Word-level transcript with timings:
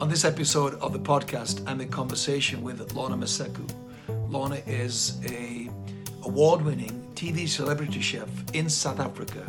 On 0.00 0.08
this 0.08 0.24
episode 0.24 0.74
of 0.80 0.92
the 0.92 0.98
podcast, 0.98 1.62
I'm 1.68 1.80
in 1.80 1.88
conversation 1.88 2.62
with 2.62 2.92
Lorna 2.94 3.16
Maseko. 3.16 3.64
Lorna 4.28 4.60
is 4.66 5.20
a 5.24 5.70
award-winning 6.24 7.12
TV 7.14 7.46
celebrity 7.48 8.00
chef 8.00 8.28
in 8.54 8.68
South 8.68 8.98
Africa, 8.98 9.46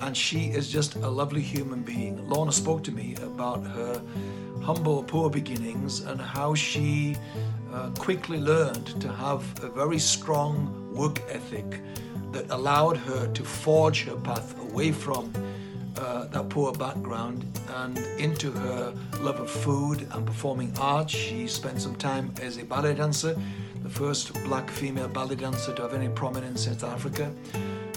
and 0.00 0.16
she 0.16 0.46
is 0.50 0.70
just 0.70 0.94
a 0.94 1.08
lovely 1.08 1.42
human 1.42 1.82
being. 1.82 2.28
Lorna 2.28 2.52
spoke 2.52 2.84
to 2.84 2.92
me 2.92 3.16
about 3.22 3.66
her 3.66 4.00
humble, 4.62 5.02
poor 5.02 5.28
beginnings 5.28 6.00
and 6.00 6.20
how 6.20 6.54
she 6.54 7.16
uh, 7.72 7.90
quickly 7.98 8.38
learned 8.38 9.00
to 9.00 9.12
have 9.12 9.42
a 9.64 9.68
very 9.68 9.98
strong 9.98 10.94
work 10.94 11.20
ethic 11.28 11.80
that 12.30 12.48
allowed 12.50 12.96
her 12.98 13.26
to 13.32 13.42
forge 13.42 14.04
her 14.04 14.16
path 14.16 14.56
away 14.60 14.92
from 14.92 15.32
uh, 15.96 16.24
that 16.26 16.48
poor 16.48 16.72
background 16.72 17.44
and 17.76 17.98
into 18.18 18.50
her 18.50 18.94
love 19.20 19.40
of 19.40 19.50
food 19.50 20.06
and 20.12 20.26
performing 20.26 20.72
arts. 20.80 21.12
She 21.12 21.46
spent 21.46 21.80
some 21.80 21.96
time 21.96 22.32
as 22.40 22.58
a 22.58 22.64
ballet 22.64 22.94
dancer, 22.94 23.36
the 23.82 23.90
first 23.90 24.32
black 24.44 24.70
female 24.70 25.08
ballet 25.08 25.36
dancer 25.36 25.74
to 25.74 25.82
have 25.82 25.94
any 25.94 26.08
prominence 26.08 26.66
in 26.66 26.78
South 26.78 26.92
Africa. 26.92 27.32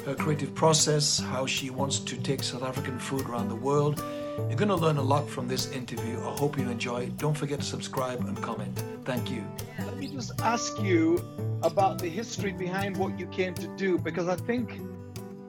Her 0.05 0.15
creative 0.15 0.53
process, 0.53 1.19
how 1.19 1.45
she 1.45 1.69
wants 1.69 1.99
to 1.99 2.17
take 2.17 2.43
South 2.43 2.63
African 2.63 2.99
food 2.99 3.27
around 3.27 3.49
the 3.49 3.55
world. 3.55 4.03
You're 4.37 4.57
going 4.57 4.69
to 4.69 4.75
learn 4.75 4.97
a 4.97 5.01
lot 5.01 5.27
from 5.29 5.47
this 5.47 5.71
interview. 5.71 6.19
I 6.19 6.31
hope 6.37 6.57
you 6.57 6.69
enjoy. 6.69 7.07
Don't 7.17 7.35
forget 7.35 7.59
to 7.59 7.65
subscribe 7.65 8.19
and 8.19 8.39
comment. 8.41 8.83
Thank 9.05 9.31
you. 9.31 9.43
Let 9.79 9.97
me 9.97 10.07
just 10.07 10.39
ask 10.41 10.79
you 10.81 11.23
about 11.63 11.99
the 11.99 12.09
history 12.09 12.51
behind 12.51 12.97
what 12.97 13.17
you 13.17 13.27
came 13.27 13.53
to 13.55 13.67
do 13.77 13.97
because 13.97 14.27
I 14.27 14.35
think 14.35 14.79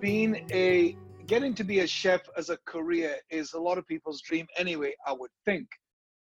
being 0.01 0.47
a 0.53 0.97
getting 1.27 1.55
to 1.55 1.65
be 1.65 1.80
a 1.80 1.87
chef 1.87 2.23
as 2.37 2.51
a 2.51 2.59
career 2.66 3.16
is 3.30 3.53
a 3.53 3.61
lot 3.61 3.79
of 3.79 3.87
people's 3.87 4.23
dream 4.23 4.47
anyway, 4.57 4.95
I 5.07 5.12
would 5.12 5.30
think. 5.45 5.67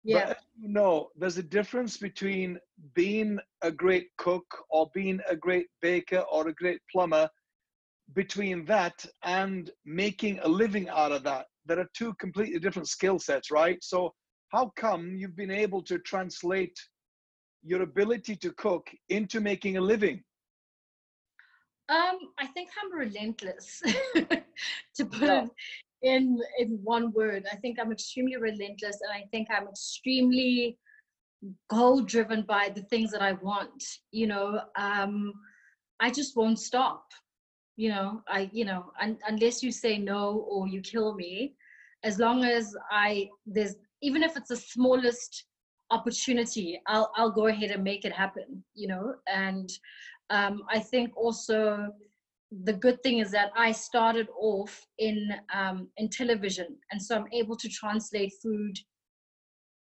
Yeah. 0.02 0.28
But 0.28 0.38
you 0.58 0.68
know, 0.68 1.10
there's 1.16 1.38
a 1.38 1.42
difference 1.42 1.96
between 1.96 2.58
being 2.94 3.38
a 3.62 3.70
great 3.70 4.08
cook 4.16 4.46
or 4.70 4.90
being 4.94 5.20
a 5.28 5.36
great 5.36 5.66
baker 5.82 6.24
or 6.30 6.48
a 6.48 6.54
great 6.54 6.80
plumber, 6.90 7.28
between 8.14 8.64
that 8.64 9.04
and 9.22 9.70
making 9.84 10.40
a 10.40 10.48
living 10.48 10.88
out 10.88 11.12
of 11.12 11.22
that. 11.24 11.46
There 11.66 11.78
are 11.78 11.88
two 11.94 12.14
completely 12.14 12.58
different 12.58 12.88
skill 12.88 13.18
sets, 13.18 13.50
right? 13.50 13.78
So, 13.82 14.12
how 14.48 14.72
come 14.76 15.14
you've 15.14 15.36
been 15.36 15.50
able 15.50 15.82
to 15.82 15.98
translate 16.00 16.76
your 17.62 17.82
ability 17.82 18.34
to 18.36 18.50
cook 18.54 18.90
into 19.08 19.40
making 19.40 19.76
a 19.76 19.80
living? 19.80 20.22
Um, 21.90 22.18
I 22.38 22.46
think 22.46 22.70
I'm 22.80 22.92
relentless, 22.96 23.82
to 24.94 25.04
put 25.04 25.22
Yeah. 25.22 25.44
it 25.44 25.50
in 26.02 26.38
in 26.58 26.78
one 26.84 27.12
word. 27.12 27.44
I 27.52 27.56
think 27.56 27.78
I'm 27.80 27.92
extremely 27.92 28.36
relentless, 28.36 29.00
and 29.02 29.12
I 29.12 29.26
think 29.32 29.48
I'm 29.50 29.66
extremely 29.68 30.78
goal 31.68 32.02
driven 32.02 32.42
by 32.42 32.68
the 32.74 32.82
things 32.82 33.10
that 33.10 33.22
I 33.22 33.32
want. 33.32 33.82
You 34.12 34.28
know, 34.28 34.60
um, 34.76 35.32
I 35.98 36.10
just 36.10 36.36
won't 36.36 36.58
stop. 36.60 37.04
You 37.76 37.88
know, 37.90 38.22
I 38.28 38.50
you 38.52 38.64
know 38.64 38.92
un- 39.00 39.18
unless 39.26 39.62
you 39.62 39.72
say 39.72 39.98
no 39.98 40.46
or 40.48 40.68
you 40.68 40.80
kill 40.82 41.14
me, 41.14 41.54
as 42.04 42.18
long 42.18 42.44
as 42.44 42.74
I 42.90 43.28
there's 43.46 43.74
even 44.02 44.22
if 44.22 44.36
it's 44.36 44.48
the 44.48 44.56
smallest 44.56 45.44
opportunity, 45.90 46.80
I'll 46.86 47.10
I'll 47.16 47.32
go 47.32 47.46
ahead 47.48 47.70
and 47.72 47.82
make 47.82 48.04
it 48.04 48.12
happen. 48.12 48.62
You 48.74 48.88
know, 48.88 49.14
and 49.26 49.70
um, 50.30 50.62
I 50.68 50.78
think 50.78 51.16
also 51.16 51.92
the 52.64 52.72
good 52.72 53.02
thing 53.02 53.18
is 53.18 53.30
that 53.30 53.50
I 53.56 53.72
started 53.72 54.28
off 54.40 54.86
in 54.98 55.30
um, 55.54 55.88
in 55.96 56.08
television, 56.08 56.76
and 56.90 57.02
so 57.02 57.16
I'm 57.16 57.32
able 57.32 57.56
to 57.56 57.68
translate 57.68 58.32
food 58.42 58.78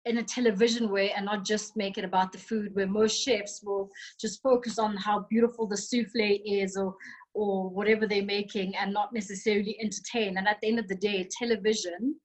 in 0.05 0.17
a 0.17 0.23
television 0.23 0.89
way 0.89 1.11
and 1.11 1.25
not 1.25 1.45
just 1.45 1.75
make 1.75 1.97
it 1.97 2.05
about 2.05 2.31
the 2.31 2.38
food. 2.38 2.73
Where 2.73 2.88
most 2.88 3.22
chefs 3.22 3.61
will 3.64 3.89
just 4.20 4.42
focus 4.42 4.80
on 4.80 4.97
how 4.97 5.25
beautiful 5.30 5.67
the 5.67 5.77
souffle 5.77 6.39
is, 6.45 6.77
or 6.77 6.95
or 7.33 7.70
whatever 7.70 8.08
they're 8.08 8.23
making, 8.23 8.76
and 8.76 8.93
not 8.93 9.14
necessarily 9.14 9.77
entertain. 9.81 10.37
And 10.37 10.48
at 10.48 10.58
the 10.61 10.67
end 10.67 10.80
of 10.80 10.87
the 10.87 10.95
day, 10.95 11.27
television 11.37 12.16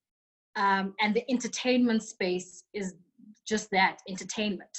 um, 0.57 0.95
and 1.01 1.15
the 1.15 1.25
entertainment 1.31 2.03
space 2.03 2.65
is 2.73 2.95
just 3.47 3.71
that 3.71 3.99
entertainment. 4.09 4.77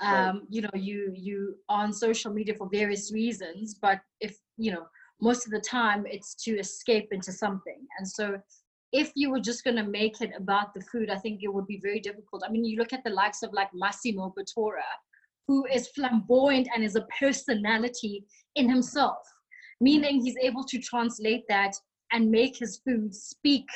Right. 0.00 0.28
um, 0.28 0.42
you 0.48 0.62
know 0.62 0.70
you 0.74 1.12
you 1.14 1.56
on 1.68 1.92
social 1.92 2.32
media 2.32 2.54
for 2.54 2.68
various 2.70 3.12
reasons 3.12 3.74
but 3.74 4.00
if 4.20 4.36
you 4.56 4.72
know 4.72 4.86
most 5.20 5.46
of 5.46 5.52
the 5.52 5.60
time 5.60 6.06
it's 6.06 6.34
to 6.44 6.52
escape 6.58 7.08
into 7.10 7.32
something. 7.32 7.80
And 7.98 8.06
so 8.06 8.40
if 8.92 9.10
you 9.14 9.30
were 9.30 9.40
just 9.40 9.64
going 9.64 9.76
to 9.76 9.82
make 9.82 10.20
it 10.20 10.30
about 10.36 10.72
the 10.72 10.80
food 10.80 11.10
i 11.10 11.16
think 11.16 11.40
it 11.42 11.52
would 11.52 11.66
be 11.66 11.80
very 11.82 12.00
difficult. 12.00 12.42
I 12.46 12.50
mean 12.50 12.64
you 12.64 12.78
look 12.78 12.92
at 12.92 13.04
the 13.04 13.10
likes 13.10 13.42
of 13.42 13.52
like 13.52 13.68
massimo 13.74 14.34
bottura 14.36 14.90
who 15.46 15.64
is 15.66 15.88
flamboyant 15.88 16.68
and 16.74 16.84
is 16.84 16.96
a 16.96 17.06
personality 17.20 18.24
in 18.54 18.68
himself 18.68 19.18
meaning 19.80 20.20
he's 20.20 20.36
able 20.42 20.64
to 20.64 20.78
translate 20.78 21.44
that 21.48 21.72
and 22.12 22.30
make 22.30 22.56
his 22.56 22.80
food 22.84 23.14
speak 23.14 23.66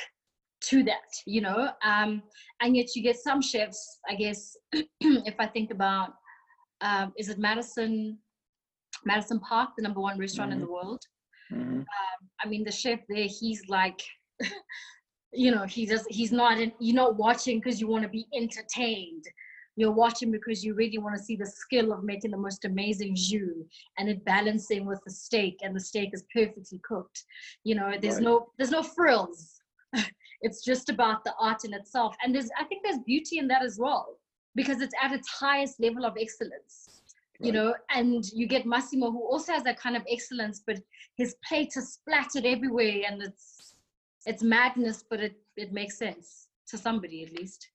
to 0.69 0.83
that 0.83 1.09
you 1.25 1.41
know 1.41 1.69
um 1.83 2.21
and 2.61 2.75
yet 2.75 2.87
you 2.95 3.03
get 3.03 3.15
some 3.17 3.41
chefs 3.41 3.99
i 4.09 4.15
guess 4.15 4.55
if 5.01 5.35
i 5.39 5.45
think 5.47 5.71
about 5.71 6.09
um 6.81 7.11
is 7.17 7.29
it 7.29 7.37
madison 7.37 8.17
madison 9.05 9.39
park 9.39 9.69
the 9.77 9.83
number 9.83 9.99
one 9.99 10.17
restaurant 10.19 10.53
in 10.53 10.59
the 10.59 10.67
world? 10.67 11.01
Mhm. 11.51 11.85
i 12.43 12.47
mean 12.47 12.63
the 12.63 12.71
chef 12.71 12.99
there 13.09 13.27
he's 13.39 13.61
like 13.67 14.01
you 15.33 15.51
know 15.51 15.63
he 15.63 15.85
does 15.85 16.05
he's 16.09 16.31
not 16.31 16.59
in, 16.59 16.71
you're 16.79 16.95
not 16.95 17.17
watching 17.17 17.59
because 17.59 17.79
you 17.81 17.87
want 17.87 18.03
to 18.03 18.09
be 18.09 18.25
entertained. 18.35 19.23
You're 19.75 19.91
watching 19.91 20.29
because 20.31 20.63
you 20.63 20.75
really 20.75 20.99
want 20.99 21.15
to 21.17 21.23
see 21.23 21.35
the 21.35 21.47
skill 21.47 21.91
of 21.93 22.03
making 22.03 22.29
the 22.29 22.37
most 22.37 22.63
amazing 22.63 23.15
jus 23.15 23.65
and 23.97 24.07
it 24.07 24.23
balancing 24.23 24.85
with 24.85 25.01
the 25.03 25.11
steak 25.11 25.57
and 25.63 25.75
the 25.75 25.79
steak 25.79 26.11
is 26.13 26.23
perfectly 26.31 26.79
cooked. 26.87 27.23
You 27.63 27.75
know 27.75 27.91
there's 27.99 28.15
Right. 28.15 28.23
no 28.23 28.51
there's 28.57 28.69
no 28.71 28.83
frills 28.83 29.59
it's 30.43 30.63
just 30.63 30.89
about 30.89 31.23
the 31.23 31.33
art 31.39 31.65
in 31.65 31.73
itself 31.73 32.15
and 32.23 32.35
there's 32.35 32.49
i 32.59 32.63
think 32.65 32.83
there's 32.83 32.99
beauty 33.05 33.39
in 33.39 33.47
that 33.47 33.63
as 33.63 33.79
well 33.79 34.19
because 34.55 34.81
it's 34.81 34.93
at 35.01 35.11
its 35.11 35.27
highest 35.27 35.79
level 35.79 36.05
of 36.05 36.15
excellence 36.19 37.01
you 37.39 37.51
know 37.51 37.73
and 37.89 38.25
you 38.33 38.47
get 38.47 38.65
massimo 38.65 39.11
who 39.11 39.23
also 39.25 39.53
has 39.53 39.63
that 39.63 39.79
kind 39.79 39.95
of 39.95 40.03
excellence 40.09 40.61
but 40.65 40.79
his 41.17 41.35
plate 41.47 41.73
is 41.75 41.93
splattered 41.93 42.45
everywhere 42.45 43.01
and 43.09 43.21
it's 43.23 43.75
it's 44.25 44.43
madness 44.43 45.03
but 45.09 45.19
it 45.19 45.35
it 45.57 45.73
makes 45.73 45.97
sense 45.97 46.47
to 46.67 46.77
somebody 46.77 47.23
at 47.23 47.33
least 47.33 47.69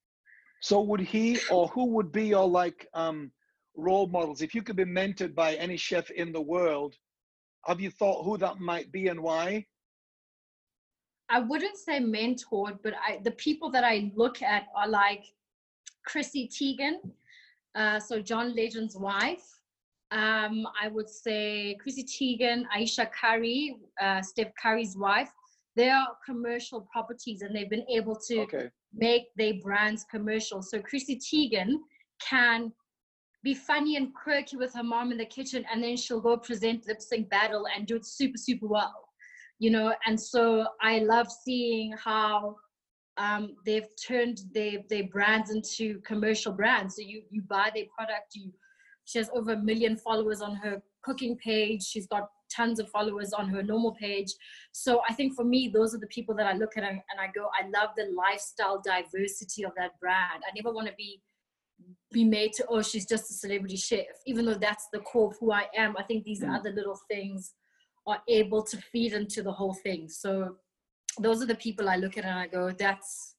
So 0.60 0.80
would 0.80 1.00
he 1.00 1.38
or 1.50 1.68
who 1.68 1.86
would 1.86 2.10
be 2.12 2.26
your 2.28 2.48
like 2.48 2.88
um, 2.94 3.30
role 3.76 4.08
models 4.08 4.42
if 4.42 4.54
you 4.54 4.62
could 4.62 4.76
be 4.76 4.84
mentored 4.84 5.34
by 5.34 5.54
any 5.54 5.76
chef 5.76 6.10
in 6.10 6.32
the 6.32 6.40
world? 6.40 6.94
Have 7.66 7.80
you 7.80 7.90
thought 7.90 8.24
who 8.24 8.38
that 8.38 8.58
might 8.58 8.90
be 8.90 9.08
and 9.08 9.20
why? 9.20 9.66
I 11.30 11.40
wouldn't 11.40 11.76
say 11.76 12.00
mentored, 12.00 12.78
but 12.82 12.94
I 13.06 13.20
the 13.22 13.32
people 13.32 13.70
that 13.70 13.84
I 13.84 14.10
look 14.14 14.42
at 14.42 14.66
are 14.74 14.88
like 14.88 15.24
Chrissy 16.06 16.48
Teigen, 16.48 16.94
uh, 17.74 18.00
so 18.00 18.20
John 18.20 18.54
Legend's 18.54 18.96
wife. 18.96 19.44
Um, 20.10 20.66
I 20.82 20.88
would 20.88 21.08
say 21.08 21.76
Chrissy 21.82 22.04
Teigen, 22.04 22.64
Ayesha 22.74 23.06
Curry, 23.06 23.76
uh, 24.00 24.22
Steph 24.22 24.52
Curry's 24.62 24.96
wife. 24.96 25.30
They 25.76 25.90
are 25.90 26.08
commercial 26.24 26.88
properties, 26.90 27.42
and 27.42 27.54
they've 27.54 27.68
been 27.68 27.86
able 27.88 28.16
to 28.28 28.40
Okay. 28.40 28.70
make 28.94 29.24
their 29.36 29.54
brands 29.62 30.04
commercial. 30.10 30.62
So 30.62 30.80
Chrissy 30.80 31.16
Teigen 31.16 31.80
can 32.20 32.72
be 33.44 33.54
funny 33.54 33.96
and 33.96 34.14
quirky 34.14 34.56
with 34.56 34.72
her 34.74 34.82
mom 34.82 35.12
in 35.12 35.18
the 35.18 35.26
kitchen, 35.26 35.64
and 35.70 35.84
then 35.84 35.96
she'll 35.96 36.22
go 36.22 36.38
present 36.38 36.86
lip 36.88 37.02
sync 37.02 37.28
battle 37.28 37.66
and 37.68 37.86
do 37.86 37.96
it 37.96 38.06
super, 38.06 38.38
super 38.38 38.66
well. 38.66 39.07
You 39.58 39.70
know, 39.70 39.94
and 40.06 40.20
so 40.20 40.66
I 40.80 41.00
love 41.00 41.26
seeing 41.44 41.92
how 41.92 42.56
um, 43.16 43.56
they've 43.66 43.88
turned 44.06 44.42
their 44.54 44.78
their 44.88 45.04
brands 45.08 45.50
into 45.50 46.00
commercial 46.02 46.52
brands. 46.52 46.96
So 46.96 47.02
you 47.02 47.22
you 47.30 47.42
buy 47.42 47.70
their 47.74 47.86
product, 47.96 48.34
you 48.34 48.52
she 49.04 49.18
has 49.18 49.30
over 49.34 49.52
a 49.52 49.56
million 49.56 49.96
followers 49.96 50.40
on 50.40 50.54
her 50.56 50.82
cooking 51.02 51.36
page. 51.38 51.82
She's 51.82 52.06
got 52.06 52.28
tons 52.54 52.78
of 52.78 52.88
followers 52.90 53.32
on 53.32 53.48
her 53.48 53.62
normal 53.62 53.92
page. 53.94 54.32
So 54.72 55.02
I 55.08 55.14
think 55.14 55.34
for 55.34 55.44
me, 55.44 55.70
those 55.72 55.94
are 55.94 55.98
the 55.98 56.06
people 56.08 56.34
that 56.36 56.46
I 56.46 56.52
look 56.52 56.76
at 56.76 56.84
and, 56.84 57.00
and 57.10 57.20
I 57.20 57.26
go, 57.34 57.48
I 57.58 57.66
love 57.68 57.90
the 57.96 58.06
lifestyle 58.16 58.80
diversity 58.84 59.64
of 59.64 59.72
that 59.76 59.98
brand. 60.00 60.42
I 60.46 60.52
never 60.54 60.72
want 60.72 60.86
to 60.88 60.94
be 60.94 61.22
be 62.10 62.24
made 62.24 62.52
to, 62.54 62.66
oh, 62.68 62.82
she's 62.82 63.06
just 63.06 63.30
a 63.30 63.34
celebrity 63.34 63.76
chef, 63.76 64.06
even 64.26 64.44
though 64.44 64.54
that's 64.54 64.88
the 64.92 64.98
core 65.00 65.28
of 65.30 65.36
who 65.38 65.52
I 65.52 65.66
am. 65.76 65.96
I 65.96 66.02
think 66.02 66.24
these 66.24 66.40
Mm. 66.42 66.58
other 66.58 66.70
little 66.72 66.98
things 67.08 67.54
are 68.08 68.22
able 68.26 68.62
to 68.62 68.76
feed 68.76 69.12
into 69.12 69.42
the 69.42 69.52
whole 69.52 69.74
thing. 69.74 70.08
So 70.08 70.56
those 71.20 71.42
are 71.42 71.46
the 71.46 71.54
people 71.54 71.88
I 71.88 71.96
look 71.96 72.16
at 72.16 72.24
and 72.24 72.38
I 72.38 72.46
go, 72.46 72.72
that's 72.72 73.34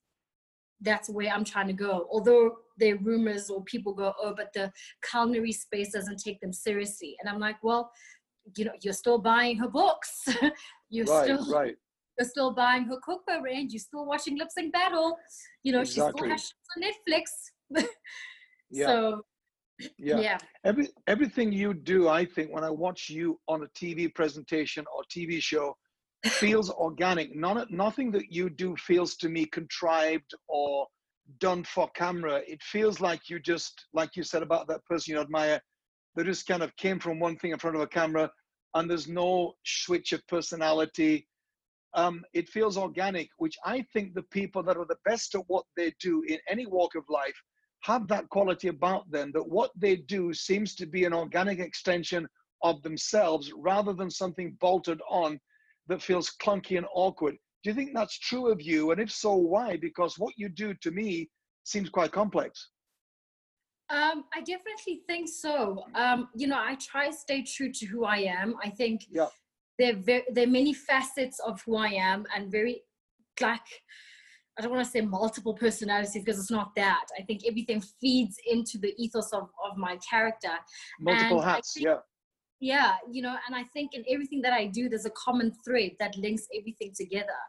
that's 0.82 1.10
where 1.10 1.30
I'm 1.30 1.44
trying 1.44 1.68
to 1.68 1.74
go. 1.74 2.08
Although 2.10 2.56
there 2.78 2.96
are 2.96 3.00
rumors 3.00 3.50
or 3.50 3.62
people 3.66 3.94
go, 3.94 4.14
oh, 4.22 4.34
but 4.34 4.54
the 4.54 4.72
culinary 5.10 5.52
space 5.52 5.92
doesn't 5.92 6.20
take 6.20 6.40
them 6.40 6.54
seriously. 6.54 7.18
And 7.20 7.30
I'm 7.30 7.40
like, 7.40 7.58
well, 7.62 7.92
you 8.56 8.64
know, 8.64 8.72
you're 8.82 8.94
still 8.94 9.18
buying 9.18 9.58
her 9.58 9.68
books. 9.68 10.24
you're 10.90 11.06
Right, 11.06 11.24
still 11.26 11.54
right. 11.54 11.76
you're 12.20 12.30
still 12.30 12.54
buying 12.54 12.86
her 12.86 12.98
cookbook 13.04 13.44
range. 13.44 13.74
You're 13.74 13.80
still 13.80 14.06
watching 14.06 14.38
Lip 14.38 14.50
Sync 14.52 14.72
Battle. 14.72 15.18
You 15.64 15.74
know, 15.74 15.84
she 15.84 16.00
still 16.00 16.14
has 16.30 16.42
shows 16.42 16.54
on 16.78 16.84
Netflix. 16.84 17.86
yeah. 18.72 18.86
So 18.86 19.26
yeah. 19.98 20.20
yeah. 20.20 20.38
Every 20.64 20.90
everything 21.08 21.52
you 21.52 21.74
do, 21.74 22.08
I 22.08 22.26
think, 22.26 22.52
when 22.52 22.64
I 22.64 22.70
watch 22.70 23.10
you 23.10 23.40
on 23.48 23.64
a 23.64 23.68
TV 23.68 24.14
presentation 24.14 24.86
or 24.96 25.04
TV 25.12 25.42
show, 25.42 25.76
feels 26.26 26.70
organic. 26.88 27.36
None, 27.36 27.66
nothing 27.70 28.12
that 28.12 28.32
you 28.32 28.50
do 28.50 28.76
feels 28.78 29.16
to 29.18 29.30
me 29.30 29.46
contrived 29.46 30.34
or 30.48 30.88
done 31.40 31.64
for 31.64 31.90
camera. 31.96 32.42
It 32.48 32.62
feels 32.64 33.00
like 33.00 33.30
you 33.30 33.40
just, 33.40 33.86
like 33.94 34.16
you 34.16 34.24
said 34.24 34.44
about 34.44 34.68
that 34.68 34.84
person 34.86 35.14
you 35.14 35.22
admire, 35.22 35.62
they 36.16 36.24
just 36.24 36.48
kind 36.48 36.64
of 36.64 36.76
came 36.76 37.00
from 37.00 37.20
one 37.20 37.38
thing 37.38 37.52
in 37.52 37.60
front 37.60 37.76
of 37.76 37.82
a 37.82 37.88
camera, 37.88 38.30
and 38.74 38.90
there's 38.90 39.08
no 39.08 39.54
switch 39.64 40.12
of 40.12 40.26
personality. 40.28 41.28
Um, 41.94 42.24
it 42.34 42.50
feels 42.50 42.78
organic, 42.78 43.30
which 43.38 43.56
I 43.66 43.86
think 43.94 44.14
the 44.14 44.24
people 44.24 44.62
that 44.64 44.78
are 44.78 44.86
the 44.86 44.98
best 45.06 45.34
at 45.36 45.42
what 45.48 45.66
they 45.76 45.94
do 46.00 46.24
in 46.28 46.38
any 46.48 46.66
walk 46.66 46.96
of 46.96 47.04
life 47.10 47.42
have 47.82 48.08
that 48.08 48.30
quality 48.30 48.68
about 48.68 49.10
them 49.12 49.32
that 49.34 49.48
what 49.48 49.72
they 49.76 49.96
do 49.96 50.34
seems 50.34 50.76
to 50.76 50.86
be 50.86 51.06
an 51.06 51.14
organic 51.14 51.60
extension 51.60 52.28
of 52.64 52.82
themselves 52.82 53.52
rather 53.56 53.94
than 53.94 54.10
something 54.10 54.58
bolted 54.60 55.00
on 55.10 55.40
that 55.88 56.02
feels 56.02 56.36
clunky 56.42 56.78
and 56.78 56.88
awkward. 56.94 57.36
Do 57.64 57.70
you 57.70 57.74
think 57.74 57.92
that's 57.94 58.18
true 58.20 58.52
of 58.52 58.62
you? 58.62 58.92
And 58.92 59.02
if 59.02 59.12
so, 59.12 59.36
why? 59.36 59.78
Because 59.78 60.18
what 60.18 60.34
you 60.38 60.50
do 60.50 60.74
to 60.82 60.92
me 60.92 61.30
seems 61.64 61.90
quite 61.90 62.12
complex. 62.12 62.70
Um, 63.90 64.26
I 64.34 64.42
definitely 64.42 65.02
think 65.08 65.28
so. 65.28 65.84
Um, 65.96 66.30
you 66.36 66.48
know, 66.48 66.60
I 66.60 66.76
try 66.76 67.08
to 67.08 67.14
stay 67.14 67.44
true 67.44 67.72
to 67.72 67.86
who 67.88 68.06
I 68.06 68.18
am. 68.18 68.56
I 68.64 68.70
think 68.70 69.06
yeah. 69.10 69.28
there, 69.80 69.96
very, 69.96 70.24
there 70.32 70.44
are 70.44 70.52
many 70.52 70.74
facets 70.74 71.40
of 71.40 71.62
who 71.66 71.76
I 71.76 71.90
am 71.90 72.26
and 72.36 72.52
very 72.52 72.84
like 73.42 73.62
I 74.60 74.62
don't 74.62 74.72
want 74.72 74.84
to 74.84 74.92
say 74.92 75.00
multiple 75.00 75.54
personalities 75.54 76.22
because 76.22 76.38
it's 76.38 76.52
not 76.52 76.76
that. 76.76 77.06
I 77.18 77.24
think 77.24 77.44
everything 77.48 77.82
feeds 78.02 78.36
into 78.46 78.78
the 78.78 78.94
ethos 79.02 79.32
of, 79.32 79.44
of 79.44 79.78
my 79.78 79.98
character. 79.98 80.52
Multiple 81.00 81.40
and 81.40 81.50
hats, 81.50 81.74
think, 81.74 81.86
yeah. 81.86 81.98
Yeah, 82.60 82.96
you 83.10 83.22
know, 83.22 83.38
and 83.48 83.56
I 83.56 83.64
think 83.72 83.94
in 83.94 84.04
everything 84.12 84.42
that 84.42 84.52
I 84.52 84.66
do, 84.66 84.90
there's 84.90 85.06
a 85.06 85.12
common 85.12 85.54
thread 85.66 85.92
that 86.02 86.18
links 86.18 86.46
everything 86.58 86.92
together. 86.94 87.40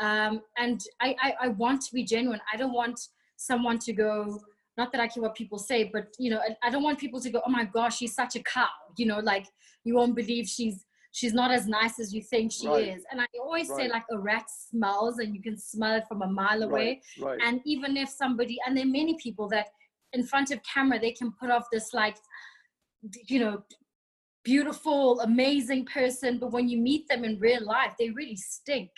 Um, 0.00 0.42
and 0.56 0.80
I, 1.00 1.14
I, 1.22 1.34
I 1.42 1.48
want 1.48 1.82
to 1.82 1.94
be 1.94 2.02
genuine. 2.02 2.40
I 2.52 2.56
don't 2.56 2.72
want 2.72 2.98
someone 3.36 3.78
to 3.78 3.92
go, 3.92 4.40
not 4.76 4.90
that 4.90 5.00
I 5.00 5.06
care 5.06 5.22
what 5.22 5.36
people 5.36 5.58
say, 5.58 5.88
but 5.92 6.08
you 6.18 6.30
know, 6.30 6.38
I, 6.40 6.66
I 6.66 6.70
don't 6.70 6.82
want 6.82 6.98
people 6.98 7.20
to 7.20 7.30
go, 7.30 7.40
oh 7.46 7.50
my 7.50 7.66
gosh, 7.66 7.98
she's 7.98 8.16
such 8.16 8.34
a 8.34 8.42
cow. 8.42 8.66
You 8.96 9.06
know, 9.06 9.20
like 9.20 9.46
you 9.84 9.94
won't 9.94 10.16
believe 10.16 10.46
she's 10.48 10.84
she's 11.12 11.34
not 11.34 11.50
as 11.50 11.66
nice 11.66 11.98
as 11.98 12.12
you 12.12 12.22
think 12.22 12.52
she 12.52 12.68
right. 12.68 12.88
is. 12.88 13.04
And 13.10 13.20
I 13.20 13.26
always 13.40 13.68
right. 13.68 13.86
say 13.86 13.88
like 13.88 14.04
a 14.10 14.18
rat 14.18 14.44
smells 14.48 15.18
and 15.18 15.34
you 15.34 15.42
can 15.42 15.58
smell 15.58 15.96
it 15.96 16.04
from 16.08 16.22
a 16.22 16.26
mile 16.26 16.62
away. 16.62 17.00
Right. 17.20 17.38
And 17.44 17.60
even 17.64 17.96
if 17.96 18.08
somebody, 18.08 18.58
and 18.66 18.76
there 18.76 18.84
are 18.84 18.88
many 18.88 19.16
people 19.20 19.48
that 19.48 19.68
in 20.12 20.24
front 20.24 20.50
of 20.50 20.60
camera, 20.62 20.98
they 20.98 21.12
can 21.12 21.32
put 21.40 21.50
off 21.50 21.66
this 21.72 21.92
like, 21.92 22.16
you 23.26 23.40
know, 23.40 23.62
beautiful, 24.44 25.20
amazing 25.20 25.86
person. 25.86 26.38
But 26.38 26.52
when 26.52 26.68
you 26.68 26.78
meet 26.78 27.08
them 27.08 27.24
in 27.24 27.38
real 27.38 27.64
life, 27.64 27.92
they 27.98 28.10
really 28.10 28.36
stink 28.36 28.90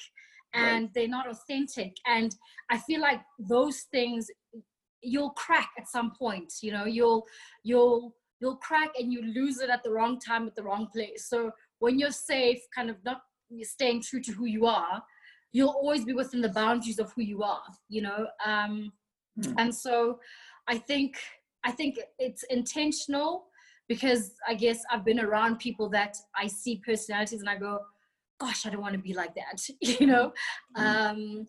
and 0.54 0.88
they're 0.94 1.08
not 1.08 1.28
authentic. 1.28 1.94
And 2.06 2.34
I 2.70 2.78
feel 2.78 3.00
like 3.00 3.20
those 3.38 3.82
things 3.92 4.26
you'll 5.02 5.30
crack 5.30 5.70
at 5.78 5.88
some 5.88 6.12
point, 6.18 6.52
you 6.60 6.72
know, 6.72 6.84
you'll, 6.84 7.24
you'll, 7.62 8.14
you'll 8.40 8.56
crack 8.56 8.90
and 8.98 9.12
you 9.12 9.22
lose 9.22 9.60
it 9.60 9.70
at 9.70 9.82
the 9.82 9.90
wrong 9.90 10.18
time 10.18 10.46
at 10.46 10.54
the 10.54 10.62
wrong 10.62 10.88
place. 10.92 11.28
So 11.28 11.52
when 11.80 11.98
you're 11.98 12.12
safe, 12.12 12.60
kind 12.74 12.88
of 12.88 12.96
not 13.04 13.22
staying 13.62 14.02
true 14.02 14.20
to 14.20 14.32
who 14.32 14.46
you 14.46 14.66
are, 14.66 15.02
you'll 15.52 15.70
always 15.70 16.04
be 16.04 16.12
within 16.12 16.40
the 16.40 16.48
boundaries 16.48 16.98
of 16.98 17.12
who 17.12 17.22
you 17.22 17.42
are, 17.42 17.62
you 17.88 18.02
know? 18.02 18.26
Um, 18.44 18.92
mm. 19.38 19.54
And 19.58 19.74
so 19.74 20.20
I 20.68 20.78
think, 20.78 21.16
I 21.64 21.72
think 21.72 21.98
it's 22.18 22.44
intentional 22.44 23.46
because 23.88 24.34
I 24.46 24.54
guess 24.54 24.82
I've 24.92 25.04
been 25.04 25.18
around 25.18 25.58
people 25.58 25.88
that 25.90 26.16
I 26.36 26.46
see 26.46 26.80
personalities 26.86 27.40
and 27.40 27.48
I 27.48 27.56
go, 27.56 27.80
gosh, 28.38 28.64
I 28.64 28.70
don't 28.70 28.80
want 28.80 28.94
to 28.94 29.00
be 29.00 29.14
like 29.14 29.34
that, 29.34 29.60
you 29.80 30.06
know? 30.06 30.32
Mm. 30.76 31.10
Um, 31.10 31.48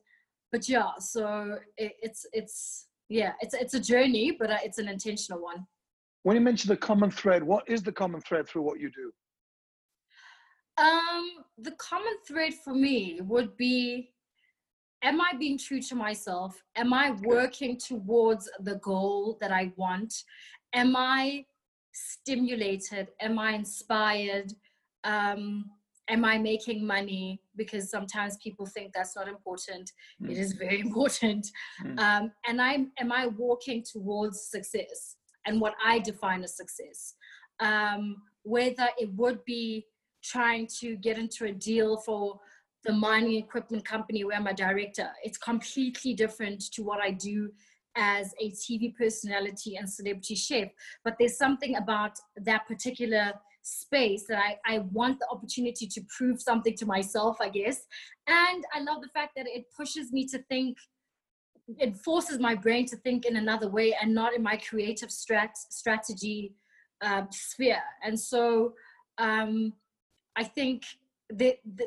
but 0.52 0.68
yeah, 0.68 0.90
so 1.00 1.58
it, 1.78 1.94
it's, 2.02 2.26
it's, 2.34 2.88
yeah, 3.10 3.34
it's, 3.42 3.54
it's 3.54 3.74
a 3.74 3.80
journey, 3.80 4.36
but 4.38 4.50
uh, 4.50 4.58
it's 4.64 4.80
an 4.80 4.90
intentional 4.90 5.42
one. 5.42 5.68
When 6.24 6.36
you 6.36 6.42
mention 6.42 6.70
the 6.70 6.78
common 6.78 7.12
thread, 7.12 7.44
what 7.44 7.64
is 7.68 7.84
the 7.84 7.92
common 7.92 8.22
thread 8.22 8.48
through 8.48 8.64
what 8.64 8.80
you 8.80 8.90
do? 8.90 9.12
Um, 10.78 11.44
the 11.58 11.72
common 11.72 12.14
thread 12.28 12.54
for 12.54 12.74
me 12.74 13.20
would 13.22 13.56
be 13.58 14.12
am 15.04 15.20
I 15.20 15.34
being 15.38 15.58
true 15.58 15.82
to 15.82 15.96
myself? 15.96 16.56
Am 16.76 16.94
I 16.94 17.12
working 17.24 17.78
towards 17.78 18.50
the 18.60 18.76
goal 18.76 19.38
that 19.42 19.52
I 19.52 19.72
want? 19.76 20.14
Am 20.74 20.96
I 20.96 21.46
stimulated? 21.92 23.10
Am 23.20 23.40
I 23.40 23.54
inspired? 23.54 24.54
Um, 25.04 25.66
am 26.10 26.24
I 26.26 26.38
making 26.38 26.86
money? 26.86 27.42
Because 27.56 27.90
sometimes 27.90 28.38
people 28.38 28.66
think 28.66 28.94
that's 28.94 29.16
not 29.16 29.28
important. 29.28 29.92
Mm. 30.22 30.32
It 30.32 30.38
is 30.38 30.54
very 30.54 30.80
important. 30.88 31.48
Mm. 31.84 32.00
Um, 32.00 32.32
and 32.48 32.62
I 32.62 32.86
am 33.00 33.12
I 33.12 33.28
walking 33.28 33.84
towards 33.84 34.50
success 34.50 35.16
and 35.46 35.60
what 35.60 35.74
I 35.84 36.00
define 36.00 36.44
as 36.44 36.56
success? 36.56 37.16
Um, 37.60 38.18
whether 38.44 38.90
it 39.00 39.14
would 39.16 39.44
be 39.46 39.86
trying 40.24 40.68
to 40.80 40.96
get 40.98 41.18
into 41.18 41.46
a 41.46 41.52
deal 41.52 41.98
for 41.98 42.40
the 42.84 42.94
mining 42.94 43.36
equipment 43.36 43.86
company 43.86 44.24
where 44.24 44.38
I'm 44.38 44.48
a 44.48 44.54
director. 44.54 45.10
It's 45.24 45.38
completely 45.38 46.14
different 46.14 46.62
to 46.74 46.84
what 46.84 47.00
I 47.00 47.12
do 47.12 47.52
as 47.96 48.34
a 48.40 48.52
TV 48.52 48.96
personality 48.96 49.76
and 49.76 49.90
celebrity 49.90 50.36
chef. 50.36 50.70
But 51.04 51.16
there's 51.20 51.38
something 51.38 51.76
about 51.76 52.14
that 52.38 52.66
particular 52.68 53.34
space 53.64 54.26
that 54.28 54.40
I, 54.40 54.58
I 54.66 54.80
want 54.92 55.20
the 55.20 55.28
opportunity 55.30 55.86
to 55.88 56.02
prove 56.18 56.42
something 56.42 56.76
to 56.78 56.86
myself, 56.86 57.38
I 57.40 57.50
guess. 57.50 57.86
And 58.28 58.64
I 58.74 58.80
love 58.80 59.02
the 59.02 59.10
fact 59.10 59.34
that 59.36 59.46
it 59.48 59.66
pushes 59.76 60.12
me 60.12 60.26
to 60.28 60.40
think, 60.50 60.78
it 61.78 61.96
forces 61.98 62.40
my 62.40 62.56
brain 62.56 62.86
to 62.88 62.96
think 62.98 63.26
in 63.26 63.36
another 63.36 63.70
way 63.70 63.96
and 64.02 64.14
not 64.14 64.34
in 64.34 64.42
my 64.42 64.58
creative 64.58 65.10
strat- 65.10 65.68
strategy 65.70 66.56
uh, 67.02 67.24
sphere. 67.30 67.82
And 68.04 68.20
so 68.20 68.74
um, 69.18 69.74
I 70.36 70.44
think 70.44 70.84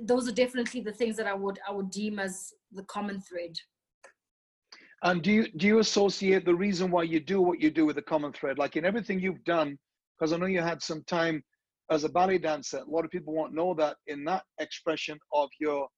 those 0.03 0.29
are 0.29 0.33
definitely 0.33 0.81
the 0.81 0.93
things 0.93 1.17
that 1.17 1.27
I 1.27 1.35
would 1.35 1.59
I 1.69 1.73
would 1.73 1.91
deem 1.91 2.19
as 2.19 2.53
the 2.73 2.85
common 2.85 3.21
thread. 3.21 3.59
And 5.03 5.23
do 5.23 5.31
you 5.31 5.49
do 5.53 5.67
you 5.67 5.79
associate 5.81 6.45
the 6.45 6.55
reason 6.55 6.91
why 6.91 7.03
you 7.03 7.21
do 7.21 7.41
what 7.43 7.61
you 7.61 7.71
do 7.71 7.85
with 7.85 7.97
the 7.97 8.03
common 8.03 8.33
thread? 8.33 8.59
Like 8.59 8.77
in 8.77 8.85
everything 8.85 9.21
you've 9.21 9.45
done, 9.45 9.79
because 10.19 10.33
I 10.33 10.39
know 10.39 10.47
you 10.47 10.63
had 10.63 10.83
some 10.83 11.03
time 11.05 11.43
as 11.91 12.05
a 12.05 12.09
ballet 12.09 12.39
dancer. 12.39 12.79
A 12.79 12.91
lot 12.91 13.05
of 13.05 13.11
people 13.11 13.35
won't 13.35 13.55
know 13.55 13.75
that 13.75 13.97
in 14.07 14.25
that 14.25 14.45
expression 14.59 15.19
of 15.33 15.51
your 15.61 15.89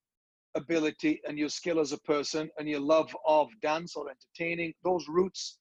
ability 0.57 1.21
and 1.29 1.39
your 1.39 1.49
skill 1.49 1.79
as 1.79 1.93
a 1.93 1.99
person 1.99 2.51
and 2.59 2.69
your 2.69 2.81
love 2.81 3.15
of 3.27 3.49
dance 3.63 3.95
or 3.95 4.07
entertaining, 4.11 4.73
those 4.83 5.07
roots 5.09 5.59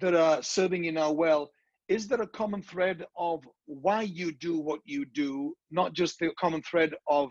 that 0.00 0.14
are 0.14 0.42
serving 0.42 0.84
you 0.84 0.92
now 0.92 1.10
well, 1.10 1.50
is 1.88 2.06
there 2.06 2.20
a 2.20 2.26
common 2.26 2.62
thread 2.62 3.04
of 3.16 3.42
why 3.64 4.02
you 4.02 4.32
do 4.32 4.58
what 4.58 4.80
you 4.84 5.06
do, 5.06 5.54
not 5.70 5.94
just 5.94 6.18
the 6.18 6.30
common 6.38 6.62
thread 6.62 6.94
of 7.06 7.30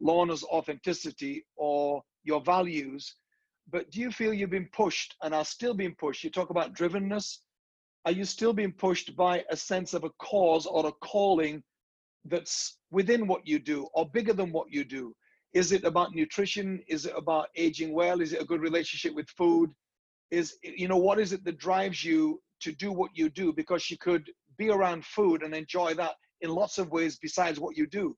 Lorna's 0.00 0.42
authenticity 0.44 1.44
or 1.56 2.02
your 2.24 2.40
values, 2.40 3.14
but 3.70 3.90
do 3.90 4.00
you 4.00 4.10
feel 4.10 4.34
you've 4.34 4.50
been 4.50 4.68
pushed 4.72 5.14
and 5.22 5.32
are 5.32 5.44
still 5.44 5.72
being 5.72 5.94
pushed? 5.94 6.24
You 6.24 6.30
talk 6.30 6.50
about 6.50 6.74
drivenness. 6.74 7.38
Are 8.04 8.12
you 8.12 8.24
still 8.24 8.52
being 8.52 8.72
pushed 8.72 9.14
by 9.16 9.44
a 9.50 9.56
sense 9.56 9.94
of 9.94 10.02
a 10.02 10.10
cause 10.18 10.66
or 10.66 10.86
a 10.86 10.92
calling 10.92 11.62
that's 12.24 12.78
within 12.90 13.28
what 13.28 13.46
you 13.46 13.60
do 13.60 13.88
or 13.94 14.10
bigger 14.10 14.32
than 14.32 14.50
what 14.52 14.66
you 14.70 14.84
do? 14.84 15.14
Is 15.54 15.70
it 15.70 15.84
about 15.84 16.14
nutrition? 16.14 16.82
Is 16.88 17.06
it 17.06 17.12
about 17.16 17.48
aging 17.54 17.92
well? 17.92 18.20
Is 18.20 18.32
it 18.32 18.42
a 18.42 18.46
good 18.46 18.60
relationship 18.60 19.14
with 19.14 19.28
food? 19.30 19.70
Is, 20.32 20.56
you 20.62 20.88
know, 20.88 20.96
what 20.96 21.20
is 21.20 21.32
it 21.32 21.44
that 21.44 21.58
drives 21.58 22.02
you 22.02 22.42
to 22.62 22.72
do 22.72 22.92
what 22.92 23.10
you 23.14 23.28
do 23.28 23.52
because 23.52 23.90
you 23.90 23.98
could 23.98 24.30
be 24.56 24.70
around 24.70 25.04
food 25.04 25.42
and 25.42 25.54
enjoy 25.54 25.94
that 25.94 26.14
in 26.40 26.50
lots 26.50 26.78
of 26.78 26.90
ways 26.90 27.18
besides 27.20 27.58
what 27.60 27.76
you 27.76 27.86
do. 27.86 28.16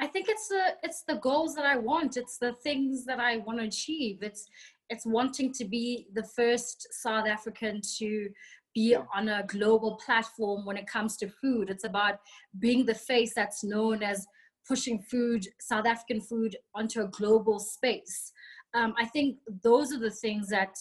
I 0.00 0.06
think 0.06 0.28
it's 0.28 0.48
the 0.48 0.74
it's 0.82 1.04
the 1.06 1.16
goals 1.16 1.54
that 1.54 1.64
i 1.64 1.76
want. 1.76 2.16
It's 2.16 2.38
the 2.38 2.52
things 2.64 3.04
that 3.04 3.20
i 3.20 3.36
want 3.38 3.60
to 3.60 3.66
achieve. 3.66 4.18
It's 4.22 4.44
it's 4.90 5.06
wanting 5.06 5.52
to 5.54 5.64
be 5.64 6.08
the 6.14 6.24
first 6.24 6.86
south 7.02 7.26
african 7.26 7.80
to 7.98 8.28
be 8.74 8.96
on 9.14 9.28
a 9.28 9.44
global 9.46 9.96
platform 10.04 10.66
when 10.66 10.76
it 10.76 10.88
comes 10.88 11.16
to 11.18 11.28
food. 11.28 11.70
It's 11.70 11.84
about 11.84 12.18
being 12.58 12.84
the 12.84 12.94
face 12.94 13.32
that's 13.34 13.62
known 13.62 14.02
as 14.02 14.26
pushing 14.66 14.98
food 14.98 15.46
south 15.60 15.86
african 15.86 16.20
food 16.20 16.56
onto 16.74 17.02
a 17.02 17.08
global 17.08 17.58
space. 17.60 18.32
Um, 18.74 18.94
i 18.98 19.04
think 19.04 19.38
those 19.62 19.92
are 19.92 20.00
the 20.00 20.18
things 20.24 20.48
that 20.48 20.74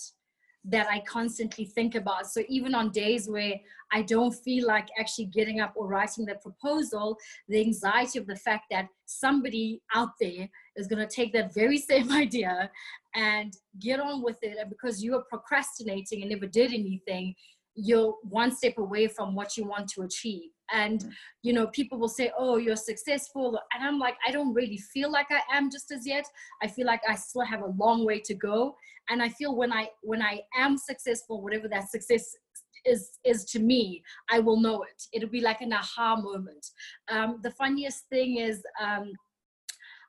that 0.65 0.87
I 0.89 1.01
constantly 1.01 1.65
think 1.65 1.95
about. 1.95 2.27
So 2.27 2.43
even 2.47 2.73
on 2.73 2.91
days 2.91 3.27
where 3.27 3.55
I 3.91 4.01
don't 4.01 4.31
feel 4.31 4.65
like 4.65 4.87
actually 4.97 5.25
getting 5.25 5.59
up 5.59 5.73
or 5.75 5.87
writing 5.87 6.25
the 6.25 6.35
proposal, 6.35 7.17
the 7.49 7.59
anxiety 7.59 8.17
of 8.17 8.27
the 8.27 8.35
fact 8.35 8.65
that 8.71 8.87
somebody 9.05 9.81
out 9.93 10.11
there 10.21 10.47
is 10.77 10.87
going 10.87 11.05
to 11.05 11.15
take 11.15 11.33
that 11.33 11.53
very 11.53 11.77
same 11.91 12.11
idea 12.11 12.69
and 13.15 13.53
get 13.79 13.99
on 13.99 14.23
with 14.23 14.37
it. 14.41 14.57
And 14.59 14.69
because 14.69 15.03
you 15.03 15.15
are 15.15 15.23
procrastinating 15.29 16.21
and 16.21 16.31
never 16.31 16.47
did 16.47 16.73
anything, 16.73 17.35
you're 17.75 18.15
one 18.23 18.55
step 18.55 18.77
away 18.77 19.07
from 19.07 19.35
what 19.35 19.57
you 19.57 19.65
want 19.65 19.89
to 19.89 20.03
achieve 20.03 20.51
and 20.73 21.01
mm. 21.01 21.11
you 21.43 21.53
know 21.53 21.67
people 21.67 21.97
will 21.97 22.09
say 22.09 22.31
oh 22.37 22.57
you're 22.57 22.75
successful 22.75 23.57
and 23.73 23.83
i'm 23.83 23.97
like 23.97 24.15
i 24.27 24.31
don't 24.31 24.53
really 24.53 24.77
feel 24.77 25.09
like 25.09 25.27
i 25.31 25.41
am 25.55 25.71
just 25.71 25.91
as 25.91 26.05
yet 26.05 26.25
i 26.61 26.67
feel 26.67 26.85
like 26.85 27.01
i 27.07 27.15
still 27.15 27.45
have 27.45 27.61
a 27.61 27.73
long 27.77 28.05
way 28.05 28.19
to 28.19 28.33
go 28.33 28.75
and 29.09 29.23
i 29.23 29.29
feel 29.29 29.55
when 29.55 29.71
i 29.71 29.87
when 30.01 30.21
i 30.21 30.41
am 30.57 30.77
successful 30.77 31.41
whatever 31.41 31.67
that 31.67 31.89
success 31.89 32.35
is 32.85 33.11
is 33.23 33.45
to 33.45 33.59
me 33.59 34.03
i 34.29 34.39
will 34.39 34.59
know 34.59 34.83
it 34.83 35.03
it'll 35.13 35.29
be 35.29 35.41
like 35.41 35.61
an 35.61 35.71
aha 35.71 36.17
moment 36.17 36.65
um, 37.09 37.39
the 37.41 37.51
funniest 37.51 38.09
thing 38.09 38.37
is 38.37 38.61
um, 38.81 39.11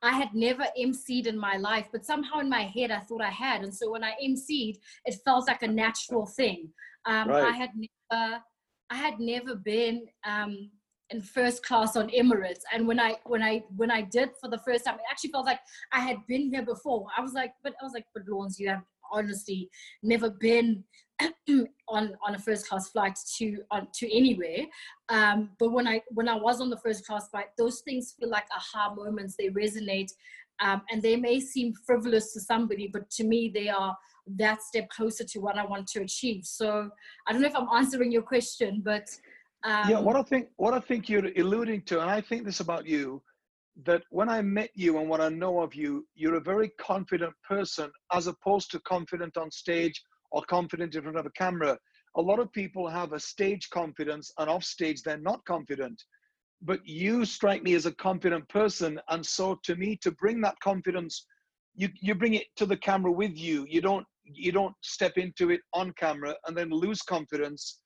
I 0.03 0.13
had 0.13 0.35
never 0.35 0.67
emceed 0.79 1.27
in 1.27 1.39
my 1.39 1.57
life, 1.57 1.87
but 1.91 2.05
somehow 2.05 2.41
in 2.41 2.49
my 2.51 2.65
head 2.65 2.91
I 2.91 3.01
thought 3.01 3.23
I 3.23 3.31
had. 3.31 3.63
And 3.63 3.75
so 3.75 3.91
when 3.91 4.05
I 4.05 4.13
emceed, 4.23 4.75
it 5.07 5.17
felt 5.25 5.49
like 5.49 5.63
a 5.63 5.67
natural 5.67 6.27
thing. 6.27 6.69
Um, 7.07 7.29
right. 7.29 7.45
I 7.45 7.53
had 7.53 7.71
never, 7.75 8.43
I 8.91 8.97
had 8.97 9.19
never 9.19 9.55
been 9.55 10.07
um, 10.25 10.71
in 11.11 11.21
first 11.21 11.65
class 11.65 11.97
on 11.97 12.09
Emirates, 12.11 12.63
and 12.73 12.87
when 12.87 13.01
I 13.01 13.17
when 13.25 13.43
I 13.43 13.63
when 13.77 13.91
I 13.91 14.03
did 14.03 14.31
for 14.41 14.49
the 14.49 14.59
first 14.59 14.85
time, 14.85 14.97
it 14.97 15.03
actually 15.11 15.31
felt 15.31 15.47
like 15.47 15.61
I 15.93 16.01
had 16.01 16.19
been 16.27 16.51
here 16.51 16.65
before. 16.65 17.07
I 17.17 17.21
was 17.21 17.33
like, 17.33 17.53
but 17.63 17.75
I 17.81 17.85
was 17.85 17.93
like, 17.93 18.07
but 18.15 18.25
Lawrence, 18.29 18.59
you 18.59 18.69
have 18.69 18.83
honestly 19.13 19.71
never 20.03 20.31
been 20.31 20.85
on 21.89 22.15
on 22.27 22.35
a 22.35 22.39
first 22.39 22.69
class 22.69 22.89
flight 22.91 23.17
to 23.37 23.59
on 23.71 23.89
to 23.95 24.17
anywhere. 24.17 24.65
Um, 25.09 25.51
but 25.59 25.71
when 25.71 25.87
i 25.87 26.01
when 26.09 26.29
i 26.29 26.35
was 26.35 26.61
on 26.61 26.71
the 26.71 26.79
first 26.79 27.07
class 27.07 27.29
flight 27.29 27.47
those 27.57 27.81
things 27.81 28.15
feel 28.19 28.31
like 28.31 28.47
aha 28.57 28.95
moments. 28.95 29.37
They 29.37 29.49
resonate 29.49 30.11
um, 30.61 30.83
and 30.91 31.03
they 31.03 31.17
may 31.17 31.41
seem 31.41 31.75
frivolous 31.87 32.33
to 32.33 32.41
somebody 32.41 32.89
but 32.93 33.11
to 33.11 33.25
me 33.25 33.51
they 33.55 33.69
are 33.69 33.97
that 34.27 34.63
step 34.63 34.89
closer 34.89 35.25
to 35.25 35.39
what 35.41 35.59
I 35.59 35.65
want 35.65 35.87
to 35.89 36.03
achieve. 36.03 36.45
So 36.45 36.91
I 37.27 37.33
don't 37.33 37.43
know 37.43 37.49
if 37.49 37.57
I'm 37.57 37.69
answering 37.75 38.11
your 38.11 38.23
question, 38.23 38.81
but 38.85 39.09
um, 39.65 39.89
yeah, 39.89 39.99
what 39.99 40.17
I 40.17 40.23
think 40.23 40.49
what 40.57 40.75
I 40.75 40.81
think 40.81 41.09
you're 41.09 41.27
alluding 41.37 41.83
to, 41.83 42.01
and 42.01 42.11
I 42.11 42.21
think 42.21 42.45
this 42.45 42.61
about 42.61 42.87
you, 42.87 43.23
that 43.85 44.03
when 44.11 44.29
I 44.29 44.43
met 44.43 44.71
you 44.75 44.99
and 44.99 45.09
what 45.09 45.21
I 45.21 45.31
know 45.31 45.61
of 45.61 45.75
you, 45.75 46.07
you're 46.15 46.37
a 46.37 46.41
very 46.41 46.69
confident 46.79 47.35
person 47.49 47.91
as 48.13 48.27
opposed 48.27 48.71
to 48.71 48.81
confident 48.81 49.37
on 49.37 49.51
stage 49.51 50.01
or 50.31 50.43
confident 50.43 50.95
in 50.95 51.03
front 51.03 51.17
of 51.17 51.27
a 51.27 51.31
camera. 51.31 51.79
A 52.17 52.21
lot 52.21 52.39
of 52.39 52.53
people 52.53 52.89
have 52.89 53.13
a 53.13 53.21
stage 53.21 53.71
confidence 53.71 54.31
and 54.39 54.49
off 54.49 54.65
stage 54.65 55.03
they're 55.03 55.19
not 55.19 55.45
confident. 55.47 56.03
But 56.63 56.81
you 56.87 57.25
strike 57.25 57.63
me 57.63 57.75
as 57.75 57.87
a 57.87 57.93
confident 57.93 58.49
person. 58.49 59.01
And 59.09 59.25
so 59.25 59.59
to 59.65 59.77
me, 59.77 59.97
to 60.03 60.13
bring 60.13 60.41
that 60.43 60.59
confidence, 60.61 61.27
you, 61.75 61.89
you 62.01 62.15
bring 62.15 62.35
it 62.35 62.47
to 62.57 62.67
the 62.67 62.77
camera 62.77 63.11
with 63.11 63.37
you. 63.37 63.67
You 63.69 63.81
don't 63.81 64.07
you 64.25 64.53
don't 64.53 64.75
step 64.83 65.19
into 65.19 65.51
it 65.51 65.61
on 65.73 65.93
camera 65.93 66.35
and 66.47 66.57
then 66.57 66.71
lose 66.71 67.03
confidence 67.03 67.81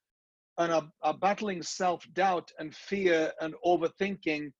and 0.59 0.73
are, 0.73 0.88
are 1.02 1.16
battling 1.18 1.62
self-doubt 1.62 2.50
and 2.59 2.75
fear 2.75 3.33
and 3.40 3.54
overthinking 3.64 4.50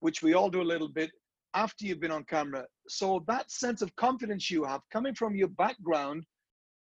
which 0.00 0.22
we 0.22 0.34
all 0.34 0.50
do 0.50 0.62
a 0.62 0.70
little 0.72 0.88
bit 0.88 1.10
after 1.54 1.86
you've 1.86 2.00
been 2.00 2.10
on 2.10 2.24
camera. 2.24 2.64
So 2.88 3.24
that 3.28 3.50
sense 3.50 3.80
of 3.82 3.94
confidence 3.96 4.50
you 4.50 4.64
have 4.64 4.80
coming 4.92 5.14
from 5.14 5.34
your 5.36 5.48
background 5.48 6.24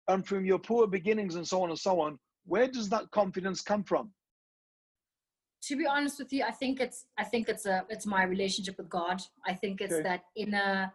and 0.08 0.26
from 0.26 0.44
your 0.44 0.58
poor 0.58 0.86
beginnings 0.86 1.36
and 1.36 1.46
so 1.46 1.62
on 1.62 1.70
and 1.70 1.78
so 1.78 2.00
on 2.00 2.18
where 2.44 2.68
does 2.68 2.88
that 2.88 3.10
confidence 3.10 3.60
come 3.60 3.84
from? 3.84 4.12
To 5.64 5.76
be 5.76 5.86
honest 5.86 6.18
with 6.18 6.32
you 6.32 6.42
i 6.42 6.50
think 6.50 6.80
it's 6.80 7.06
i 7.16 7.24
think 7.24 7.48
it's 7.48 7.66
a 7.66 7.84
it's 7.88 8.04
my 8.04 8.24
relationship 8.24 8.76
with 8.78 8.88
god. 8.88 9.22
I 9.46 9.54
think 9.54 9.80
it's 9.80 9.94
okay. 9.94 10.02
that 10.02 10.24
inner 10.36 10.92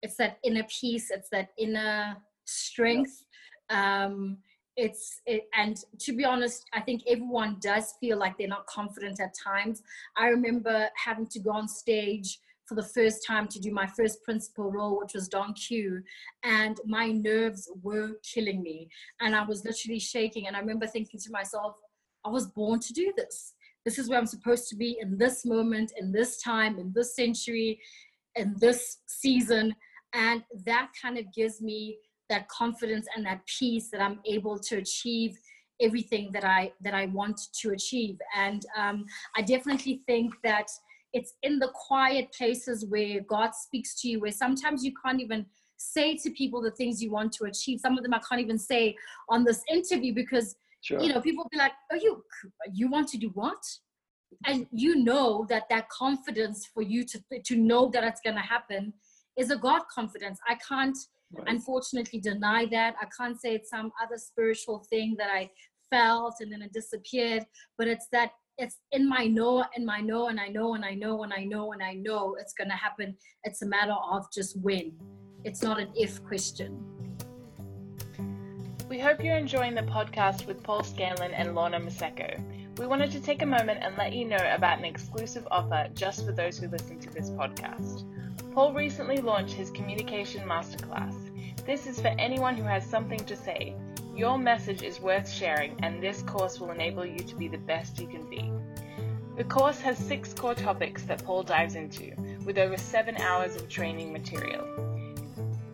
it's 0.00 0.16
that 0.16 0.38
inner 0.44 0.64
peace 0.80 1.10
it's 1.10 1.28
that 1.30 1.48
inner 1.58 2.16
strength. 2.46 3.24
Um, 3.70 4.38
it's 4.76 5.20
it, 5.26 5.48
and 5.56 5.76
to 6.00 6.12
be 6.12 6.24
honest, 6.24 6.64
I 6.72 6.80
think 6.80 7.02
everyone 7.08 7.56
does 7.60 7.94
feel 8.00 8.18
like 8.18 8.36
they're 8.36 8.48
not 8.48 8.66
confident 8.66 9.20
at 9.20 9.34
times. 9.34 9.82
I 10.16 10.26
remember 10.26 10.88
having 11.02 11.26
to 11.28 11.38
go 11.38 11.50
on 11.50 11.68
stage 11.68 12.38
for 12.66 12.74
the 12.74 12.82
first 12.82 13.24
time 13.24 13.46
to 13.46 13.60
do 13.60 13.72
my 13.72 13.86
first 13.86 14.22
principal 14.24 14.70
role, 14.70 14.98
which 14.98 15.14
was 15.14 15.28
Don 15.28 15.54
Q, 15.54 16.02
and 16.42 16.78
my 16.84 17.10
nerves 17.10 17.70
were 17.82 18.18
killing 18.34 18.62
me, 18.62 18.88
and 19.20 19.34
I 19.34 19.44
was 19.44 19.64
literally 19.64 20.00
shaking. 20.00 20.46
And 20.46 20.56
I 20.56 20.60
remember 20.60 20.86
thinking 20.86 21.20
to 21.20 21.30
myself, 21.30 21.76
I 22.24 22.28
was 22.28 22.48
born 22.48 22.80
to 22.80 22.92
do 22.92 23.12
this. 23.16 23.54
This 23.84 23.98
is 23.98 24.08
where 24.08 24.18
I'm 24.18 24.26
supposed 24.26 24.68
to 24.70 24.76
be 24.76 24.98
in 25.00 25.16
this 25.16 25.46
moment, 25.46 25.92
in 25.96 26.10
this 26.10 26.42
time, 26.42 26.78
in 26.78 26.92
this 26.92 27.14
century, 27.14 27.80
in 28.34 28.56
this 28.58 28.98
season, 29.06 29.74
and 30.12 30.42
that 30.64 30.90
kind 31.00 31.18
of 31.18 31.32
gives 31.32 31.62
me 31.62 31.98
that 32.28 32.48
confidence 32.48 33.06
and 33.14 33.24
that 33.26 33.40
peace 33.46 33.88
that 33.90 34.00
I'm 34.00 34.20
able 34.26 34.58
to 34.58 34.76
achieve 34.76 35.38
everything 35.80 36.30
that 36.32 36.44
I 36.44 36.72
that 36.82 36.94
I 36.94 37.06
want 37.06 37.40
to 37.60 37.70
achieve. 37.70 38.18
And 38.36 38.64
um, 38.76 39.04
I 39.36 39.42
definitely 39.42 40.02
think 40.06 40.34
that 40.42 40.66
it's 41.12 41.34
in 41.42 41.58
the 41.58 41.70
quiet 41.74 42.32
places 42.32 42.84
where 42.88 43.20
God 43.20 43.54
speaks 43.54 44.00
to 44.02 44.08
you, 44.08 44.20
where 44.20 44.32
sometimes 44.32 44.84
you 44.84 44.92
can't 45.04 45.20
even 45.20 45.46
say 45.76 46.16
to 46.16 46.30
people 46.30 46.60
the 46.62 46.70
things 46.70 47.02
you 47.02 47.10
want 47.10 47.32
to 47.34 47.44
achieve. 47.44 47.80
Some 47.80 47.96
of 47.96 48.02
them 48.02 48.14
I 48.14 48.20
can't 48.28 48.40
even 48.40 48.58
say 48.58 48.96
on 49.28 49.44
this 49.44 49.62
interview 49.70 50.14
because 50.14 50.56
sure. 50.82 51.00
you 51.00 51.12
know 51.12 51.20
people 51.20 51.46
be 51.50 51.58
like, 51.58 51.72
"Oh, 51.92 51.96
you 51.96 52.22
you 52.72 52.88
want 52.88 53.08
to 53.08 53.18
do 53.18 53.30
what?" 53.34 53.62
And 54.44 54.66
you 54.72 54.96
know 54.96 55.46
that 55.48 55.64
that 55.70 55.88
confidence 55.88 56.68
for 56.72 56.82
you 56.82 57.04
to 57.04 57.20
to 57.44 57.56
know 57.56 57.88
that 57.90 58.04
it's 58.04 58.20
going 58.20 58.36
to 58.36 58.42
happen 58.42 58.92
is 59.36 59.50
a 59.50 59.56
God 59.56 59.82
confidence. 59.92 60.38
I 60.48 60.56
can't. 60.56 60.96
Unfortunately 61.46 62.20
deny 62.20 62.66
that. 62.66 62.94
I 63.00 63.06
can't 63.16 63.40
say 63.40 63.54
it's 63.54 63.70
some 63.70 63.92
other 64.02 64.18
spiritual 64.18 64.86
thing 64.90 65.16
that 65.18 65.30
I 65.30 65.50
felt 65.90 66.36
and 66.40 66.52
then 66.52 66.62
it 66.62 66.72
disappeared, 66.72 67.44
but 67.78 67.88
it's 67.88 68.06
that 68.12 68.32
it's 68.58 68.78
in 68.92 69.08
my 69.08 69.26
know 69.26 69.64
and 69.74 69.84
my 69.84 70.00
know 70.00 70.28
and 70.28 70.40
I 70.40 70.48
know 70.48 70.74
and 70.74 70.84
I 70.84 70.94
know 70.94 71.22
and 71.24 71.32
I 71.32 71.44
know 71.44 71.72
and 71.72 71.82
I 71.82 71.94
know 71.94 72.36
it's 72.40 72.54
going 72.54 72.70
to 72.70 72.76
happen. 72.76 73.14
It's 73.44 73.62
a 73.62 73.66
matter 73.66 73.92
of 73.92 74.26
just 74.32 74.58
when. 74.60 74.92
It's 75.44 75.62
not 75.62 75.78
an 75.78 75.88
if 75.94 76.24
question. 76.24 76.82
We 78.88 78.98
hope 78.98 79.22
you're 79.22 79.36
enjoying 79.36 79.74
the 79.74 79.82
podcast 79.82 80.46
with 80.46 80.62
Paul 80.62 80.82
Scanlon 80.84 81.32
and 81.34 81.54
Lorna 81.54 81.80
Maseko. 81.80 82.40
We 82.78 82.86
wanted 82.86 83.10
to 83.12 83.20
take 83.20 83.42
a 83.42 83.46
moment 83.46 83.80
and 83.82 83.96
let 83.96 84.12
you 84.12 84.24
know 84.24 84.38
about 84.54 84.78
an 84.78 84.84
exclusive 84.84 85.46
offer 85.50 85.88
just 85.94 86.24
for 86.24 86.32
those 86.32 86.58
who 86.58 86.68
listen 86.68 86.98
to 87.00 87.10
this 87.10 87.30
podcast. 87.30 88.04
Paul 88.52 88.72
recently 88.72 89.18
launched 89.18 89.54
his 89.54 89.70
Communication 89.70 90.46
Masterclass. 90.48 91.25
This 91.66 91.88
is 91.88 92.00
for 92.00 92.14
anyone 92.16 92.54
who 92.54 92.62
has 92.62 92.86
something 92.86 93.18
to 93.24 93.34
say. 93.34 93.74
Your 94.14 94.38
message 94.38 94.82
is 94.82 95.00
worth 95.00 95.28
sharing, 95.28 95.76
and 95.82 96.00
this 96.00 96.22
course 96.22 96.60
will 96.60 96.70
enable 96.70 97.04
you 97.04 97.18
to 97.18 97.34
be 97.34 97.48
the 97.48 97.58
best 97.58 97.98
you 97.98 98.06
can 98.06 98.30
be. 98.30 98.52
The 99.36 99.42
course 99.42 99.80
has 99.80 99.98
six 99.98 100.32
core 100.32 100.54
topics 100.54 101.02
that 101.02 101.24
Paul 101.24 101.42
dives 101.42 101.74
into, 101.74 102.12
with 102.44 102.56
over 102.56 102.76
seven 102.76 103.16
hours 103.16 103.56
of 103.56 103.68
training 103.68 104.12
material. 104.12 104.64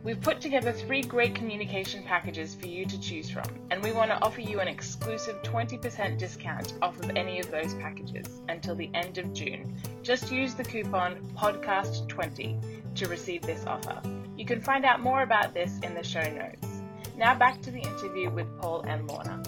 We've 0.03 0.21
put 0.21 0.41
together 0.41 0.73
three 0.73 1.03
great 1.03 1.35
communication 1.35 2.03
packages 2.05 2.55
for 2.55 2.69
you 2.69 2.87
to 2.87 2.99
choose 2.99 3.29
from, 3.29 3.45
and 3.71 3.83
we 3.83 3.93
want 3.93 4.11
to 4.13 4.21
offer 4.23 4.41
you 4.41 4.61
an 4.61 4.69
exclusive 4.69 5.43
20% 5.43 6.17
discount 6.17 6.73
off 6.81 6.99
of 7.01 7.11
any 7.17 7.39
of 7.39 7.51
those 7.51 7.75
packages 7.75 8.41
until 8.49 8.75
the 8.75 8.91
end 8.95 9.19
of 9.19 9.35
June. 9.35 9.77
Just 10.03 10.33
use 10.33 10.55
the 10.55 10.65
coupon 10.65 11.17
PODCAST20 11.37 12.95
to 12.95 13.09
receive 13.09 13.43
this 13.43 13.67
offer. 13.67 14.01
You 14.43 14.47
can 14.47 14.61
find 14.61 14.85
out 14.85 14.99
more 14.99 15.23
about 15.23 15.55
this 15.55 15.79
in 15.85 15.95
the 15.95 16.03
show 16.03 16.21
notes. 16.21 16.83
Now 17.17 17.33
back 17.33 17.63
to 17.63 17.71
the 17.71 17.79
interview 17.79 18.29
with 18.29 18.49
Paul 18.61 18.81
and 18.89 19.07
Lorna. 19.07 19.41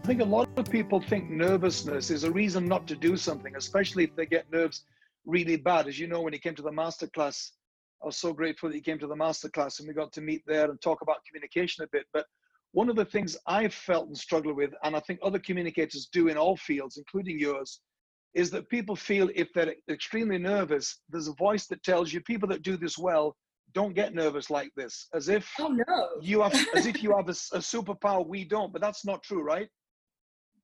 I 0.00 0.06
think 0.06 0.20
a 0.20 0.24
lot 0.24 0.48
of 0.56 0.70
people 0.70 1.00
think 1.00 1.28
nervousness 1.28 2.12
is 2.12 2.22
a 2.22 2.30
reason 2.30 2.68
not 2.68 2.86
to 2.86 2.94
do 2.94 3.16
something, 3.16 3.56
especially 3.56 4.04
if 4.04 4.14
they 4.14 4.24
get 4.24 4.48
nerves 4.52 4.84
really 5.24 5.56
bad. 5.56 5.88
As 5.88 5.98
you 5.98 6.06
know, 6.06 6.20
when 6.20 6.32
you 6.32 6.38
came 6.38 6.54
to 6.54 6.62
the 6.62 6.70
masterclass 6.70 7.50
I 8.00 8.06
was 8.06 8.16
so 8.16 8.32
grateful 8.32 8.68
that 8.68 8.76
you 8.76 8.80
came 8.80 9.00
to 9.00 9.08
the 9.08 9.16
masterclass 9.16 9.80
and 9.80 9.88
we 9.88 9.92
got 9.92 10.12
to 10.12 10.20
meet 10.20 10.44
there 10.46 10.70
and 10.70 10.80
talk 10.80 11.02
about 11.02 11.24
communication 11.26 11.82
a 11.82 11.88
bit. 11.88 12.06
But 12.12 12.26
one 12.70 12.88
of 12.88 12.94
the 12.94 13.06
things 13.06 13.36
I've 13.48 13.74
felt 13.74 14.06
and 14.06 14.16
struggled 14.16 14.54
with, 14.54 14.70
and 14.84 14.94
I 14.94 15.00
think 15.00 15.18
other 15.20 15.40
communicators 15.40 16.06
do 16.12 16.28
in 16.28 16.36
all 16.36 16.56
fields, 16.56 16.96
including 16.96 17.40
yours, 17.40 17.80
is 18.34 18.52
that 18.52 18.68
people 18.68 18.94
feel 18.94 19.30
if 19.34 19.52
they're 19.52 19.74
extremely 19.90 20.38
nervous, 20.38 21.00
there's 21.08 21.26
a 21.26 21.32
voice 21.32 21.66
that 21.66 21.82
tells 21.82 22.12
you 22.12 22.20
people 22.20 22.48
that 22.50 22.62
do 22.62 22.76
this 22.76 22.96
well 22.96 23.34
don't 23.76 23.94
get 23.94 24.14
nervous 24.14 24.48
like 24.48 24.72
this, 24.74 25.06
as 25.12 25.28
if 25.28 25.52
oh 25.60 25.68
no, 25.68 26.08
you 26.22 26.40
have 26.40 26.54
as 26.74 26.86
if 26.86 27.02
you 27.02 27.10
have 27.16 27.28
a, 27.28 27.38
a 27.58 27.60
superpower 27.74 28.26
we 28.26 28.42
don't. 28.42 28.72
But 28.72 28.80
that's 28.80 29.04
not 29.04 29.22
true, 29.22 29.42
right? 29.42 29.68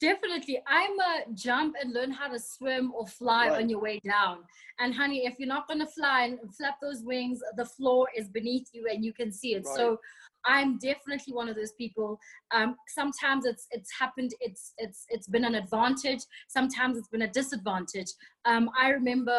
Definitely. 0.01 0.59
I'm 0.67 0.99
a 0.99 1.33
jump 1.35 1.77
and 1.81 1.93
learn 1.93 2.11
how 2.11 2.29
to 2.29 2.39
swim 2.41 2.91
or 2.97 3.07
fly 3.07 3.49
Right. 3.49 3.61
on 3.61 3.69
your 3.69 3.81
way 3.81 4.01
down. 4.03 4.39
And 4.81 4.95
honey, 4.95 5.27
if 5.27 5.39
you're 5.39 5.55
not 5.57 5.69
gonna 5.69 5.87
fly 5.87 6.23
and 6.25 6.39
flap 6.57 6.77
those 6.81 7.03
wings, 7.05 7.41
the 7.59 7.67
floor 7.67 8.09
is 8.17 8.29
beneath 8.29 8.69
you 8.73 8.89
and 8.91 9.05
you 9.05 9.13
can 9.13 9.31
see 9.31 9.55
it. 9.57 9.65
Right. 9.67 9.77
So 9.77 9.99
I'm 10.47 10.79
definitely 10.79 11.35
one 11.35 11.49
of 11.51 11.55
those 11.55 11.73
people. 11.73 12.19
Um, 12.53 12.77
sometimes 12.89 13.45
it's 13.45 13.67
it's 13.71 13.91
happened. 14.03 14.33
It's 14.41 14.73
it's 14.79 15.05
it's 15.11 15.29
been 15.29 15.45
an 15.45 15.55
advantage. 15.55 16.23
Sometimes 16.49 16.97
it's 16.97 17.09
been 17.15 17.29
a 17.31 17.33
disadvantage. 17.41 18.11
Um, 18.47 18.71
I 18.83 18.89
remember 18.89 19.39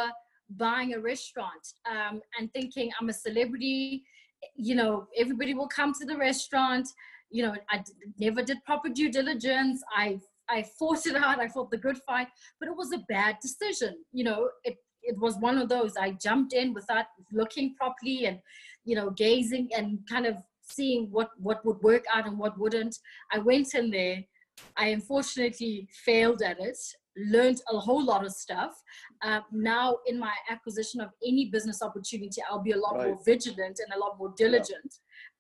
buying 0.50 0.94
a 0.94 1.00
restaurant 1.00 1.74
um, 1.90 2.22
and 2.40 2.52
thinking 2.54 2.92
I'm 3.00 3.10
a 3.10 3.14
celebrity. 3.14 4.04
You 4.56 4.76
know, 4.76 5.08
everybody 5.18 5.54
will 5.54 5.68
come 5.68 5.94
to 5.94 6.06
the 6.06 6.18
restaurant. 6.18 6.88
You 7.30 7.44
know, 7.44 7.56
I 7.72 7.78
d- 7.78 7.94
never 8.20 8.44
did 8.44 8.64
proper 8.66 8.90
due 8.90 9.12
diligence. 9.12 9.82
I 9.96 10.20
I 10.50 10.64
fought 10.78 11.06
it 11.06 11.16
out. 11.16 11.40
I 11.40 11.48
fought 11.48 11.72
the 11.72 11.78
good 11.78 11.98
fight, 12.06 12.28
but 12.60 12.68
it 12.68 12.76
was 12.76 12.92
a 12.92 13.06
bad 13.10 13.38
decision. 13.42 13.96
You 14.12 14.26
know, 14.26 14.50
it 14.64 14.78
it 15.02 15.18
was 15.20 15.38
one 15.38 15.58
of 15.58 15.70
those. 15.70 15.96
I 15.98 16.12
jumped 16.12 16.54
in 16.54 16.74
without 16.74 17.06
looking 17.32 17.76
properly 17.76 18.26
and 18.26 18.40
you 18.86 18.96
know 18.96 19.10
gazing 19.12 19.70
and 19.76 20.00
kind 20.10 20.26
of 20.26 20.38
seeing 20.62 21.10
what 21.12 21.30
what 21.38 21.66
would 21.66 21.82
work 21.82 22.04
out 22.14 22.28
and 22.28 22.38
what 22.38 22.60
wouldn't. 22.60 22.98
I 23.32 23.40
went 23.40 23.74
in 23.74 23.92
there. 23.92 24.24
I 24.78 24.88
unfortunately 24.88 25.88
failed 26.06 26.42
at 26.42 26.60
it. 26.60 26.78
Learned 27.18 27.62
a 27.72 27.78
whole 27.78 28.04
lot 28.04 28.26
of 28.26 28.32
stuff. 28.32 28.74
Uh, 29.22 29.42
now, 29.52 29.98
in 30.08 30.18
my 30.18 30.34
acquisition 30.50 31.00
of 31.00 31.10
any 31.26 31.46
business 31.46 31.82
opportunity, 31.82 32.42
I'll 32.50 32.64
be 32.64 32.72
a 32.72 32.78
lot 32.78 32.96
more 32.96 33.20
vigilant 33.24 33.80
and 33.84 33.94
a 33.96 34.00
lot 34.00 34.18
more 34.18 34.34
diligent. 34.36 34.96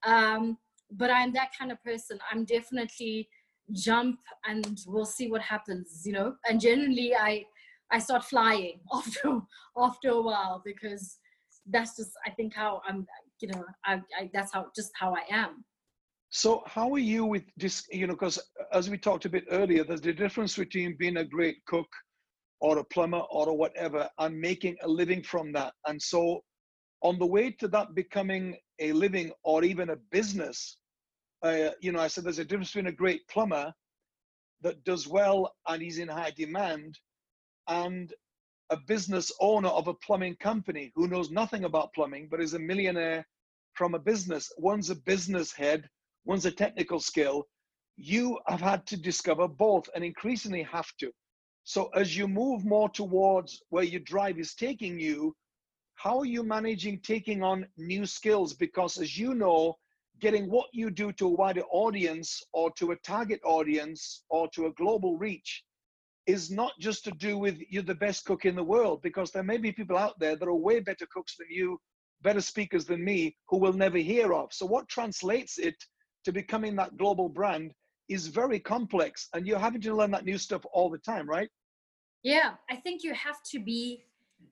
Um, 0.05 0.57
but 0.91 1.09
I'm 1.09 1.33
that 1.33 1.49
kind 1.57 1.71
of 1.71 1.83
person. 1.83 2.19
I'm 2.31 2.45
definitely 2.45 3.27
jump 3.71 4.19
and 4.45 4.79
we'll 4.85 5.05
see 5.05 5.29
what 5.29 5.41
happens, 5.41 6.03
you 6.05 6.13
know. 6.13 6.35
And 6.47 6.59
generally, 6.59 7.15
I 7.15 7.45
I 7.91 7.99
start 7.99 8.23
flying 8.25 8.79
after 8.93 9.39
after 9.77 10.09
a 10.09 10.21
while 10.21 10.61
because 10.65 11.17
that's 11.69 11.95
just 11.97 12.11
I 12.25 12.31
think 12.31 12.53
how 12.53 12.81
I'm. 12.87 13.07
You 13.39 13.49
know, 13.49 13.65
I, 13.85 13.95
I 14.17 14.29
that's 14.33 14.53
how 14.53 14.67
just 14.75 14.91
how 14.95 15.15
I 15.15 15.23
am. 15.29 15.65
So 16.35 16.63
how 16.65 16.91
are 16.91 16.99
you 16.99 17.25
with 17.25 17.43
this? 17.57 17.85
You 17.91 18.07
know, 18.07 18.13
because 18.13 18.39
as 18.71 18.89
we 18.89 18.97
talked 18.97 19.25
a 19.25 19.29
bit 19.29 19.45
earlier, 19.51 19.83
there's 19.83 20.01
the 20.01 20.11
difference 20.11 20.57
between 20.57 20.97
being 20.97 21.17
a 21.17 21.23
great 21.23 21.63
cook 21.67 21.87
or 22.59 22.79
a 22.79 22.83
plumber 22.83 23.21
or 23.29 23.55
whatever 23.55 24.09
and 24.17 24.41
making 24.41 24.75
a 24.81 24.87
living 24.87 25.21
from 25.21 25.51
that. 25.51 25.75
And 25.85 26.01
so 26.01 26.41
on 27.03 27.19
the 27.19 27.25
way 27.25 27.51
to 27.51 27.67
that 27.67 27.93
becoming 27.93 28.57
a 28.79 28.93
living 28.93 29.31
or 29.43 29.63
even 29.63 29.91
a 29.91 29.95
business, 30.11 30.77
uh, 31.43 31.69
you 31.81 31.91
know, 31.91 31.99
I 31.99 32.07
said 32.07 32.23
there's 32.23 32.39
a 32.39 32.45
difference 32.45 32.69
between 32.69 32.87
a 32.87 32.97
great 32.97 33.21
plumber 33.27 33.71
that 34.63 34.83
does 34.85 35.07
well 35.07 35.53
and 35.67 35.83
he's 35.83 35.99
in 35.99 36.07
high 36.07 36.33
demand 36.35 36.97
and 37.67 38.11
a 38.71 38.77
business 38.87 39.31
owner 39.39 39.69
of 39.69 39.87
a 39.87 39.93
plumbing 39.93 40.35
company 40.37 40.91
who 40.95 41.07
knows 41.07 41.29
nothing 41.29 41.65
about 41.65 41.93
plumbing 41.93 42.27
but 42.31 42.41
is 42.41 42.55
a 42.55 42.59
millionaire 42.59 43.23
from 43.75 43.93
a 43.93 43.99
business. 43.99 44.51
One's 44.57 44.89
a 44.89 44.95
business 44.95 45.51
head, 45.51 45.87
one's 46.25 46.45
a 46.45 46.51
technical 46.51 46.99
skill. 46.99 47.45
You 47.97 48.39
have 48.47 48.61
had 48.61 48.85
to 48.87 48.97
discover 48.97 49.47
both 49.47 49.89
and 49.95 50.03
increasingly 50.03 50.63
have 50.63 50.91
to. 50.99 51.11
So 51.63 51.89
as 51.95 52.17
you 52.17 52.27
move 52.27 52.65
more 52.65 52.89
towards 52.89 53.61
where 53.69 53.83
your 53.83 54.01
drive 54.01 54.37
is 54.39 54.53
taking 54.53 54.99
you, 54.99 55.35
how 55.95 56.19
are 56.19 56.25
you 56.25 56.43
managing 56.43 56.99
taking 57.01 57.43
on 57.43 57.67
new 57.77 58.05
skills? 58.05 58.53
Because 58.53 58.97
as 58.97 59.17
you 59.17 59.33
know, 59.33 59.75
getting 60.19 60.49
what 60.49 60.67
you 60.73 60.89
do 60.89 61.11
to 61.13 61.27
a 61.27 61.29
wider 61.29 61.63
audience 61.71 62.41
or 62.51 62.71
to 62.71 62.91
a 62.91 62.95
target 62.97 63.39
audience 63.43 64.23
or 64.29 64.47
to 64.49 64.65
a 64.65 64.73
global 64.73 65.17
reach 65.17 65.63
is 66.25 66.49
not 66.49 66.71
just 66.79 67.03
to 67.03 67.11
do 67.11 67.37
with 67.37 67.59
you're 67.69 67.83
the 67.83 67.95
best 67.95 68.25
cook 68.25 68.45
in 68.45 68.55
the 68.55 68.63
world, 68.63 69.01
because 69.01 69.31
there 69.31 69.43
may 69.43 69.57
be 69.57 69.71
people 69.71 69.97
out 69.97 70.17
there 70.19 70.35
that 70.35 70.47
are 70.47 70.55
way 70.55 70.79
better 70.79 71.05
cooks 71.11 71.35
than 71.37 71.47
you, 71.49 71.79
better 72.21 72.41
speakers 72.41 72.85
than 72.85 73.03
me, 73.03 73.35
who 73.49 73.57
we'll 73.57 73.73
never 73.73 73.97
hear 73.97 74.33
of. 74.33 74.53
So 74.53 74.65
what 74.65 74.87
translates 74.87 75.57
it 75.57 75.75
to 76.23 76.31
becoming 76.31 76.75
that 76.77 76.97
global 76.97 77.29
brand 77.29 77.73
is 78.09 78.27
very 78.27 78.59
complex, 78.59 79.29
and 79.33 79.47
you're 79.47 79.59
having 79.59 79.81
to 79.81 79.95
learn 79.95 80.11
that 80.11 80.25
new 80.25 80.37
stuff 80.37 80.65
all 80.73 80.89
the 80.89 80.97
time, 80.97 81.27
right? 81.27 81.49
Yeah, 82.23 82.51
I 82.69 82.75
think 82.77 83.03
you 83.03 83.13
have 83.13 83.41
to 83.51 83.59
be 83.59 84.05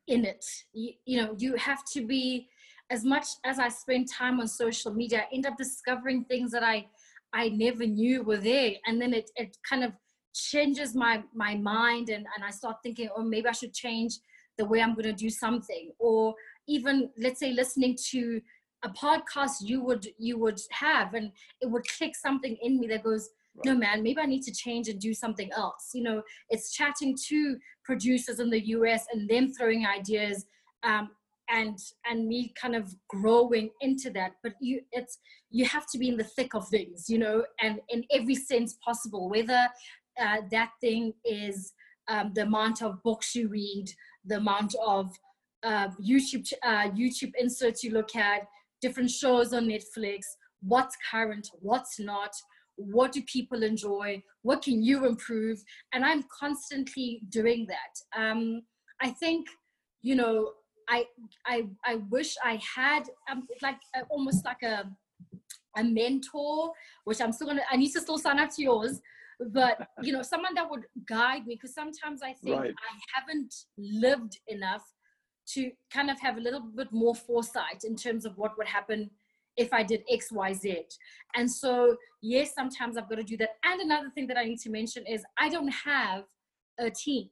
in 0.07 0.25
it. 0.25 0.43
You, 0.73 0.91
you 1.05 1.21
know, 1.21 1.35
you 1.37 1.55
have 1.55 1.83
to 1.93 2.05
be 2.05 2.49
as 2.91 3.05
much 3.05 3.25
as 3.45 3.57
I 3.57 3.69
spend 3.69 4.09
time 4.11 4.39
on 4.41 4.47
social 4.47 4.93
media, 4.93 5.19
I 5.19 5.33
end 5.33 5.45
up 5.45 5.57
discovering 5.57 6.25
things 6.25 6.51
that 6.51 6.63
I 6.63 6.87
I 7.33 7.47
never 7.47 7.85
knew 7.85 8.23
were 8.23 8.37
there. 8.37 8.73
And 8.85 9.01
then 9.01 9.13
it 9.13 9.31
it 9.35 9.57
kind 9.67 9.83
of 9.83 9.93
changes 10.33 10.93
my 10.93 11.23
my 11.33 11.55
mind 11.55 12.09
and, 12.09 12.25
and 12.35 12.43
I 12.45 12.51
start 12.51 12.77
thinking, 12.83 13.09
oh 13.15 13.23
maybe 13.23 13.47
I 13.47 13.53
should 13.53 13.73
change 13.73 14.19
the 14.57 14.65
way 14.65 14.81
I'm 14.81 14.93
gonna 14.93 15.13
do 15.13 15.29
something. 15.29 15.91
Or 15.99 16.35
even 16.67 17.09
let's 17.17 17.39
say 17.39 17.53
listening 17.53 17.97
to 18.11 18.41
a 18.83 18.89
podcast 18.89 19.57
you 19.61 19.83
would 19.83 20.07
you 20.17 20.37
would 20.37 20.59
have 20.71 21.13
and 21.13 21.31
it 21.61 21.69
would 21.69 21.85
click 21.97 22.15
something 22.15 22.57
in 22.61 22.79
me 22.79 22.87
that 22.87 23.03
goes, 23.03 23.29
no 23.65 23.75
man, 23.75 24.01
maybe 24.01 24.19
I 24.19 24.25
need 24.25 24.43
to 24.43 24.53
change 24.53 24.87
and 24.87 24.99
do 24.99 25.13
something 25.13 25.51
else. 25.55 25.91
You 25.93 26.03
know, 26.03 26.23
it's 26.49 26.71
chatting 26.71 27.17
to 27.27 27.57
producers 27.83 28.39
in 28.39 28.49
the 28.49 28.65
US 28.67 29.05
and 29.13 29.29
them 29.29 29.53
throwing 29.53 29.85
ideas 29.85 30.45
um, 30.83 31.09
and 31.49 31.77
and 32.09 32.27
me 32.27 32.53
kind 32.59 32.75
of 32.75 32.95
growing 33.09 33.69
into 33.81 34.09
that. 34.11 34.33
But 34.41 34.53
you 34.61 34.81
it's 34.91 35.19
you 35.49 35.65
have 35.65 35.85
to 35.91 35.97
be 35.97 36.09
in 36.09 36.17
the 36.17 36.23
thick 36.23 36.53
of 36.55 36.67
things, 36.69 37.09
you 37.09 37.19
know, 37.19 37.45
and 37.61 37.79
in 37.89 38.03
every 38.11 38.35
sense 38.35 38.77
possible, 38.83 39.29
whether 39.29 39.67
uh, 40.19 40.37
that 40.51 40.71
thing 40.79 41.13
is 41.25 41.73
um, 42.07 42.31
the 42.33 42.43
amount 42.43 42.81
of 42.81 43.01
books 43.03 43.35
you 43.35 43.49
read, 43.49 43.85
the 44.25 44.37
amount 44.37 44.75
of 44.85 45.13
uh, 45.63 45.89
YouTube 46.01 46.51
uh, 46.63 46.89
YouTube 46.89 47.33
inserts 47.37 47.83
you 47.83 47.91
look 47.91 48.15
at, 48.15 48.47
different 48.81 49.09
shows 49.09 49.53
on 49.53 49.67
Netflix, 49.67 50.21
what's 50.61 50.95
current, 51.09 51.47
what's 51.61 51.99
not, 51.99 52.31
what 52.75 53.11
do 53.11 53.21
people 53.23 53.63
enjoy, 53.63 54.21
what 54.41 54.61
can 54.61 54.83
you 54.83 55.05
improve, 55.05 55.59
and 55.93 56.03
I'm 56.03 56.23
constantly 56.39 57.21
doing 57.29 57.67
that. 57.67 58.19
Um, 58.19 58.63
I 59.01 59.11
think, 59.11 59.47
you 60.01 60.15
know, 60.15 60.51
I 60.89 61.05
I 61.45 61.67
I 61.85 61.95
wish 62.09 62.35
I 62.43 62.59
had 62.75 63.03
um, 63.29 63.47
like 63.61 63.77
uh, 63.95 64.01
almost 64.09 64.43
like 64.45 64.61
a 64.63 64.89
a 65.77 65.83
mentor, 65.83 66.71
which 67.05 67.21
I'm 67.21 67.31
still 67.31 67.47
gonna. 67.47 67.61
I 67.71 67.77
need 67.77 67.91
to 67.91 68.01
still 68.01 68.17
sign 68.17 68.39
up 68.39 68.49
to 68.55 68.61
yours, 68.61 68.99
but 69.53 69.87
you 70.01 70.11
know, 70.11 70.21
someone 70.21 70.53
that 70.55 70.69
would 70.69 70.85
guide 71.07 71.45
me 71.45 71.55
because 71.55 71.73
sometimes 71.73 72.21
I 72.23 72.33
think 72.33 72.59
Right. 72.59 72.73
I 72.73 73.19
haven't 73.19 73.53
lived 73.77 74.37
enough 74.47 74.83
to 75.53 75.71
kind 75.91 76.09
of 76.09 76.19
have 76.19 76.37
a 76.37 76.41
little 76.41 76.61
bit 76.61 76.91
more 76.91 77.15
foresight 77.15 77.83
in 77.83 77.95
terms 77.95 78.25
of 78.25 78.37
what 78.37 78.57
would 78.57 78.67
happen 78.67 79.09
if 79.57 79.73
I 79.73 79.83
did 79.83 80.03
X, 80.09 80.31
Y, 80.31 80.53
Z. 80.53 80.85
And 81.35 81.49
so, 81.49 81.97
yes, 82.21 82.53
sometimes 82.55 82.97
I've 82.97 83.09
got 83.09 83.15
to 83.15 83.23
do 83.23 83.37
that. 83.37 83.49
And 83.63 83.81
another 83.81 84.09
thing 84.09 84.27
that 84.27 84.37
I 84.37 84.45
need 84.45 84.59
to 84.59 84.69
mention 84.69 85.05
is 85.05 85.23
I 85.37 85.49
don't 85.49 85.67
have 85.69 86.23
a 86.79 86.89
team. 86.89 87.29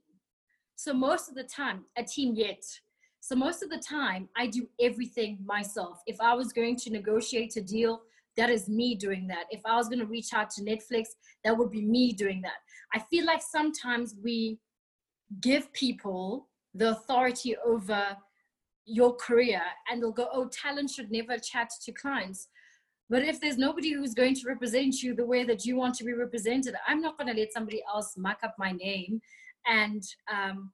So 0.75 0.93
most 0.93 1.29
of 1.29 1.36
the 1.36 1.43
time, 1.43 1.86
a 1.97 2.03
team 2.03 2.36
yet. 2.36 2.63
So 3.21 3.36
most 3.36 3.63
of 3.63 3.69
the 3.69 3.79
time, 3.79 4.29
I 4.38 4.47
do 4.47 4.67
everything 4.82 5.39
myself. 5.45 5.99
If 6.08 6.19
I 6.21 6.34
was 6.34 6.53
going 6.53 6.77
to 6.77 6.89
negotiate 6.89 7.55
a 7.58 7.62
deal, 7.62 8.01
that 8.38 8.49
is 8.49 8.69
me 8.69 8.95
doing 8.95 9.27
that. 9.27 9.45
If 9.49 9.62
I 9.65 9.75
was 9.75 9.89
going 9.89 9.99
to 9.99 10.05
reach 10.05 10.34
out 10.34 10.49
to 10.51 10.62
Netflix, 10.62 11.08
that 11.43 11.58
would 11.58 11.69
be 11.69 11.82
me 11.82 12.13
doing 12.13 12.41
that. 12.43 12.60
I 12.93 12.99
feel 13.10 13.25
like 13.25 13.41
sometimes 13.41 14.15
we 14.23 14.60
give 15.41 15.71
people 15.73 16.47
the 16.73 16.91
authority 16.91 17.55
over 17.65 18.17
your 18.86 19.15
career 19.15 19.62
and 19.89 20.01
they'll 20.01 20.12
go, 20.12 20.27
oh, 20.32 20.49
talent 20.49 20.89
should 20.89 21.12
never 21.12 21.38
chat 21.38 21.69
to 21.84 21.91
clients. 21.91 22.47
But 23.10 23.23
if 23.23 23.41
there's 23.41 23.58
nobody 23.58 23.93
who's 23.93 24.13
going 24.13 24.36
to 24.36 24.47
represent 24.47 25.01
you 25.01 25.15
the 25.15 25.25
way 25.25 25.43
that 25.43 25.65
you 25.65 25.75
want 25.75 25.95
to 25.95 26.03
be 26.03 26.13
represented, 26.13 26.75
I'm 26.88 27.01
not 27.01 27.17
going 27.17 27.34
to 27.34 27.39
let 27.39 27.51
somebody 27.51 27.82
else 27.91 28.15
muck 28.17 28.39
up 28.43 28.55
my 28.60 28.71
name 28.71 29.21
and 29.65 30.03
um, 30.32 30.71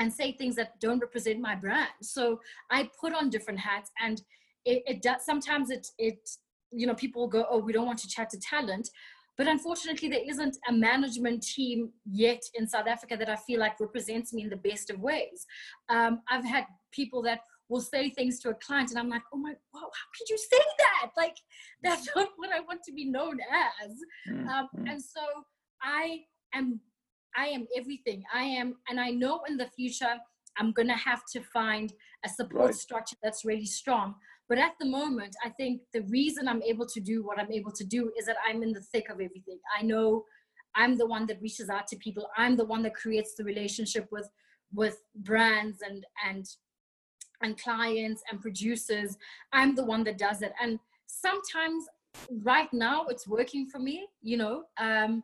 and 0.00 0.12
say 0.12 0.32
things 0.32 0.56
that 0.56 0.78
don't 0.80 0.98
represent 0.98 1.40
my 1.40 1.54
brand. 1.54 1.88
So 2.02 2.40
I 2.70 2.90
put 3.00 3.14
on 3.14 3.30
different 3.30 3.60
hats, 3.60 3.90
and 4.00 4.20
it, 4.64 4.82
it 4.86 5.02
does. 5.02 5.24
Sometimes 5.24 5.70
it 5.70 5.86
it 5.98 6.18
you 6.70 6.86
know 6.86 6.94
people 6.94 7.26
go, 7.28 7.46
oh, 7.48 7.58
we 7.58 7.72
don't 7.72 7.86
want 7.86 7.98
to 8.00 8.08
chat 8.08 8.28
to 8.30 8.38
talent, 8.40 8.90
but 9.36 9.46
unfortunately 9.48 10.08
there 10.08 10.22
isn't 10.28 10.56
a 10.68 10.72
management 10.72 11.42
team 11.42 11.90
yet 12.10 12.42
in 12.54 12.66
South 12.68 12.86
Africa 12.86 13.16
that 13.16 13.28
I 13.28 13.36
feel 13.36 13.60
like 13.60 13.80
represents 13.80 14.32
me 14.32 14.42
in 14.42 14.50
the 14.50 14.56
best 14.56 14.90
of 14.90 15.00
ways. 15.00 15.46
Um, 15.88 16.20
I've 16.28 16.44
had 16.44 16.64
people 16.92 17.22
that 17.22 17.40
will 17.68 17.80
say 17.80 18.10
things 18.10 18.38
to 18.40 18.50
a 18.50 18.54
client 18.54 18.90
and 18.90 18.98
I'm 18.98 19.08
like, 19.08 19.22
oh 19.32 19.38
my, 19.38 19.50
wow, 19.72 19.80
how 19.80 20.06
could 20.16 20.28
you 20.28 20.38
say 20.38 20.62
that? 20.78 21.10
Like, 21.16 21.36
that's 21.82 22.08
not 22.14 22.28
what 22.36 22.50
I 22.52 22.60
want 22.60 22.82
to 22.84 22.92
be 22.92 23.06
known 23.06 23.38
as. 23.82 23.92
Mm, 24.30 24.46
Um, 24.48 24.68
mm. 24.76 24.90
and 24.90 25.02
so 25.02 25.20
I 25.82 26.20
am, 26.54 26.80
I 27.36 27.46
am 27.46 27.66
everything. 27.76 28.22
I 28.32 28.44
am, 28.44 28.76
and 28.88 29.00
I 29.00 29.10
know 29.10 29.42
in 29.48 29.56
the 29.56 29.66
future 29.74 30.14
I'm 30.56 30.70
gonna 30.70 30.96
have 30.96 31.22
to 31.32 31.40
find 31.52 31.92
a 32.24 32.28
support 32.28 32.66
Right. 32.66 32.74
structure 32.74 33.16
that's 33.22 33.44
really 33.44 33.66
strong. 33.66 34.14
But 34.48 34.58
at 34.58 34.72
the 34.78 34.86
moment, 34.86 35.34
I 35.44 35.48
think 35.48 35.80
the 35.92 36.02
reason 36.02 36.48
I'm 36.48 36.62
able 36.62 36.86
to 36.86 37.00
do 37.00 37.24
what 37.24 37.38
I'm 37.38 37.52
able 37.52 37.72
to 37.72 37.84
do 37.84 38.12
is 38.18 38.26
that 38.26 38.36
I'm 38.46 38.62
in 38.62 38.72
the 38.72 38.80
thick 38.80 39.08
of 39.08 39.14
everything. 39.14 39.58
I 39.78 39.82
know 39.82 40.24
I'm 40.74 40.96
the 40.98 41.06
one 41.06 41.26
that 41.26 41.40
reaches 41.40 41.70
out 41.70 41.86
to 41.88 41.96
people. 41.96 42.28
I'm 42.36 42.56
the 42.56 42.64
one 42.64 42.82
that 42.82 42.94
creates 42.94 43.34
the 43.34 43.44
relationship 43.44 44.08
with 44.10 44.28
with 44.72 44.98
brands 45.16 45.78
and 45.82 46.04
and 46.26 46.46
and 47.42 47.58
clients 47.58 48.22
and 48.30 48.40
producers. 48.40 49.16
I'm 49.52 49.74
the 49.74 49.84
one 49.84 50.04
that 50.04 50.18
does 50.18 50.42
it. 50.42 50.52
And 50.60 50.78
sometimes 51.06 51.84
right 52.42 52.72
now 52.72 53.06
it's 53.06 53.26
working 53.26 53.68
for 53.68 53.78
me, 53.78 54.06
you 54.22 54.36
know, 54.36 54.64
um, 54.78 55.22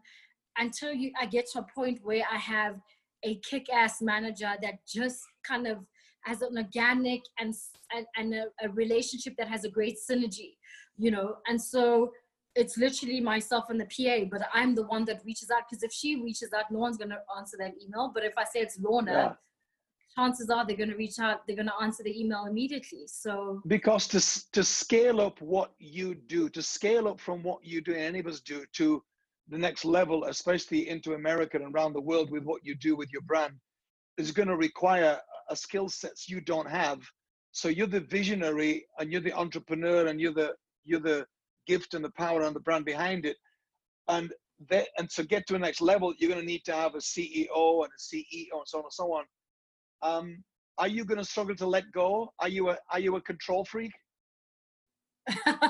until 0.58 0.92
you 0.92 1.12
I 1.20 1.26
get 1.26 1.46
to 1.52 1.60
a 1.60 1.66
point 1.74 2.00
where 2.02 2.24
I 2.32 2.36
have 2.36 2.76
a 3.22 3.36
kick-ass 3.36 4.00
manager 4.00 4.52
that 4.62 4.86
just 4.86 5.20
kind 5.44 5.66
of 5.66 5.78
has 6.24 6.42
an 6.42 6.56
organic 6.56 7.22
and 7.38 7.54
and, 7.94 8.06
and 8.16 8.34
a, 8.34 8.44
a 8.62 8.68
relationship 8.70 9.34
that 9.38 9.48
has 9.48 9.64
a 9.64 9.70
great 9.70 9.96
synergy, 9.98 10.56
you 10.96 11.10
know. 11.10 11.36
And 11.48 11.60
so 11.60 12.12
it's 12.54 12.76
literally 12.76 13.20
myself 13.20 13.64
and 13.70 13.80
the 13.80 13.86
PA, 13.86 14.24
but 14.30 14.46
I'm 14.52 14.74
the 14.74 14.84
one 14.84 15.04
that 15.06 15.22
reaches 15.24 15.50
out 15.50 15.62
because 15.68 15.82
if 15.82 15.92
she 15.92 16.16
reaches 16.16 16.50
out, 16.52 16.70
no 16.70 16.78
one's 16.78 16.96
gonna 16.96 17.18
answer 17.36 17.56
that 17.58 17.74
email. 17.82 18.10
But 18.14 18.24
if 18.24 18.34
I 18.36 18.44
say 18.44 18.60
it's 18.60 18.78
Lorna, 18.78 19.12
yeah. 19.12 19.32
chances 20.16 20.50
are 20.50 20.66
they're 20.66 20.76
gonna 20.76 20.96
reach 20.96 21.18
out, 21.18 21.46
they're 21.46 21.56
gonna 21.56 21.72
answer 21.80 22.02
the 22.02 22.18
email 22.20 22.46
immediately. 22.46 23.06
So 23.06 23.62
because 23.66 24.06
to 24.08 24.52
to 24.52 24.64
scale 24.64 25.20
up 25.20 25.40
what 25.40 25.72
you 25.78 26.14
do, 26.14 26.48
to 26.50 26.62
scale 26.62 27.08
up 27.08 27.20
from 27.20 27.42
what 27.42 27.64
you 27.64 27.80
do, 27.80 27.92
and 27.92 28.02
any 28.02 28.18
of 28.20 28.26
us 28.26 28.40
do, 28.40 28.64
to 28.74 29.02
the 29.50 29.58
next 29.58 29.84
level, 29.84 30.24
especially 30.24 30.88
into 30.88 31.14
America 31.14 31.56
and 31.56 31.74
around 31.74 31.92
the 31.92 32.00
world 32.00 32.30
with 32.30 32.44
what 32.44 32.64
you 32.64 32.74
do 32.74 32.94
with 32.96 33.12
your 33.12 33.22
brand, 33.22 33.54
is 34.16 34.30
going 34.30 34.48
to 34.48 34.56
require 34.56 35.18
a 35.50 35.56
skill 35.56 35.88
sets 35.88 36.28
you 36.28 36.40
don't 36.40 36.68
have. 36.68 37.00
So 37.52 37.68
you're 37.68 37.86
the 37.86 38.00
visionary 38.00 38.86
and 38.98 39.10
you're 39.10 39.20
the 39.20 39.32
entrepreneur 39.32 40.06
and 40.06 40.20
you're 40.20 40.32
the 40.32 40.54
you're 40.84 41.00
the 41.00 41.26
gift 41.66 41.94
and 41.94 42.04
the 42.04 42.10
power 42.10 42.42
and 42.42 42.54
the 42.54 42.60
brand 42.60 42.84
behind 42.84 43.26
it. 43.26 43.36
And 44.08 44.32
that, 44.68 44.88
and 44.98 45.08
to 45.10 45.24
get 45.24 45.46
to 45.46 45.54
the 45.54 45.58
next 45.58 45.80
level, 45.80 46.12
you're 46.18 46.30
going 46.30 46.40
to 46.40 46.46
need 46.46 46.64
to 46.64 46.72
have 46.72 46.94
a 46.94 46.98
CEO 46.98 47.84
and 47.84 47.90
a 47.92 48.00
CEO 48.00 48.52
and 48.52 48.66
so 48.66 48.78
on 48.78 48.84
and 48.84 48.92
so 48.92 49.12
on. 49.12 49.24
Um, 50.02 50.44
are 50.78 50.88
you 50.88 51.04
going 51.04 51.18
to 51.18 51.24
struggle 51.24 51.54
to 51.56 51.66
let 51.66 51.90
go? 51.92 52.32
Are 52.38 52.48
you 52.48 52.70
a 52.70 52.78
are 52.90 53.00
you 53.00 53.16
a 53.16 53.20
control 53.20 53.64
freak? 53.64 53.92
um, 55.46 55.60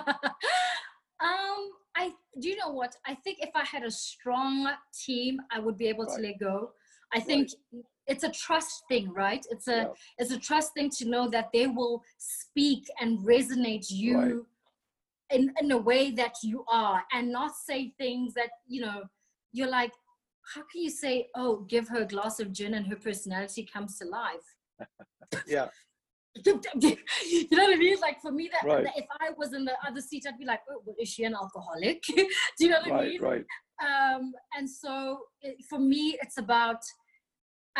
I 1.97 2.13
do 2.41 2.49
you 2.49 2.57
know 2.57 2.71
what? 2.71 2.95
I 3.07 3.15
think 3.15 3.39
if 3.41 3.51
I 3.55 3.65
had 3.65 3.83
a 3.83 3.91
strong 3.91 4.71
team, 5.05 5.41
I 5.51 5.59
would 5.59 5.77
be 5.77 5.89
able 5.89 6.05
right. 6.05 6.17
to 6.17 6.23
let 6.23 6.39
go. 6.39 6.71
I 7.13 7.21
think 7.21 7.49
right. 7.73 7.83
It's 8.11 8.25
a 8.25 8.31
trust 8.31 8.83
thing, 8.89 9.13
right? 9.13 9.45
It's 9.51 9.69
a 9.69 9.77
yeah. 9.77 9.87
it's 10.19 10.33
a 10.33 10.39
trust 10.39 10.75
thing 10.75 10.91
to 10.99 11.09
know 11.09 11.29
that 11.31 11.49
they 11.55 11.67
will 11.67 12.03
speak 12.19 12.85
and 13.01 13.19
resonate 13.21 13.91
you 13.91 14.19
right 14.19 14.35
in, 15.31 15.53
in 15.61 15.71
a 15.71 15.79
way 15.79 16.11
that 16.11 16.35
you 16.43 16.65
are 16.69 17.03
and 17.13 17.33
not 17.33 17.53
say 17.55 17.93
things 17.99 18.35
that 18.35 18.51
you 18.67 18.81
know 18.83 19.03
you're 19.53 19.71
like 19.71 19.93
how 20.55 20.63
can 20.71 20.83
you 20.83 20.91
say 20.91 21.29
oh 21.37 21.65
give 21.69 21.89
her 21.89 22.03
a 22.03 22.07
glass 22.07 22.41
of 22.41 22.53
gin 22.53 22.75
and 22.75 22.87
her 22.87 22.97
personality 22.97 23.69
comes 23.73 23.99
to 23.99 24.05
life 24.07 24.57
yeah 25.47 25.69
you 26.45 27.49
know 27.51 27.65
what 27.65 27.75
I 27.75 27.77
mean? 27.77 27.99
Like 28.01 28.21
for 28.23 28.31
me, 28.31 28.49
that, 28.53 28.65
right. 28.65 28.85
that, 28.85 28.97
if 28.97 29.05
I 29.21 29.31
was 29.37 29.53
in 29.53 29.65
the 29.65 29.73
other 29.85 30.01
seat, 30.01 30.27
I'd 30.29 30.39
be 30.39 30.45
like, 30.45 30.61
"Oh, 30.71 30.81
well, 30.87 30.95
is 31.01 31.09
she 31.09 31.25
an 31.25 31.35
alcoholic?" 31.35 32.01
Do 32.17 32.25
you 32.61 32.69
know 32.69 32.79
what 32.83 32.91
right, 32.93 33.01
I 33.01 33.09
mean? 33.09 33.21
Right. 33.21 33.45
Um, 33.85 34.33
and 34.57 34.71
so, 34.71 35.23
it, 35.43 35.57
for 35.69 35.81
me, 35.81 36.17
it's 36.23 36.39
about. 36.39 36.79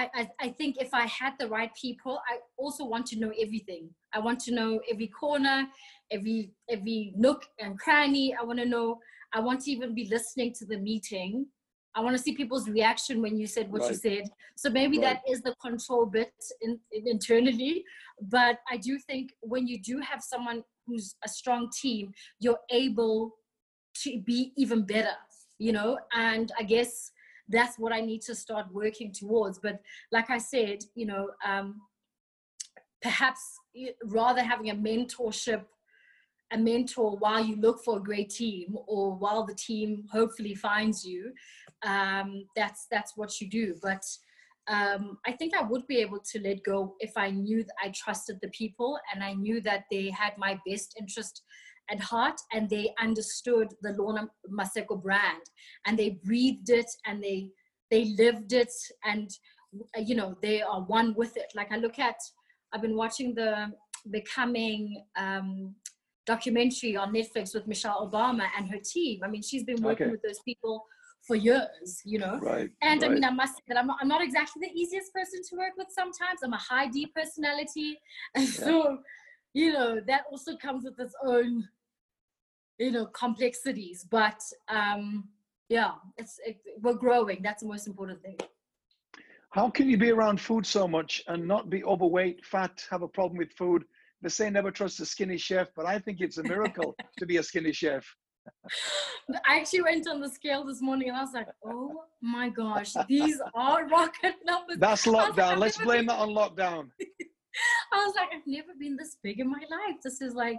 I, 0.01 0.11
I 0.15 0.29
I 0.41 0.49
think 0.49 0.77
if 0.81 0.93
I 0.95 1.07
had 1.07 1.35
the 1.39 1.49
right 1.49 1.71
people, 1.75 2.21
I 2.31 2.39
also 2.57 2.85
want 2.85 3.07
to 3.07 3.19
know 3.19 3.33
everything. 3.45 3.91
I 4.13 4.19
want 4.19 4.41
to 4.41 4.53
know 4.53 4.81
every 4.91 5.09
corner, 5.09 5.67
every 6.11 6.53
every 6.69 7.13
nook 7.17 7.45
and 7.59 7.79
cranny. 7.79 8.35
I 8.41 8.45
want 8.45 8.59
to 8.61 8.67
know. 8.67 8.99
I 9.33 9.41
want 9.41 9.61
to 9.63 9.71
even 9.71 9.95
be 9.95 10.09
listening 10.09 10.53
to 10.59 10.65
the 10.67 10.79
meeting. 10.79 11.47
I 11.95 12.01
want 12.01 12.17
to 12.17 12.23
see 12.23 12.35
people's 12.35 12.69
reaction 12.69 13.21
when 13.21 13.37
you 13.37 13.47
said 13.47 13.71
what 13.71 13.83
right. 13.83 13.91
you 13.91 13.97
said. 13.97 14.25
So 14.57 14.71
maybe 14.71 14.99
right. 14.99 15.15
that 15.15 15.23
is 15.31 15.43
the 15.43 15.55
control 15.61 16.07
bit 16.07 16.33
in, 16.63 16.79
in, 16.93 17.09
internally. 17.09 17.85
But 18.23 18.59
I 18.71 18.77
do 18.77 18.99
think 18.99 19.33
when 19.41 19.67
you 19.67 19.83
do 19.83 19.99
have 19.99 20.23
someone 20.23 20.63
who's 20.87 21.17
a 21.25 21.29
strong 21.29 21.69
team, 21.83 22.13
you're 22.39 22.61
able 22.71 23.35
to 24.03 24.21
be 24.25 24.53
even 24.57 24.87
better. 24.87 25.17
You 25.59 25.73
know, 25.73 25.99
and 26.15 26.51
I 26.59 26.63
guess 26.63 27.13
that's 27.51 27.79
what 27.79 27.93
I 27.93 28.01
need 28.01 28.23
to 28.23 28.35
start 28.35 28.67
working 28.73 29.13
towards. 29.13 29.59
But 29.59 29.81
like 30.13 30.31
I 30.31 30.39
said, 30.39 30.79
you 30.95 31.07
know, 31.07 31.31
um, 31.47 31.81
perhaps 33.03 33.41
rather 34.05 34.43
having 34.43 34.71
a 34.71 34.75
mentorship 34.75 35.65
a 36.53 36.59
mentor 36.59 37.17
while 37.19 37.45
you 37.45 37.57
look 37.57 37.83
for 37.85 37.99
a 37.99 38.03
great 38.03 38.31
team 38.31 38.77
or 38.87 39.15
while 39.15 39.45
the 39.47 39.55
team 39.55 40.05
hopefully 40.11 40.55
finds 40.55 41.05
you 41.05 41.33
um, 41.85 42.45
that's 42.57 42.87
that's 42.91 43.13
what 43.17 43.41
you 43.41 43.49
do 43.49 43.75
but 43.83 44.03
um, 44.69 45.19
i 45.27 45.33
think 45.33 45.55
i 45.55 45.63
would 45.63 45.87
be 45.87 45.99
able 45.99 46.19
to 46.19 46.41
let 46.41 46.63
go 46.65 46.95
if 47.01 47.13
i 47.17 47.31
knew 47.31 47.63
that 47.63 47.75
i 47.83 47.93
trusted 47.95 48.39
the 48.43 48.49
people 48.49 48.99
and 49.15 49.23
i 49.23 49.33
knew 49.33 49.61
that 49.61 49.85
they 49.91 50.11
had 50.11 50.33
my 50.39 50.59
best 50.67 50.95
interest 50.99 51.43
at 51.91 52.01
heart 52.01 52.41
and 52.53 52.69
they 52.69 52.93
understood 53.01 53.69
the 53.83 53.93
lorna 53.93 54.29
maseko 54.51 55.01
brand 55.03 55.43
and 55.87 55.99
they 55.99 56.19
breathed 56.25 56.71
it 56.71 56.91
and 57.07 57.23
they 57.23 57.49
they 57.91 58.05
lived 58.19 58.53
it 58.53 58.73
and 59.05 59.31
you 59.97 60.15
know 60.15 60.37
they 60.43 60.61
are 60.63 60.83
one 60.83 61.15
with 61.15 61.37
it 61.37 61.53
like 61.55 61.71
i 61.73 61.77
look 61.77 61.99
at 61.99 62.17
i've 62.73 62.83
been 62.83 62.97
watching 62.97 63.35
the 63.35 63.73
becoming 64.11 65.05
um, 65.17 65.75
documentary 66.27 66.97
on 66.97 67.13
Netflix 67.13 67.55
with 67.55 67.67
Michelle 67.67 68.09
Obama 68.09 68.47
and 68.57 68.71
her 68.71 68.79
team. 68.79 69.21
I 69.25 69.29
mean, 69.29 69.43
she's 69.43 69.65
been 69.65 69.83
working 69.83 70.07
okay. 70.07 70.13
with 70.13 70.23
those 70.23 70.41
people 70.45 70.85
for 71.27 71.37
years, 71.37 72.01
you 72.05 72.19
know. 72.19 72.39
Right. 72.39 72.71
And 72.83 73.03
right. 73.03 73.11
I 73.11 73.15
mean, 73.15 73.25
I 73.25 73.31
must 73.31 73.57
say 73.57 73.63
that 73.69 73.77
I'm 73.77 73.87
not, 73.87 73.99
I'm 74.01 74.09
not 74.09 74.23
exactly 74.23 74.61
the 74.67 74.81
easiest 74.81 75.13
person 75.13 75.41
to 75.49 75.57
work 75.57 75.73
with 75.77 75.89
sometimes. 75.91 76.41
I'm 76.43 76.53
a 76.53 76.59
high 76.59 76.89
D 76.89 77.07
personality. 77.15 77.99
And 78.35 78.45
yeah. 78.59 78.65
so, 78.67 78.99
you 79.55 79.73
know, 79.73 80.01
that 80.07 80.23
also 80.31 80.57
comes 80.57 80.85
with 80.85 80.99
its 80.99 81.15
own, 81.25 81.69
you 82.81 82.91
know, 82.91 83.07
complexities. 83.07 84.05
But 84.11 84.41
um, 84.69 85.29
yeah, 85.69 85.93
it's 86.17 86.41
it, 86.45 86.59
we're 86.81 86.95
growing. 86.95 87.41
That's 87.43 87.63
the 87.63 87.69
most 87.69 87.87
important 87.87 88.23
thing. 88.23 88.39
How 89.51 89.69
can 89.69 89.89
you 89.89 89.99
be 89.99 90.11
around 90.11 90.41
food 90.41 90.65
so 90.65 90.89
much 90.89 91.23
and 91.27 91.47
not 91.47 91.71
be 91.71 91.85
overweight, 91.85 92.45
fat, 92.45 92.85
have 92.91 93.03
a 93.03 93.09
problem 93.09 93.37
with 93.37 93.53
food, 93.53 93.85
they 94.23 94.29
say 94.29 94.49
never 94.51 94.71
trust 94.71 95.01
a 95.01 95.07
skinny 95.07 95.39
chef, 95.39 95.69
but 95.75 95.87
I 95.87 95.99
think 95.99 96.21
it's 96.21 96.39
a 96.39 96.43
miracle 96.43 96.95
to 97.19 97.27
be 97.27 97.39
a 97.39 97.43
skinny 97.43 97.73
chef. 97.73 98.05
I 99.47 99.59
actually 99.59 99.83
went 99.83 100.07
on 100.09 100.21
the 100.21 100.29
scale 100.29 100.65
this 100.65 100.81
morning 100.81 101.09
and 101.09 101.17
I 101.17 101.23
was 101.23 101.33
like, 101.35 101.49
oh 101.65 102.05
my 102.21 102.49
gosh, 102.49 102.93
these 103.09 103.41
are 103.55 103.87
rocket 103.89 104.37
numbers. 104.45 104.77
That's 104.79 105.07
lockdown. 105.07 105.59
Let's 105.59 105.79
blame 105.79 106.07
that 106.07 106.19
on 106.19 106.31
lockdown. 106.31 106.91
I 107.93 108.05
was 108.05 108.15
like, 108.15 108.29
I've 108.35 108.47
never 108.47 108.73
been 108.79 108.97
this 108.97 109.17
big 109.23 109.41
in 109.41 109.51
my 109.51 109.63
life. 109.71 109.97
This 110.03 110.21
is 110.21 110.35
like, 110.35 110.59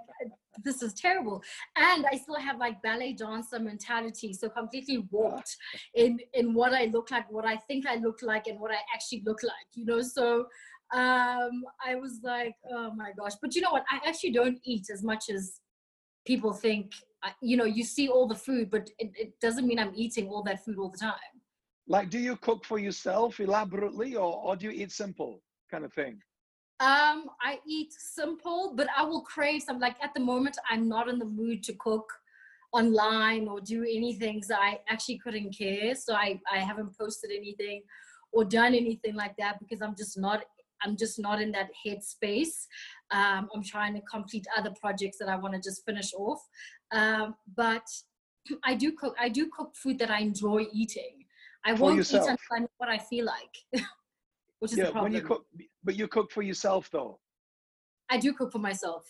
this 0.64 0.82
is 0.82 0.94
terrible. 0.94 1.42
And 1.76 2.06
I 2.12 2.18
still 2.18 2.36
have 2.36 2.58
like 2.60 2.82
ballet 2.82 3.14
dancer 3.14 3.60
mentality. 3.60 4.34
So 4.34 4.50
completely 4.50 5.06
warped 5.10 5.56
in, 5.96 6.20
in 6.34 6.54
what 6.54 6.74
I 6.74 6.86
look 6.86 7.12
like, 7.12 7.32
what 7.32 7.46
I 7.46 7.58
think 7.58 7.88
I 7.88 7.96
look 7.96 8.20
like, 8.22 8.48
and 8.48 8.60
what 8.60 8.72
I 8.72 8.80
actually 8.94 9.24
look 9.26 9.44
like, 9.44 9.68
you 9.74 9.86
know? 9.86 10.02
So 10.02 10.46
um, 10.94 11.64
I 11.86 11.96
was 11.96 12.20
like, 12.24 12.56
oh 12.72 12.92
my 12.94 13.12
gosh. 13.18 13.34
But 13.42 13.56
you 13.56 13.62
know 13.62 13.72
what? 13.72 13.86
I 13.92 14.00
actually 14.08 14.32
don't 14.32 14.60
eat 14.64 14.88
as 14.92 15.04
much 15.04 15.30
as 15.30 15.60
people 16.26 16.54
think. 16.54 16.92
You 17.42 17.56
know, 17.56 17.66
you 17.66 17.84
see 17.84 18.10
all 18.10 18.28
the 18.28 18.36
food, 18.36 18.70
but 18.70 18.90
it, 18.98 19.12
it 19.16 19.40
doesn't 19.40 19.68
mean 19.68 19.80
I'm 19.80 19.94
eating 19.96 20.28
all 20.28 20.44
that 20.44 20.66
food 20.66 20.78
all 20.78 20.90
the 20.90 20.98
time. 20.98 21.14
Like, 21.88 22.10
do 22.10 22.20
you 22.20 22.36
cook 22.38 22.66
for 22.66 22.80
yourself 22.80 23.40
elaborately 23.40 24.16
or, 24.16 24.36
or 24.44 24.56
do 24.56 24.66
you 24.66 24.72
eat 24.72 24.92
simple 24.92 25.42
kind 25.70 25.86
of 25.86 25.94
thing? 25.94 26.20
Um, 26.82 27.30
I 27.40 27.60
eat 27.68 27.94
simple, 27.94 28.74
but 28.76 28.88
I 28.98 29.04
will 29.04 29.22
crave 29.22 29.62
some. 29.62 29.80
Like 29.80 29.98
at 30.02 30.16
the 30.16 30.20
moment, 30.20 30.58
I'm 30.68 30.90
not 30.90 31.08
in 31.08 31.20
the 31.20 31.26
mood 31.26 31.62
to 31.64 31.74
cook 31.74 32.12
online 32.74 33.48
or 33.48 33.62
do 33.62 33.84
anything. 33.84 34.42
So 34.42 34.56
I 34.56 34.80
actually 34.90 35.20
couldn't 35.20 35.56
care. 35.56 35.94
So 35.94 36.16
I, 36.16 36.42
I 36.52 36.58
haven't 36.58 36.98
posted 36.98 37.30
anything 37.32 37.84
or 38.34 38.46
done 38.46 38.74
anything 38.74 39.14
like 39.14 39.36
that 39.38 39.60
because 39.60 39.82
I'm 39.82 39.96
just 39.96 40.18
not 40.18 40.42
I'm 40.84 40.98
just 40.98 41.20
not 41.20 41.40
in 41.40 41.52
that 41.52 41.70
headspace. 41.86 42.66
Um, 43.12 43.50
I'm 43.54 43.64
trying 43.64 43.94
to 43.94 44.02
complete 44.02 44.48
other 44.58 44.74
projects 44.82 45.18
that 45.20 45.30
I 45.30 45.36
want 45.36 45.54
to 45.54 45.62
just 45.62 45.86
finish 45.86 46.12
off. 46.14 46.42
Um, 46.92 47.36
but 47.56 47.86
I 48.64 48.74
do 48.74 48.92
cook. 48.94 49.16
I 49.20 49.30
do 49.30 49.50
cook 49.56 49.76
food 49.76 50.00
that 50.00 50.10
I 50.10 50.22
enjoy 50.22 50.66
eating. 50.74 51.26
I 51.64 51.76
for 51.76 51.84
won't 51.84 51.98
yourself. 51.98 52.24
eat 52.24 52.32
until 52.32 52.56
I 52.56 52.60
know 52.62 52.70
what 52.78 52.90
I 52.90 52.98
feel 52.98 53.26
like, 53.26 53.84
which 54.60 54.72
is 54.72 54.80
yeah, 54.80 54.86
the 54.86 54.92
problem. 54.92 55.14
When 55.14 55.22
you 55.22 55.28
cook, 55.28 55.46
but 55.84 55.96
you 55.96 56.08
cook 56.08 56.32
for 56.32 56.42
yourself 56.42 56.90
though. 56.92 57.20
I 58.10 58.18
do 58.18 58.34
cook 58.34 58.52
for 58.52 58.60
myself. 58.60 59.06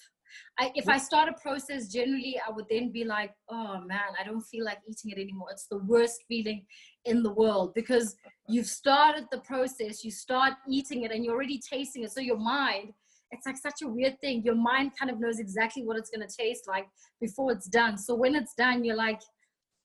I, 0.59 0.71
if 0.75 0.87
I 0.87 0.97
start 0.97 1.29
a 1.29 1.33
process, 1.41 1.87
generally 1.87 2.39
I 2.45 2.51
would 2.51 2.65
then 2.69 2.91
be 2.91 3.03
like, 3.03 3.31
oh 3.49 3.81
man, 3.85 4.15
I 4.19 4.23
don't 4.23 4.41
feel 4.41 4.63
like 4.63 4.77
eating 4.87 5.11
it 5.11 5.19
anymore. 5.19 5.47
It's 5.51 5.67
the 5.67 5.79
worst 5.79 6.23
feeling 6.27 6.65
in 7.05 7.23
the 7.23 7.33
world 7.33 7.73
because 7.73 8.15
you've 8.47 8.67
started 8.67 9.25
the 9.31 9.39
process, 9.39 10.03
you 10.03 10.11
start 10.11 10.53
eating 10.69 11.03
it, 11.03 11.11
and 11.11 11.25
you're 11.25 11.35
already 11.35 11.59
tasting 11.59 12.03
it. 12.03 12.11
So 12.11 12.21
your 12.21 12.37
mind, 12.37 12.93
it's 13.31 13.45
like 13.45 13.57
such 13.57 13.81
a 13.81 13.87
weird 13.87 14.19
thing. 14.21 14.43
Your 14.43 14.55
mind 14.55 14.91
kind 14.97 15.11
of 15.11 15.19
knows 15.19 15.39
exactly 15.39 15.83
what 15.83 15.97
it's 15.97 16.09
going 16.09 16.27
to 16.27 16.33
taste 16.33 16.67
like 16.67 16.85
before 17.19 17.51
it's 17.51 17.67
done. 17.67 17.97
So 17.97 18.15
when 18.15 18.35
it's 18.35 18.53
done, 18.53 18.83
you're 18.83 18.95
like, 18.95 19.21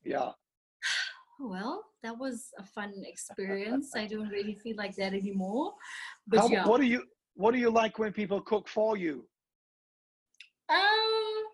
yeah. 0.05 0.31
Oh 1.41 1.49
well, 1.49 1.85
that 2.03 2.19
was 2.19 2.51
a 2.59 2.63
fun 2.63 2.93
experience. 3.07 3.93
I 3.95 4.07
don't 4.07 4.29
really 4.29 4.55
feel 4.55 4.77
like 4.77 4.97
that 4.97 5.15
anymore. 5.15 5.75
But 6.27 6.41
How, 6.41 6.49
yeah. 6.49 6.67
What 6.67 6.81
do 6.81 6.87
you 6.87 7.03
What 7.35 7.53
do 7.53 7.59
you 7.59 7.71
like 7.71 7.99
when 7.99 8.13
people 8.13 8.41
cook 8.41 8.69
for 8.69 8.97
you? 8.97 9.27
Um, 10.69 11.45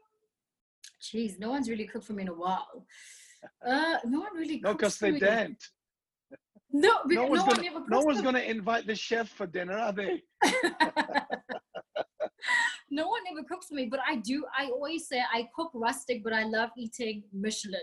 geez, 1.01 1.39
no 1.39 1.51
one's 1.51 1.69
really 1.69 1.87
cooked 1.87 2.07
for 2.07 2.15
me 2.15 2.23
in 2.23 2.29
a 2.29 2.35
while. 2.35 2.87
Uh, 3.67 3.99
no 4.05 4.21
one 4.21 4.35
really. 4.35 4.61
No, 4.61 4.73
because 4.73 4.99
they 4.99 5.13
me. 5.13 5.21
don't. 5.21 5.63
No, 6.75 7.01
No 7.05 7.07
because 7.07 7.29
one's 7.29 7.45
no 7.45 7.55
gonna 7.55 7.69
ever 7.69 7.85
No 7.89 8.01
one's 8.01 8.23
gonna 8.23 8.39
invite 8.39 8.87
the 8.87 8.95
chef 8.95 9.29
for 9.29 9.47
dinner, 9.47 9.77
are 9.77 9.93
they? 9.93 10.23
no 12.91 13.09
one 13.09 13.21
ever 13.31 13.43
cooks 13.47 13.67
for 13.67 13.75
me, 13.75 13.87
but 13.87 14.01
I 14.07 14.17
do. 14.17 14.47
I 14.57 14.67
always 14.67 15.07
say 15.07 15.23
I 15.33 15.49
cook 15.55 15.71
rustic, 15.75 16.25
but 16.25 16.33
I 16.33 16.45
love 16.45 16.71
eating 16.79 17.25
Michelin. 17.33 17.81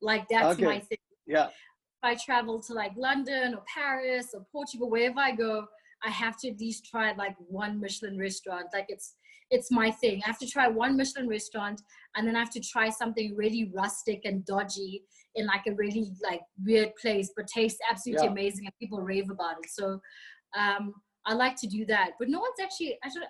Like 0.00 0.28
that's 0.28 0.60
my 0.60 0.78
thing. 0.78 0.98
Yeah. 1.32 1.46
If 1.46 2.02
I 2.02 2.14
travel 2.14 2.60
to 2.62 2.74
like 2.74 2.92
London 2.96 3.54
or 3.54 3.62
Paris 3.72 4.30
or 4.34 4.44
Portugal, 4.52 4.90
wherever 4.90 5.20
I 5.20 5.32
go, 5.32 5.66
I 6.04 6.10
have 6.10 6.36
to 6.40 6.50
at 6.50 6.58
least 6.60 6.84
try 6.90 7.12
like 7.12 7.36
one 7.38 7.80
Michelin 7.80 8.18
restaurant. 8.18 8.66
Like 8.72 8.86
it's 8.88 9.14
it's 9.50 9.70
my 9.70 9.90
thing. 9.90 10.20
I 10.24 10.28
have 10.28 10.38
to 10.38 10.46
try 10.46 10.66
one 10.66 10.96
Michelin 10.96 11.28
restaurant, 11.28 11.82
and 12.16 12.26
then 12.26 12.34
I 12.36 12.38
have 12.40 12.50
to 12.52 12.60
try 12.60 12.88
something 12.88 13.36
really 13.36 13.70
rustic 13.74 14.22
and 14.24 14.44
dodgy 14.46 15.04
in 15.34 15.46
like 15.46 15.66
a 15.66 15.74
really 15.74 16.10
like 16.22 16.40
weird 16.64 16.90
place, 17.00 17.30
but 17.36 17.46
tastes 17.46 17.78
absolutely 17.90 18.26
Yeah. 18.26 18.32
amazing, 18.32 18.64
and 18.66 18.74
people 18.80 19.00
rave 19.00 19.30
about 19.30 19.56
it. 19.62 19.70
So 19.70 20.00
um, 20.58 20.94
I 21.26 21.34
like 21.34 21.56
to 21.60 21.66
do 21.66 21.84
that. 21.86 22.12
But 22.18 22.28
no 22.28 22.40
one's 22.40 22.60
actually. 22.62 22.98
I 23.04 23.08
don't. 23.08 23.24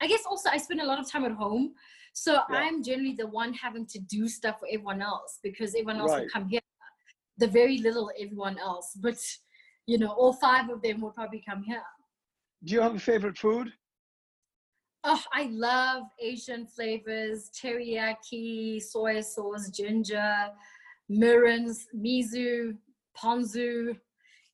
I 0.00 0.06
guess 0.06 0.22
also 0.28 0.48
I 0.50 0.58
spend 0.58 0.80
a 0.80 0.86
lot 0.86 1.00
of 1.00 1.10
time 1.10 1.24
at 1.24 1.32
home, 1.32 1.74
so 2.12 2.32
Yeah. 2.34 2.56
I'm 2.62 2.82
generally 2.82 3.14
the 3.14 3.26
one 3.26 3.52
having 3.54 3.86
to 3.86 3.98
do 4.00 4.28
stuff 4.28 4.56
for 4.60 4.68
everyone 4.70 5.00
else 5.00 5.38
because 5.42 5.74
everyone 5.74 5.96
else 6.02 6.12
will 6.12 6.28
come 6.32 6.48
here. 6.48 6.60
The 7.38 7.46
very 7.46 7.78
little 7.78 8.10
everyone 8.20 8.58
else, 8.58 8.92
but 9.00 9.18
you 9.86 9.98
know, 9.98 10.10
all 10.10 10.32
five 10.32 10.68
of 10.70 10.82
them 10.82 11.00
will 11.00 11.12
probably 11.12 11.42
come 11.48 11.62
here. 11.62 11.82
Do 12.64 12.74
you 12.74 12.80
have 12.80 12.94
a 12.94 12.98
favorite 12.98 13.38
food? 13.38 13.72
Oh, 15.04 15.22
I 15.32 15.44
love 15.52 16.02
Asian 16.20 16.66
flavors, 16.66 17.50
teriyaki, 17.58 18.82
soy 18.82 19.20
sauce, 19.20 19.70
ginger, 19.70 20.48
mirins, 21.10 21.84
miso, 21.96 22.76
ponzu, 23.16 23.96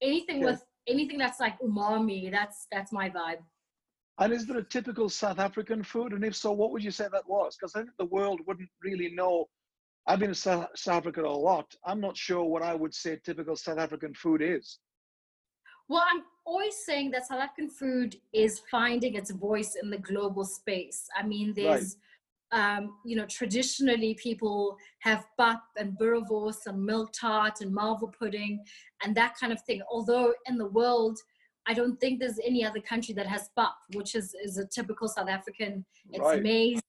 anything 0.03 0.37
Okay. 0.37 0.45
with 0.45 0.63
anything 0.87 1.19
that's 1.19 1.41
like 1.41 1.59
umami. 1.61 2.31
That's 2.31 2.67
that's 2.71 2.93
my 2.93 3.09
vibe. 3.09 3.43
And 4.19 4.33
is 4.33 4.47
there 4.47 4.59
a 4.59 4.65
typical 4.65 5.09
South 5.09 5.39
African 5.39 5.83
food? 5.83 6.13
And 6.13 6.25
if 6.25 6.37
so, 6.37 6.53
what 6.53 6.71
would 6.71 6.85
you 6.85 6.93
say 6.93 7.09
that 7.11 7.29
was? 7.29 7.57
Because 7.57 7.75
I 7.75 7.81
think 7.81 7.97
the 7.99 8.05
world 8.05 8.41
wouldn't 8.47 8.69
really 8.83 9.11
know. 9.15 9.49
I've 10.07 10.19
been 10.19 10.29
to 10.29 10.35
South, 10.35 10.69
Africa 10.87 11.23
a 11.23 11.29
lot. 11.29 11.75
I'm 11.85 12.01
not 12.01 12.17
sure 12.17 12.45
what 12.45 12.63
I 12.63 12.75
would 12.75 12.95
say 12.95 13.19
typical 13.25 13.57
South 13.57 13.79
African 13.79 14.15
food 14.15 14.43
is. 14.43 14.79
Well, 15.89 16.05
I'm 16.11 16.23
always 16.45 16.77
saying 16.85 17.11
that 17.13 17.27
South 17.27 17.41
African 17.41 17.71
food 17.71 18.17
is 18.33 18.61
finding 18.71 19.15
its 19.15 19.31
voice 19.31 19.77
in 19.83 19.91
the 19.91 19.99
global 19.99 20.45
space. 20.45 21.07
I 21.19 21.27
mean, 21.27 21.55
there's, 21.55 21.97
um, 22.53 22.97
you 23.05 23.17
know, 23.17 23.27
traditionally 23.27 24.15
people 24.15 24.77
have 25.01 25.27
pap 25.39 25.63
and 25.79 25.97
boerewors 25.99 26.67
and 26.67 26.85
milk 26.85 27.13
tart 27.19 27.61
and 27.61 27.73
malva 27.73 28.07
pudding 28.07 28.63
and 29.03 29.15
that 29.15 29.37
kind 29.39 29.53
of 29.53 29.61
thing. 29.63 29.81
Although 29.91 30.35
in 30.47 30.59
the 30.59 30.67
world, 30.69 31.19
I 31.67 31.73
don't 31.73 31.99
think 31.99 32.21
there's 32.21 32.39
any 32.45 32.63
other 32.63 32.81
country 32.81 33.15
that 33.15 33.27
has 33.27 33.49
pap, 33.57 33.75
which 33.95 34.15
is, 34.15 34.35
is 34.43 34.59
a 34.59 34.67
typical 34.67 35.09
South 35.09 35.29
African. 35.29 35.85
It's 36.13 36.21
Right. 36.21 36.43
maize 36.43 36.81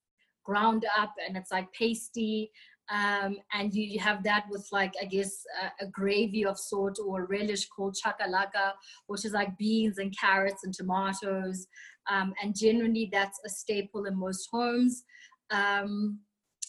ground 0.45 0.85
up 0.97 1.13
and 1.25 1.35
it's 1.35 1.51
like 1.51 1.71
pasty 1.73 2.51
um, 2.89 3.37
and 3.53 3.73
you, 3.73 3.83
you 3.83 3.99
have 3.99 4.23
that 4.23 4.45
with 4.49 4.67
like 4.71 4.93
I 5.01 5.05
guess 5.05 5.43
a, 5.61 5.85
a 5.85 5.87
gravy 5.87 6.45
of 6.45 6.59
sort 6.59 6.97
or 7.03 7.23
a 7.23 7.25
relish 7.25 7.67
called 7.67 7.95
chakalaka, 7.95 8.73
which 9.07 9.25
is 9.25 9.33
like 9.33 9.57
beans 9.57 9.97
and 9.97 10.15
carrots 10.17 10.63
and 10.63 10.73
tomatoes, 10.73 11.67
um, 12.09 12.33
and 12.41 12.55
generally 12.55 13.09
that's 13.11 13.39
a 13.45 13.49
staple 13.49 14.05
in 14.05 14.15
most 14.15 14.47
homes. 14.51 15.03
Um, 15.49 16.19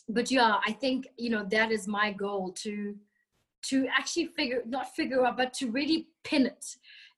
but 0.08 0.30
yeah, 0.30 0.56
I 0.66 0.72
think 0.72 1.08
you 1.18 1.30
know 1.30 1.44
that 1.50 1.70
is 1.70 1.86
my 1.86 2.12
goal 2.12 2.52
to 2.62 2.94
to 3.68 3.86
actually 3.88 4.26
figure 4.26 4.62
not 4.66 4.94
figure 4.94 5.24
out, 5.26 5.36
but 5.36 5.52
to 5.54 5.70
really 5.70 6.08
pin 6.24 6.46
it, 6.46 6.64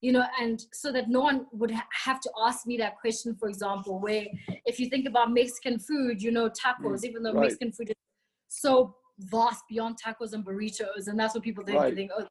you 0.00 0.10
know, 0.12 0.24
and 0.40 0.64
so 0.72 0.90
that 0.90 1.08
no 1.08 1.20
one 1.20 1.46
would 1.52 1.70
ha- 1.70 1.86
have 2.04 2.20
to 2.20 2.30
ask 2.44 2.66
me 2.66 2.76
that 2.78 2.98
question. 2.98 3.36
For 3.38 3.48
example, 3.48 4.00
where 4.00 4.26
if 4.64 4.80
you 4.80 4.88
think 4.88 5.06
about 5.06 5.32
Mexican 5.32 5.78
food, 5.78 6.20
you 6.20 6.32
know, 6.32 6.50
tacos, 6.50 7.04
even 7.04 7.22
though 7.22 7.32
right. 7.32 7.42
Mexican 7.42 7.70
food 7.70 7.90
is 7.90 7.94
so 8.48 8.94
vast 9.18 9.64
beyond 9.68 9.96
tacos 10.04 10.32
and 10.32 10.44
burritos, 10.44 11.06
and 11.06 11.18
that's 11.18 11.34
what 11.34 11.44
people 11.44 11.64
think. 11.64 11.78
They 11.78 11.84
Right. 11.86 11.94
think, 11.94 12.10
oh, 12.16 12.26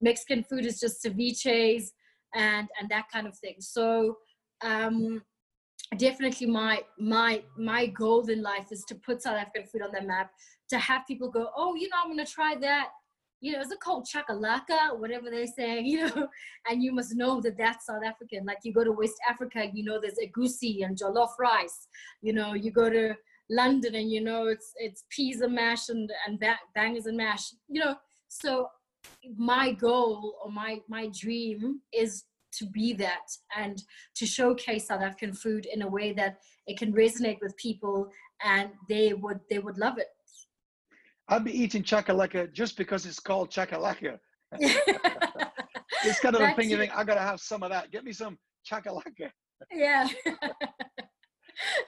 Mexican 0.00 0.42
food 0.44 0.64
is 0.64 0.78
just 0.80 1.02
ceviches 1.04 1.88
and 2.34 2.68
and 2.80 2.88
that 2.90 3.06
kind 3.12 3.26
of 3.26 3.36
thing. 3.38 3.56
So 3.60 4.18
um, 4.62 5.22
definitely 5.96 6.46
my 6.46 6.82
my 6.98 7.42
my 7.56 7.86
goal 7.86 8.28
in 8.28 8.42
life 8.42 8.68
is 8.70 8.84
to 8.88 8.94
put 8.94 9.22
South 9.22 9.36
African 9.36 9.66
food 9.66 9.82
on 9.82 9.90
the 9.92 10.02
map. 10.02 10.30
To 10.70 10.78
have 10.78 11.06
people 11.06 11.30
go, 11.30 11.48
oh, 11.56 11.74
you 11.74 11.88
know, 11.88 11.96
I'm 12.02 12.10
gonna 12.10 12.26
try 12.26 12.54
that. 12.60 12.88
You 13.40 13.52
know, 13.52 13.60
is 13.60 13.70
it 13.70 13.78
called 13.80 14.06
chakalaka, 14.12 14.98
whatever 14.98 15.30
they 15.30 15.46
say, 15.46 15.80
you 15.84 16.08
know, 16.08 16.28
and 16.68 16.82
you 16.82 16.92
must 16.92 17.14
know 17.14 17.40
that 17.40 17.56
that's 17.56 17.86
South 17.86 18.02
African. 18.04 18.44
Like 18.44 18.58
you 18.64 18.72
go 18.72 18.84
to 18.84 18.92
West 18.92 19.14
Africa, 19.30 19.70
you 19.72 19.84
know, 19.84 20.00
there's 20.00 20.18
egusi 20.22 20.84
and 20.84 20.96
jollof 20.98 21.30
rice. 21.38 21.88
You 22.20 22.32
know, 22.32 22.54
you 22.54 22.70
go 22.70 22.90
to 22.90 23.14
London 23.50 23.94
and 23.94 24.10
you 24.10 24.20
know 24.20 24.46
it's 24.46 24.72
it's 24.76 25.04
peas 25.10 25.40
and 25.40 25.54
mash 25.54 25.88
and 25.88 26.10
and 26.26 26.38
ba- 26.38 26.58
bangers 26.74 27.06
and 27.06 27.16
mash. 27.16 27.52
You 27.68 27.80
know, 27.84 27.96
so 28.28 28.68
my 29.36 29.72
goal 29.72 30.34
or 30.44 30.50
my 30.50 30.80
my 30.88 31.10
dream 31.18 31.80
is 31.92 32.24
to 32.50 32.66
be 32.66 32.92
that 32.94 33.26
and 33.56 33.82
to 34.16 34.26
showcase 34.26 34.88
South 34.88 35.02
African 35.02 35.32
food 35.32 35.66
in 35.66 35.82
a 35.82 35.88
way 35.88 36.12
that 36.12 36.38
it 36.66 36.78
can 36.78 36.92
resonate 36.92 37.38
with 37.40 37.56
people 37.56 38.08
and 38.42 38.70
they 38.88 39.12
would 39.12 39.40
they 39.50 39.58
would 39.58 39.78
love 39.78 39.98
it. 39.98 40.08
I'd 41.28 41.44
be 41.44 41.52
eating 41.52 41.82
chakalaka 41.82 42.52
just 42.52 42.76
because 42.76 43.04
it's 43.04 43.20
called 43.20 43.50
chakalaka. 43.50 44.18
It's 46.04 46.20
kind 46.20 46.34
of 46.34 46.42
a 46.42 46.54
thing 46.54 46.70
you 46.70 46.76
think, 46.76 46.92
I 46.96 47.04
gotta 47.04 47.20
have 47.20 47.40
some 47.40 47.62
of 47.62 47.70
that. 47.70 47.90
Get 47.90 48.04
me 48.04 48.12
some 48.12 48.38
chakalaka. 48.70 49.30
yeah. 49.72 50.08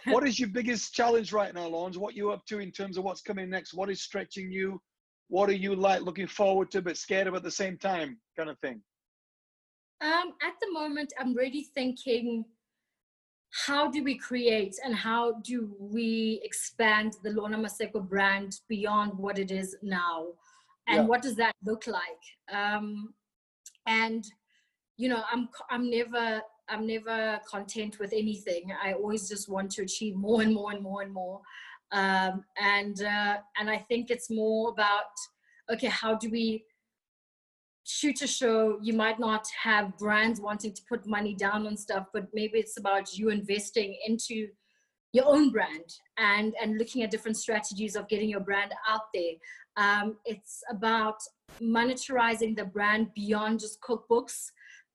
What 0.13 0.27
is 0.27 0.39
your 0.39 0.49
biggest 0.49 0.95
challenge 0.95 1.33
right 1.33 1.55
now, 1.55 1.67
Lawrence? 1.67 1.97
What 1.97 2.15
you 2.17 2.31
up 2.31 2.45
to 2.47 2.59
in 2.59 2.71
terms 2.71 2.97
of 2.97 3.05
what's 3.05 3.21
coming 3.21 3.51
next? 3.51 3.75
What 3.75 3.91
is 3.91 4.03
stretching 4.03 4.51
you? 4.51 4.81
What 5.29 5.49
are 5.49 5.55
you 5.55 5.75
like 5.77 6.03
looking 6.03 6.27
forward 6.27 6.71
to 6.73 6.83
but 6.83 6.97
scared 6.97 7.27
of 7.27 7.35
at 7.35 7.43
the 7.43 7.51
same 7.51 7.77
time, 7.79 8.19
kind 8.37 8.51
of 8.51 8.59
thing? 8.61 8.81
Um, 10.01 10.33
at 10.43 10.55
the 10.61 10.73
moment, 10.73 11.13
I'm 11.19 11.35
really 11.35 11.69
thinking 11.75 12.45
how 13.67 13.91
do 13.91 14.03
we 14.03 14.17
create 14.17 14.77
and 14.85 14.95
how 14.95 15.35
do 15.43 15.75
we 15.79 16.41
expand 16.45 17.17
the 17.23 17.31
Lorna 17.31 17.59
Maseko 17.59 18.09
brand 18.09 18.61
beyond 18.69 19.13
what 19.19 19.39
it 19.39 19.51
is 19.51 19.77
now? 19.83 20.27
And 20.89 21.03
Yeah. 21.03 21.07
what 21.07 21.23
does 21.23 21.37
that 21.37 21.55
look 21.65 21.87
like? 21.87 22.23
Um, 22.51 23.15
and 23.87 24.25
you 24.97 25.09
know, 25.09 25.23
I'm 25.33 25.49
I'm 25.71 25.91
never 25.91 26.43
I'm 26.71 26.87
never 26.87 27.41
content 27.49 27.99
with 27.99 28.13
anything. 28.13 28.73
I 28.83 28.93
always 28.93 29.29
just 29.29 29.49
want 29.49 29.71
to 29.73 29.83
achieve 29.83 30.17
more 30.17 30.43
and 30.43 30.55
more 30.55 30.73
and 30.73 30.83
more 30.83 31.03
and 31.03 31.13
more. 31.13 31.41
Um, 31.93 32.45
and 32.59 33.03
uh, 33.03 33.39
and 33.59 33.69
I 33.69 33.79
think 33.79 34.11
it's 34.11 34.31
more 34.31 34.71
about 34.71 35.11
okay, 35.73 35.89
how 35.89 36.15
do 36.15 36.31
we 36.31 36.65
shoot 37.85 38.23
a 38.23 38.27
show, 38.27 38.79
you 38.81 38.93
might 38.93 39.19
not 39.19 39.47
have 39.63 39.97
brands 39.99 40.41
wanting 40.41 40.73
to 40.73 40.83
put 40.89 41.07
money 41.07 41.35
down 41.35 41.67
on 41.67 41.77
stuff, 41.77 42.07
but 42.13 42.29
maybe 42.33 42.59
it's 42.59 42.79
about 42.79 43.17
you 43.17 43.31
investing 43.31 43.97
into 44.07 44.49
your 45.13 45.27
own 45.27 45.51
brand 45.51 45.93
and 46.19 46.55
and 46.63 46.79
looking 46.79 47.03
at 47.03 47.11
different 47.11 47.37
strategies 47.37 47.97
of 47.97 48.09
getting 48.09 48.29
your 48.29 48.41
brand 48.41 48.73
out 48.89 49.07
there. 49.13 49.33
Um, 49.77 50.19
it's 50.25 50.63
about 50.71 51.17
monetizing 51.61 52.57
the 52.57 52.65
brand 52.65 53.09
beyond 53.15 53.61
just 53.61 53.81
cookbooks. 53.81 54.51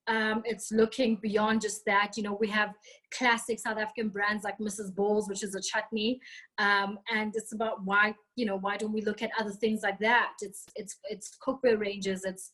Um, 0.08 0.42
it's 0.44 0.70
looking 0.70 1.16
beyond 1.16 1.62
just 1.62 1.84
that. 1.86 2.16
You 2.16 2.22
know, 2.22 2.36
we 2.40 2.48
have 2.48 2.74
classic 3.10 3.58
South 3.58 3.78
African 3.78 4.08
brands 4.08 4.44
like 4.44 4.58
Mrs. 4.58 4.94
Balls, 4.94 5.28
which 5.28 5.42
is 5.42 5.54
a 5.54 5.60
chutney, 5.60 6.20
um, 6.58 6.98
and 7.12 7.34
it's 7.34 7.52
about 7.52 7.84
why 7.84 8.14
you 8.36 8.46
know 8.46 8.56
why 8.56 8.76
don't 8.76 8.92
we 8.92 9.02
look 9.02 9.22
at 9.22 9.30
other 9.38 9.50
things 9.50 9.82
like 9.82 9.98
that? 10.00 10.32
It's 10.40 10.66
it's 10.76 10.96
it's 11.04 11.36
cookware 11.44 11.78
ranges. 11.78 12.24
It's 12.24 12.52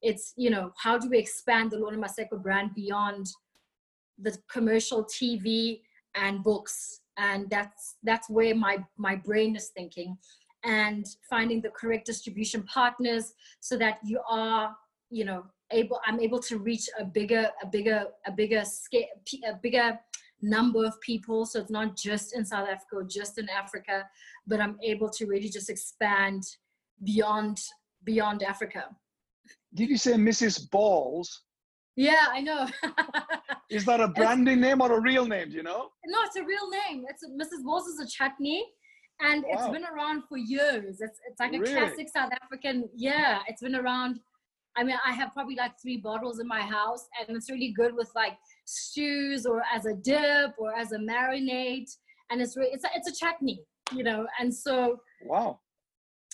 it's 0.00 0.32
you 0.36 0.50
know 0.50 0.72
how 0.76 0.98
do 0.98 1.08
we 1.08 1.18
expand 1.18 1.70
the 1.70 1.78
Lorna 1.78 1.98
Maseko 1.98 2.40
brand 2.40 2.74
beyond 2.74 3.26
the 4.18 4.36
commercial 4.50 5.04
TV 5.04 5.80
and 6.14 6.42
books, 6.42 7.00
and 7.16 7.50
that's 7.50 7.96
that's 8.02 8.30
where 8.30 8.54
my 8.54 8.78
my 8.96 9.16
brain 9.16 9.56
is 9.56 9.68
thinking, 9.68 10.16
and 10.64 11.06
finding 11.28 11.60
the 11.60 11.70
correct 11.70 12.06
distribution 12.06 12.62
partners 12.64 13.32
so 13.60 13.76
that 13.76 13.98
you 14.04 14.20
are 14.28 14.76
you 15.10 15.24
know 15.24 15.44
able 15.72 16.00
i'm 16.06 16.20
able 16.20 16.38
to 16.40 16.58
reach 16.58 16.88
a 16.98 17.04
bigger 17.04 17.48
a 17.62 17.66
bigger 17.66 18.04
a 18.26 18.32
bigger 18.32 18.62
scale 18.64 19.06
a 19.48 19.54
bigger 19.62 19.98
number 20.40 20.84
of 20.84 21.00
people 21.00 21.46
so 21.46 21.60
it's 21.60 21.70
not 21.70 21.96
just 21.96 22.34
in 22.36 22.44
south 22.44 22.68
africa 22.68 22.96
or 22.96 23.04
just 23.04 23.38
in 23.38 23.48
africa 23.48 24.04
but 24.46 24.60
i'm 24.60 24.76
able 24.82 25.08
to 25.08 25.26
really 25.26 25.48
just 25.48 25.70
expand 25.70 26.42
beyond 27.04 27.58
beyond 28.04 28.42
africa 28.42 28.84
Did 29.74 29.88
you 29.88 29.96
say 29.96 30.12
Mrs. 30.30 30.70
Balls? 30.70 31.28
Yeah, 31.96 32.24
I 32.30 32.40
know. 32.48 32.62
Is 33.76 33.84
that 33.86 34.00
a 34.00 34.08
branding 34.08 34.60
name 34.60 34.80
or 34.84 34.90
a 34.98 35.00
real 35.00 35.26
name? 35.26 35.48
Do 35.50 35.56
you 35.56 35.62
know? 35.62 35.82
no, 36.06 36.18
it's 36.26 36.36
a 36.36 36.44
real 36.52 36.68
name. 36.80 37.04
It's 37.10 37.22
Mrs. 37.42 37.62
Balls 37.64 37.86
is 37.92 37.98
a 38.00 38.06
chutney, 38.16 38.60
and 39.20 39.44
it's 39.52 39.68
been 39.68 39.84
around 39.84 40.24
for 40.28 40.36
years. 40.38 41.00
It's 41.00 41.18
it's 41.28 41.40
like 41.40 41.52
a 41.54 41.58
Really? 41.58 41.74
classic 41.74 42.08
South 42.16 42.32
African. 42.42 42.88
Yeah, 42.94 43.40
it's 43.48 43.62
been 43.62 43.76
around. 43.76 44.20
I 44.76 44.84
mean, 44.84 44.96
I 45.06 45.12
have 45.12 45.32
probably 45.32 45.54
like 45.54 45.72
three 45.80 45.98
bottles 45.98 46.40
in 46.40 46.48
my 46.48 46.62
house, 46.62 47.06
and 47.18 47.36
it's 47.36 47.50
really 47.50 47.72
good 47.72 47.94
with 47.94 48.10
like 48.14 48.38
stews 48.64 49.44
or 49.44 49.62
as 49.72 49.86
a 49.86 49.94
dip 49.94 50.52
or 50.58 50.74
as 50.74 50.92
a 50.92 50.98
marinade. 50.98 51.90
And 52.30 52.40
it's 52.40 52.56
re- 52.56 52.70
it's 52.72 52.84
a, 52.84 52.88
it's 52.94 53.08
a 53.08 53.14
chutney, 53.14 53.60
you 53.94 54.02
know. 54.02 54.26
And 54.40 54.54
so 54.54 55.00
Wow. 55.24 55.60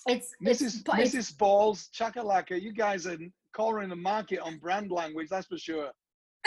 it's 0.07 0.33
Mrs. 0.45 0.63
it's, 0.63 0.77
but 0.79 1.01
it's 1.01 1.15
Mrs. 1.15 1.37
Balls, 1.39 1.89
Chakalaka, 1.93 2.61
you 2.61 2.73
guys 2.73 3.07
are 3.07 3.17
cornering 3.53 3.89
the 3.89 3.97
market 3.97 4.39
on 4.39 4.59
brand 4.59 4.93
language, 4.93 5.29
that's 5.31 5.47
for 5.49 5.59
sure. 5.59 5.91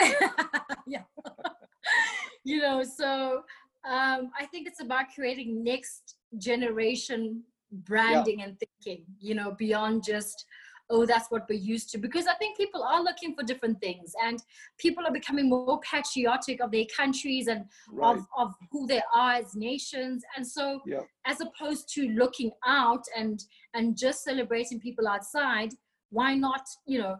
yeah. 0.86 1.02
you 2.44 2.62
know, 2.62 2.82
so 2.82 3.42
um, 3.84 4.30
I 4.38 4.46
think 4.50 4.66
it's 4.66 4.80
about 4.80 5.06
creating 5.14 5.62
next 5.62 6.16
generation 6.38 7.42
branding 7.70 8.42
and 8.42 8.56
thinking, 8.58 9.04
you 9.20 9.34
know, 9.34 9.52
beyond 9.58 10.04
just, 10.04 10.44
oh, 10.92 11.06
that's 11.06 11.30
what 11.30 11.48
we're 11.48 11.58
used 11.58 11.90
to. 11.90 11.98
Because 11.98 12.26
I 12.26 12.34
think 12.34 12.56
people 12.56 12.82
are 12.82 13.02
looking 13.02 13.34
for 13.34 13.42
different 13.42 13.80
things 13.80 14.12
and 14.22 14.38
people 14.78 15.04
are 15.06 15.12
becoming 15.12 15.48
more 15.48 15.80
patriotic 15.80 16.60
of 16.60 16.70
their 16.70 16.84
countries 16.94 17.48
and 17.48 17.64
Right. 17.90 18.16
of, 18.18 18.26
of 18.36 18.54
who 18.70 18.86
they 18.86 19.02
are 19.14 19.32
as 19.32 19.54
nations. 19.54 20.22
And 20.36 20.46
so 20.46 20.80
Yeah. 20.86 21.00
as 21.26 21.40
opposed 21.40 21.88
to 21.94 22.08
looking 22.10 22.52
out 22.66 23.04
and 23.16 23.42
and 23.74 23.96
just 23.96 24.22
celebrating 24.22 24.78
people 24.80 25.08
outside, 25.08 25.70
why 26.10 26.34
not, 26.34 26.64
you 26.86 26.98
know, 26.98 27.16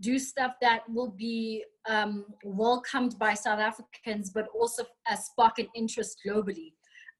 do 0.00 0.18
stuff 0.18 0.52
that 0.60 0.80
will 0.88 1.10
be 1.10 1.64
um, 1.88 2.24
welcomed 2.44 3.18
by 3.18 3.34
South 3.34 3.60
Africans, 3.60 4.30
but 4.30 4.46
also 4.58 4.84
uh, 5.10 5.16
spark 5.16 5.58
an 5.58 5.68
interest 5.74 6.20
globally. 6.26 6.72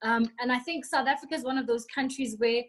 Um, 0.03 0.29
and 0.41 0.53
I 0.53 0.59
think 0.59 0.85
South 0.85 1.09
Africa 1.09 1.35
is 1.35 1.45
one 1.45 1.59
of 1.59 1.67
those 1.67 1.87
countries 1.87 2.37
where 2.39 2.63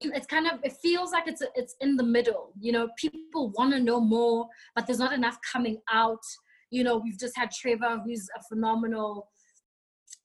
it's 0.00 0.26
kind 0.26 0.46
of 0.46 0.60
it 0.62 0.74
feels 0.82 1.12
like 1.12 1.26
it's 1.26 1.42
it's 1.54 1.74
in 1.80 1.96
the 1.96 2.02
middle. 2.04 2.52
You 2.60 2.72
know, 2.72 2.88
people 2.96 3.52
want 3.56 3.72
to 3.72 3.80
know 3.80 4.00
more, 4.00 4.48
but 4.74 4.86
there's 4.86 4.98
not 4.98 5.12
enough 5.12 5.38
coming 5.50 5.78
out. 5.90 6.20
You 6.70 6.84
know, 6.84 6.96
we've 6.98 7.18
just 7.18 7.36
had 7.36 7.50
Trevor, 7.50 8.00
who's 8.04 8.28
a 8.36 8.42
phenomenal 8.48 9.28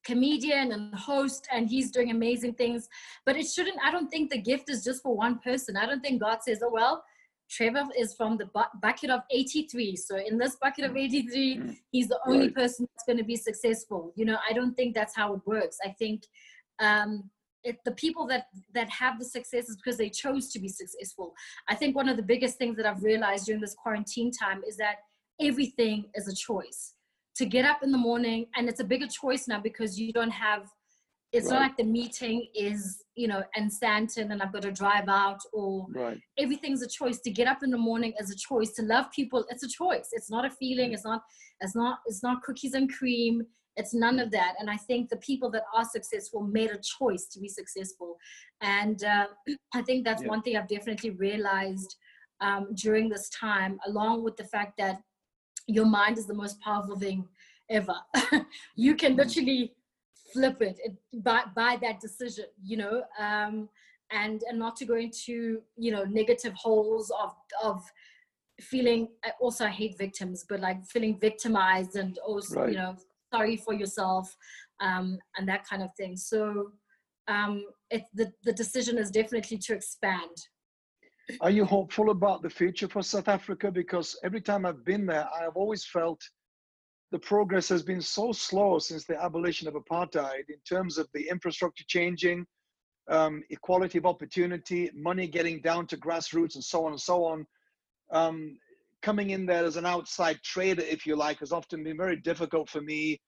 comedian 0.04 0.72
and 0.72 0.94
host 0.94 1.46
and 1.52 1.68
he's 1.68 1.90
doing 1.90 2.10
amazing 2.10 2.54
things 2.54 2.88
but 3.26 3.36
it 3.36 3.46
shouldn't 3.46 3.76
i 3.84 3.90
don't 3.90 4.08
think 4.08 4.30
the 4.30 4.38
gift 4.40 4.70
is 4.70 4.84
just 4.84 5.02
for 5.02 5.14
one 5.16 5.38
person 5.40 5.76
i 5.76 5.84
don't 5.84 6.00
think 6.00 6.20
god 6.20 6.38
says 6.42 6.60
oh 6.62 6.70
well 6.72 7.02
Trevor 7.50 7.84
is 7.98 8.14
from 8.14 8.36
the 8.36 8.46
bu- 8.46 8.78
bucket 8.82 9.10
of 9.10 9.22
83. 9.30 9.96
So 9.96 10.16
in 10.16 10.36
this 10.36 10.56
bucket 10.60 10.84
of 10.84 10.96
83, 10.96 11.56
Mm. 11.56 11.76
he's 11.90 12.08
the 12.08 12.20
only 12.26 12.46
Right. 12.48 12.54
person 12.54 12.86
that's 12.92 13.04
going 13.06 13.16
to 13.18 13.24
be 13.24 13.36
successful. 13.36 14.12
You 14.16 14.26
know, 14.26 14.38
I 14.48 14.52
don't 14.52 14.74
think 14.74 14.94
that's 14.94 15.16
how 15.16 15.32
it 15.34 15.40
works. 15.46 15.78
I 15.84 15.90
think 15.98 16.24
um, 16.78 17.30
it, 17.64 17.76
the 17.84 17.92
people 17.92 18.26
that 18.28 18.46
that 18.74 18.88
have 18.90 19.18
the 19.18 19.24
success 19.24 19.68
is 19.68 19.76
because 19.76 19.98
they 19.98 20.10
chose 20.10 20.50
to 20.52 20.58
be 20.58 20.68
successful. 20.68 21.34
I 21.68 21.74
think 21.74 21.96
one 21.96 22.08
of 22.08 22.16
the 22.16 22.22
biggest 22.22 22.58
things 22.58 22.76
that 22.76 22.86
I've 22.86 23.02
realized 23.02 23.46
during 23.46 23.60
this 23.60 23.74
quarantine 23.74 24.30
time 24.30 24.62
is 24.66 24.76
that 24.76 24.96
everything 25.40 26.06
is 26.14 26.28
a 26.28 26.34
choice. 26.34 26.94
To 27.36 27.46
get 27.46 27.64
up 27.64 27.84
in 27.84 27.92
the 27.92 27.98
morning, 27.98 28.46
and 28.56 28.68
it's 28.68 28.80
a 28.80 28.84
bigger 28.84 29.06
choice 29.06 29.46
now 29.46 29.60
because 29.60 29.98
you 29.98 30.12
don't 30.12 30.30
have. 30.30 30.68
It's 31.30 31.50
not 31.50 31.60
like 31.60 31.76
the 31.76 31.84
meeting 31.84 32.46
is, 32.54 33.04
you 33.14 33.28
know, 33.28 33.42
and 33.54 33.70
Sandton 33.70 34.32
and 34.32 34.40
I've 34.40 34.50
got 34.50 34.62
to 34.62 34.72
drive 34.72 35.08
out 35.08 35.38
or 35.52 35.86
Right. 35.90 36.18
everything's 36.38 36.80
a 36.80 36.88
choice 36.88 37.20
to 37.20 37.30
get 37.30 37.46
up 37.46 37.62
in 37.62 37.70
the 37.70 37.76
morning 37.76 38.14
as 38.18 38.30
a 38.30 38.34
choice 38.34 38.72
to 38.76 38.82
love 38.82 39.10
people 39.14 39.44
it's 39.50 39.62
a 39.62 39.68
choice 39.68 40.08
it's 40.12 40.30
not 40.30 40.46
a 40.46 40.50
feeling 40.50 40.90
mm. 40.90 40.94
it's 40.94 41.04
not 41.04 41.20
it's 41.60 41.76
not 41.76 41.98
it's 42.06 42.22
not 42.22 42.42
cookies 42.42 42.72
and 42.72 42.90
cream 42.90 43.42
it's 43.78 43.94
none 43.94 44.18
of 44.18 44.30
that 44.30 44.54
and 44.58 44.68
i 44.68 44.76
think 44.76 45.08
the 45.08 45.16
people 45.28 45.50
that 45.50 45.62
are 45.74 45.84
successful 45.84 46.42
made 46.42 46.70
a 46.70 46.78
choice 46.98 47.26
to 47.26 47.40
be 47.40 47.48
successful 47.48 48.18
and 48.60 49.04
uh, 49.04 49.26
i 49.74 49.80
think 49.82 50.04
that's 50.04 50.22
Yeah. 50.22 50.28
one 50.34 50.42
thing 50.42 50.56
i've 50.56 50.68
definitely 50.68 51.10
realized 51.10 51.96
um, 52.40 52.68
during 52.74 53.08
this 53.08 53.28
time 53.30 53.78
along 53.86 54.22
with 54.22 54.36
the 54.36 54.44
fact 54.44 54.76
that 54.78 55.00
your 55.66 55.86
mind 55.86 56.18
is 56.18 56.26
the 56.26 56.34
most 56.34 56.60
powerful 56.60 56.98
thing 56.98 57.26
ever 57.70 57.96
you 58.76 58.94
can 58.94 59.12
Mm. 59.14 59.16
literally 59.16 59.74
flip 60.32 60.60
it, 60.60 60.78
it 60.84 60.92
by, 61.24 61.42
by 61.54 61.78
that 61.80 62.00
decision 62.00 62.44
you 62.62 62.76
know 62.76 63.02
um, 63.18 63.68
and 64.10 64.42
and 64.48 64.58
not 64.58 64.76
to 64.76 64.84
go 64.84 64.96
into 64.96 65.62
you 65.76 65.90
know 65.92 66.04
negative 66.04 66.54
holes 66.54 67.10
of 67.22 67.34
of 67.62 67.82
feeling 68.60 69.08
I 69.24 69.30
also 69.40 69.64
I 69.66 69.68
hate 69.68 69.96
victims 69.98 70.44
but 70.48 70.60
like 70.60 70.84
feeling 70.86 71.18
victimized 71.20 71.94
and 71.96 72.18
also 72.26 72.60
Right. 72.60 72.70
you 72.70 72.76
know 72.76 72.96
sorry 73.32 73.56
for 73.56 73.74
yourself 73.74 74.34
um, 74.80 75.18
and 75.36 75.48
that 75.48 75.66
kind 75.66 75.82
of 75.82 75.90
thing 75.96 76.16
so 76.16 76.72
um, 77.28 77.64
it, 77.90 78.04
the, 78.14 78.32
the 78.44 78.52
decision 78.52 78.96
is 78.98 79.10
definitely 79.10 79.58
to 79.58 79.74
expand 79.74 80.36
Are 81.40 81.50
you 81.50 81.64
hopeful 81.64 82.10
about 82.10 82.42
the 82.42 82.48
future 82.48 82.88
for 82.88 83.02
South 83.02 83.28
Africa? 83.28 83.70
Because 83.70 84.18
every 84.24 84.40
time 84.40 84.64
I've 84.64 84.84
been 84.84 85.04
there, 85.04 85.28
I 85.38 85.42
have 85.42 85.56
always 85.56 85.84
felt 85.84 86.20
the 87.10 87.18
progress 87.18 87.68
has 87.68 87.82
been 87.82 88.00
so 88.00 88.32
slow 88.32 88.78
since 88.78 89.04
the 89.04 89.22
abolition 89.22 89.66
of 89.68 89.74
apartheid 89.74 90.48
in 90.48 90.60
terms 90.68 90.98
of 90.98 91.08
the 91.14 91.28
infrastructure 91.28 91.84
changing, 91.86 92.46
um, 93.08 93.42
equality 93.50 93.98
of 93.98 94.06
opportunity, 94.06 94.90
money 94.94 95.26
getting 95.26 95.60
down 95.62 95.86
to 95.86 95.96
grassroots, 95.96 96.54
and 96.54 96.64
so 96.64 96.84
on 96.84 96.92
and 96.92 97.00
so 97.00 97.24
on. 97.24 97.46
Um, 98.10 98.58
coming 99.02 99.30
in 99.30 99.46
there 99.46 99.64
as 99.64 99.76
an 99.76 99.86
outside 99.86 100.38
trader, 100.42 100.82
if 100.82 101.06
you 101.06 101.16
like, 101.16 101.38
has 101.40 101.52
often 101.52 101.84
been 101.84 101.96
very 101.96 102.16
difficult 102.16 102.68
for 102.68 102.80
me. 102.80 103.20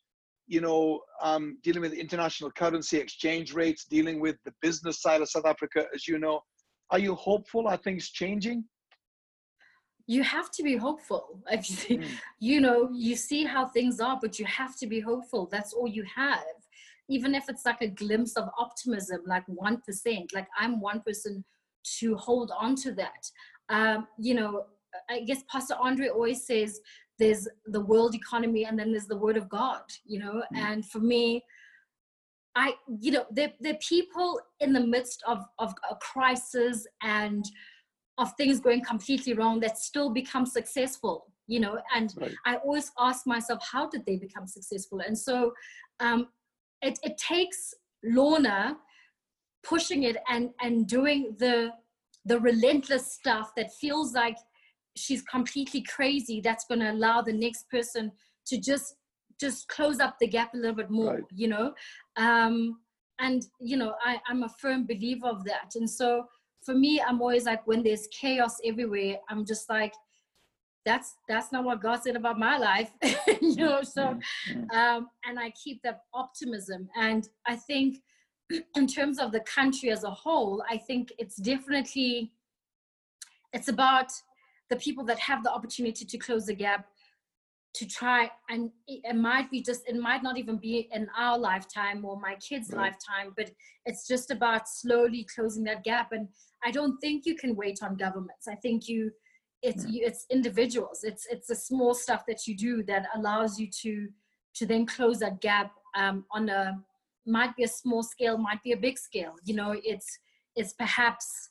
You 0.47 0.61
know, 0.61 1.01
um, 1.23 1.59
dealing 1.63 1.83
with 1.83 1.93
international 1.93 2.51
currency 2.51 2.99
exchange 2.99 3.55
rates, 3.55 3.85
dealing 3.85 4.21
with 4.21 4.37
the 4.45 4.53
business 4.61 5.01
side 5.01 5.21
of 5.21 5.29
South 5.29 5.47
Africa, 5.47 5.87
as 5.95 6.09
you 6.09 6.19
know. 6.19 6.41
Are 6.91 6.99
you 6.99 7.15
hopeful? 7.15 7.69
Are 7.69 7.77
things 7.77 8.11
changing? 8.11 8.65
you 10.11 10.25
have 10.25 10.51
to 10.51 10.65
be 10.65 10.77
hopeful 10.77 11.41
if 11.51 11.89
you, 11.89 11.99
Mm. 11.99 12.09
you 12.41 12.61
know 12.61 12.91
you 12.93 13.15
see 13.17 13.45
how 13.45 13.67
things 13.67 14.01
are 14.01 14.19
but 14.21 14.39
you 14.41 14.47
have 14.47 14.77
to 14.81 14.87
be 14.87 15.01
hopeful 15.01 15.47
that's 15.53 15.73
all 15.73 15.87
you 15.99 16.05
have 16.23 16.57
even 17.09 17.35
if 17.35 17.45
it's 17.49 17.65
like 17.65 17.83
a 17.83 17.95
glimpse 18.03 18.35
of 18.37 18.49
optimism 18.59 19.21
like 19.27 19.47
1% 19.47 20.35
like 20.35 20.49
i'm 20.59 20.81
1% 20.81 21.05
person 21.05 21.45
to 21.99 22.17
hold 22.17 22.51
on 22.65 22.75
to 22.85 22.93
that 22.93 23.23
um, 23.69 24.07
you 24.19 24.35
know 24.35 24.65
i 25.09 25.21
guess 25.21 25.43
pastor 25.51 25.75
andre 25.81 26.09
always 26.09 26.47
says 26.47 26.81
there's 27.19 27.47
the 27.67 27.81
world 27.81 28.15
economy 28.15 28.65
and 28.65 28.79
then 28.79 28.91
there's 28.93 29.07
the 29.07 29.17
word 29.17 29.37
of 29.37 29.49
god 29.49 29.83
you 30.05 30.19
know 30.19 30.43
Mm. 30.55 30.59
and 30.65 30.87
for 30.87 30.99
me 31.01 31.43
i 32.57 32.73
you 33.01 33.13
know 33.13 33.25
there, 33.31 33.53
there 33.61 33.75
are 33.75 33.79
people 33.89 34.41
in 34.61 34.73
the 34.73 34.87
midst 34.87 35.23
of 35.27 35.45
of 35.59 35.75
a 35.91 35.97
crisis 35.97 36.87
and 37.03 37.45
of 38.19 38.33
things 38.37 38.61
going 38.61 38.83
completely 38.85 39.35
wrong 39.35 39.61
that 39.61 39.79
still 39.79 40.11
become 40.11 40.45
successful 40.47 41.33
you 41.47 41.61
know 41.61 41.79
and 41.95 42.15
Right. 42.17 42.35
i 42.47 42.57
always 42.57 42.91
ask 42.99 43.27
myself 43.27 43.61
how 43.71 43.89
did 43.89 44.05
they 44.07 44.17
become 44.17 44.47
successful 44.47 45.01
and 45.01 45.17
so 45.17 45.53
um, 46.01 46.29
it, 46.83 46.99
it 47.03 47.17
takes 47.19 47.75
lorna 48.05 48.77
pushing 49.63 50.05
it 50.05 50.17
and 50.29 50.51
and 50.61 50.87
doing 50.87 51.35
the 51.39 51.71
the 52.25 52.39
relentless 52.41 53.13
stuff 53.13 53.53
that 53.57 53.73
feels 53.75 54.13
like 54.15 54.37
she's 55.01 55.23
completely 55.23 55.83
crazy 55.83 56.41
that's 56.41 56.65
going 56.67 56.81
to 56.81 56.91
allow 56.91 57.21
the 57.23 57.33
next 57.33 57.69
person 57.71 58.13
to 58.47 58.59
just 58.61 58.97
just 59.41 59.69
close 59.69 60.01
up 60.01 60.17
the 60.21 60.27
gap 60.27 60.53
a 60.55 60.57
little 60.57 60.77
bit 60.77 60.91
more 60.91 61.15
Right. 61.15 61.25
you 61.35 61.49
know? 61.49 61.73
Um 62.17 62.81
and 63.19 63.43
you 63.61 63.77
know 63.77 63.95
I, 64.05 64.19
i'm 64.29 64.43
a 64.45 64.49
firm 64.63 64.87
believer 64.87 65.29
of 65.29 65.45
that. 65.45 65.71
And 65.77 65.89
so 65.89 66.25
for 66.65 66.75
me 66.75 66.93
i'm 67.07 67.21
always 67.21 67.45
like 67.45 67.67
when 67.67 67.83
there's 67.83 68.07
chaos 68.21 68.57
everywhere 68.65 69.17
i'm 69.31 69.45
just 69.53 69.69
like 69.71 69.95
that's 70.87 71.15
that's 71.29 71.53
not 71.53 71.65
what 71.65 71.83
god 71.83 72.03
said 72.03 72.17
about 72.17 72.39
my 72.39 72.57
life 72.57 72.91
you 73.41 73.57
know? 73.57 73.83
So 73.83 74.19
Mm, 74.49 74.71
um 74.79 75.09
and 75.27 75.39
i 75.39 75.51
keep 75.63 75.83
that 75.83 75.99
optimism. 76.15 76.89
And 76.97 77.29
i 77.47 77.57
think 77.57 77.99
in 78.77 78.87
terms 78.87 79.19
of 79.19 79.33
the 79.33 79.41
country 79.41 79.91
as 79.91 80.05
a 80.05 80.11
whole 80.11 80.63
i 80.71 80.77
think 80.89 81.13
it's 81.19 81.37
definitely 81.37 82.33
it's 83.53 83.69
about 83.69 84.11
the 84.71 84.77
people 84.77 85.05
that 85.05 85.19
have 85.19 85.43
the 85.43 85.53
opportunity 85.53 86.05
to 86.05 86.19
close 86.19 86.47
the 86.47 86.55
gap 86.55 86.87
to 87.73 87.87
try 87.87 88.31
and 88.49 88.71
it, 88.89 89.15
might 89.15 89.51
be 89.51 89.63
just 89.63 89.89
it 89.89 89.97
might 89.97 90.23
not 90.23 90.37
even 90.37 90.57
be 90.57 90.89
in 90.93 91.09
our 91.17 91.39
lifetime 91.39 92.05
or 92.05 92.19
my 92.19 92.35
kids 92.37 92.71
Right. 92.73 92.93
lifetime 92.93 93.33
but 93.37 93.51
it's 93.87 94.07
just 94.09 94.31
about 94.31 94.69
slowly 94.69 95.27
closing 95.33 95.63
that 95.65 95.85
gap 95.85 96.13
and 96.13 96.29
i 96.65 96.71
don't 96.71 96.99
think 96.99 97.27
you 97.27 97.37
can 97.37 97.55
wait 97.55 97.79
on 97.83 97.97
governments 97.97 98.49
i 98.49 98.55
think 98.57 98.89
you 98.89 99.11
it's 99.63 99.85
Mm. 99.85 99.93
you, 99.93 100.07
it's 100.07 100.27
individuals 100.31 101.05
it's 101.05 101.27
it's 101.31 101.47
the 101.47 101.55
small 101.55 101.95
stuff 101.95 102.25
that 102.27 102.47
you 102.47 102.57
do 102.57 102.83
that 102.85 103.07
allows 103.15 103.61
you 103.61 103.69
to 103.83 104.09
to 104.55 104.67
then 104.67 104.85
close 104.87 105.19
that 105.21 105.41
gap 105.41 105.73
um, 105.97 106.25
on 106.33 106.49
a 106.49 106.81
might 107.27 107.55
be 107.57 107.63
a 107.65 107.69
small 107.69 108.03
scale 108.03 108.37
might 108.39 108.63
be 108.65 108.73
a 108.73 108.77
big 108.77 108.99
scale 108.99 109.35
you 109.45 109.55
know 109.55 109.77
it's 109.85 110.19
it's 110.57 110.73
perhaps 110.73 111.51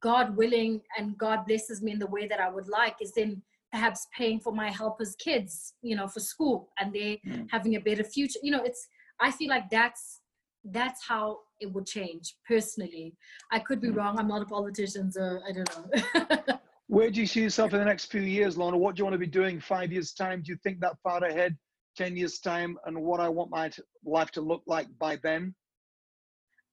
God 0.00 0.36
willing 0.36 0.80
and 0.98 1.16
God 1.18 1.46
blesses 1.46 1.82
me 1.82 1.92
in 1.92 1.98
the 1.98 2.06
way 2.06 2.26
that 2.26 2.40
I 2.40 2.50
would 2.50 2.68
like 2.68 2.96
is 3.00 3.12
then 3.12 3.42
perhaps 3.72 4.06
paying 4.16 4.38
for 4.38 4.52
my 4.52 4.70
helpers' 4.70 5.16
kids, 5.16 5.74
you 5.82 5.96
know, 5.96 6.06
for 6.06 6.20
school 6.20 6.68
and 6.78 6.92
they 6.92 7.20
mm. 7.26 7.46
having 7.50 7.74
a 7.76 7.80
better 7.80 8.04
future. 8.04 8.38
You 8.42 8.52
know, 8.52 8.62
it's 8.62 8.86
I 9.20 9.30
feel 9.30 9.48
like 9.48 9.68
that's 9.70 10.20
that's 10.64 11.06
how 11.06 11.40
it 11.60 11.72
would 11.72 11.86
change 11.86 12.36
personally. 12.46 13.14
I 13.52 13.58
could 13.58 13.80
be 13.80 13.88
mm. 13.88 13.96
wrong. 13.96 14.18
I'm 14.18 14.28
not 14.28 14.42
a 14.42 14.46
politician, 14.46 15.10
so 15.10 15.40
I 15.46 15.52
don't 15.52 15.70
know. 15.76 16.58
Where 16.86 17.10
do 17.10 17.20
you 17.20 17.26
see 17.26 17.42
yourself 17.42 17.72
in 17.72 17.80
the 17.80 17.84
next 17.84 18.06
few 18.06 18.20
years, 18.20 18.56
Lorna? 18.56 18.76
What 18.76 18.94
do 18.94 19.00
you 19.00 19.04
want 19.04 19.14
to 19.14 19.18
be 19.18 19.26
doing 19.26 19.58
five 19.58 19.90
years' 19.90 20.12
time? 20.12 20.42
Do 20.42 20.52
you 20.52 20.58
think 20.62 20.80
that 20.80 20.96
far 21.02 21.24
ahead, 21.24 21.56
10 21.96 22.16
years' 22.16 22.38
time, 22.38 22.76
and 22.84 23.02
what 23.02 23.20
I 23.20 23.28
want 23.28 23.50
my 23.50 23.70
life 24.04 24.30
to 24.32 24.40
look 24.40 24.62
like 24.66 24.86
by 24.98 25.16
then? 25.22 25.54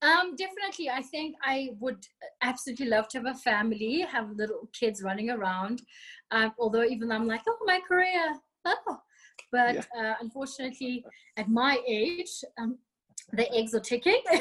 Um, 0.02 0.36
definitely. 0.36 0.89
I 0.89 1.02
think 1.02 1.36
I 1.43 1.70
would 1.80 2.08
absolutely 2.41 2.88
love 2.88 3.08
to 3.10 3.20
have 3.20 3.28
a 3.28 3.36
family, 3.36 4.02
have 4.02 4.32
little 4.32 4.68
kids 4.74 5.04
running 5.04 5.30
around. 5.30 5.84
Um, 6.32 6.54
although 6.58 6.84
even 6.84 7.12
I'm 7.12 7.28
like, 7.28 7.41
oh, 7.47 7.58
my 7.66 7.80
career. 7.88 8.36
Oh. 8.66 8.99
But 9.52 9.76
yeah. 9.76 10.12
uh, 10.12 10.16
unfortunately, 10.22 11.04
at 11.38 11.49
my 11.49 11.80
age, 11.88 12.43
um, 12.58 12.78
the 13.34 13.52
eggs 13.54 13.74
are 13.74 13.80
ticking. 13.80 14.22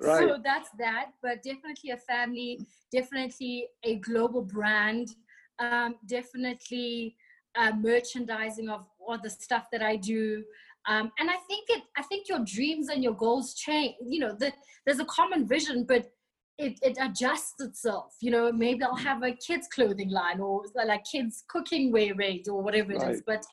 right. 0.00 0.28
So 0.28 0.38
that's 0.42 0.70
that. 0.78 1.10
But 1.22 1.42
definitely 1.42 1.90
a 1.90 1.96
family, 1.96 2.60
definitely 2.92 3.68
a 3.84 3.96
global 3.96 4.42
brand, 4.42 5.14
um, 5.58 5.96
definitely 6.06 7.16
uh, 7.54 7.72
merchandising 7.78 8.68
of 8.68 8.86
all 8.98 9.18
the 9.22 9.30
stuff 9.30 9.66
that 9.72 9.82
I 9.82 9.96
do. 9.96 10.42
Um, 10.88 11.12
and 11.18 11.30
I 11.30 11.36
think 11.48 11.66
it. 11.68 11.82
I 11.96 12.02
think 12.02 12.28
your 12.28 12.40
dreams 12.40 12.88
and 12.88 13.02
your 13.02 13.14
goals 13.14 13.54
change. 13.54 13.94
You 14.04 14.20
know, 14.20 14.36
the, 14.38 14.52
there's 14.84 15.00
a 15.00 15.04
common 15.04 15.46
vision, 15.46 15.84
but 15.84 16.10
it, 16.58 16.78
it 16.82 16.96
adjusts 17.00 17.60
itself. 17.60 18.14
You 18.20 18.30
know, 18.30 18.52
maybe 18.52 18.82
I'll 18.82 18.96
have 18.96 19.22
a 19.22 19.32
kids 19.32 19.68
clothing 19.72 20.10
line 20.10 20.40
or 20.40 20.64
like 20.74 21.04
kids 21.10 21.44
cooking 21.48 21.92
wear 21.92 22.14
range 22.14 22.48
or 22.48 22.62
whatever 22.62 22.94
right. 22.94 23.10
it 23.10 23.14
is. 23.14 23.22
But 23.26 23.44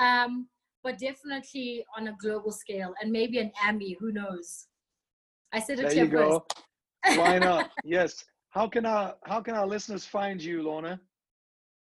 um, 0.00 0.48
but 0.82 0.98
definitely 0.98 1.84
on 1.96 2.08
a 2.08 2.16
global 2.20 2.52
scale 2.52 2.94
and 3.00 3.10
maybe 3.10 3.38
an 3.38 3.50
Emmy. 3.66 3.96
Who 3.98 4.12
knows? 4.12 4.66
I 5.52 5.60
said 5.60 5.78
it 5.80 5.88
there 5.88 6.04
you 6.04 6.10
go. 6.10 6.44
Why 7.16 7.38
not? 7.38 7.70
yes. 7.84 8.24
How 8.50 8.68
can 8.68 8.86
our 8.86 9.16
how 9.24 9.40
can 9.40 9.54
our 9.54 9.66
listeners 9.66 10.04
find 10.06 10.40
you, 10.40 10.62
Lorna? 10.62 11.00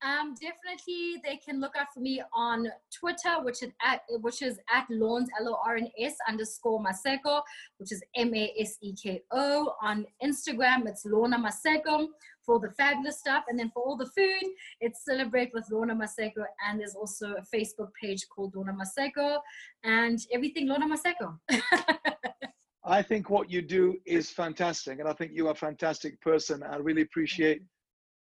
Um, 0.03 0.35
definitely, 0.35 1.23
they 1.25 1.39
can 1.39 1.61
look 1.61 1.75
out 1.79 1.87
for 1.95 2.01
me 2.01 2.23
on 2.35 2.69
Twitter, 2.93 3.43
which 3.43 3.63
is 3.63 3.71
at 3.83 4.03
which 4.21 4.43
is 4.43 4.59
at 4.73 4.87
Lorns 4.91 5.29
L 5.41 5.49
O 5.49 5.59
R 5.65 5.77
N 5.77 5.89
S 5.99 6.15
underscore 6.29 6.83
Maseko, 6.85 7.41
which 7.79 7.93
is 7.93 8.03
M 8.15 8.35
A 8.35 8.53
S 8.59 8.77
E 8.83 8.95
K 8.95 9.23
O. 9.33 9.73
On 9.83 10.05
Instagram, 10.23 10.87
it's 10.87 11.07
Lorna 11.07 11.39
Maseko 11.39 12.09
for 12.45 12.61
the 12.61 12.71
fabulous 12.73 13.19
stuff, 13.19 13.45
and 13.49 13.59
then 13.59 13.71
for 13.71 13.83
all 13.83 13.97
the 13.97 14.07
food, 14.07 14.51
it's 14.81 15.05
Celebrate 15.05 15.51
with 15.55 15.67
Lorna 15.71 15.95
Maseko, 15.95 16.45
and 16.67 16.79
there's 16.79 16.95
also 16.95 17.35
a 17.35 17.57
Facebook 17.57 17.89
page 18.01 18.27
called 18.29 18.55
Lorna 18.55 18.75
Maseko, 18.75 19.39
and 19.83 20.19
everything 20.33 20.69
Lorna 20.69 20.87
Maseko. 20.87 21.39
I 22.85 23.03
think 23.03 23.31
what 23.31 23.51
you 23.51 23.63
do 23.63 23.97
is 24.05 24.31
fantastic, 24.31 25.01
and 25.01 25.09
I 25.09 25.13
think 25.15 25.33
you 25.35 25.49
are 25.49 25.53
a 25.53 25.57
fantastic 25.57 26.21
person. 26.21 26.63
I 26.63 26.77
really 26.77 27.03
appreciate 27.03 27.63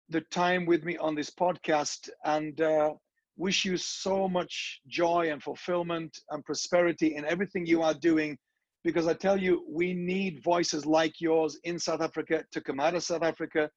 the 0.08 0.20
time 0.22 0.66
with 0.66 0.84
me 0.84 0.96
on 0.98 1.14
this 1.14 1.30
podcast 1.30 2.08
and 2.24 2.60
uh, 2.60 2.92
wish 3.36 3.64
you 3.64 3.76
so 3.76 4.28
much 4.28 4.80
joy 4.86 5.30
and 5.30 5.42
fulfillment 5.42 6.18
and 6.30 6.44
prosperity 6.44 7.16
in 7.16 7.24
everything 7.24 7.66
you 7.66 7.82
are 7.82 7.94
doing. 7.94 8.36
Because 8.84 9.06
I 9.06 9.14
tell 9.14 9.40
you, 9.40 9.64
we 9.68 9.94
need 9.94 10.42
voices 10.42 10.84
like 10.84 11.20
yours 11.20 11.58
in 11.64 11.78
South 11.78 12.02
Africa 12.02 12.44
to 12.52 12.60
come 12.60 12.80
out 12.80 12.94
of 12.94 13.02
South 13.02 13.22
Africa, 13.22 13.70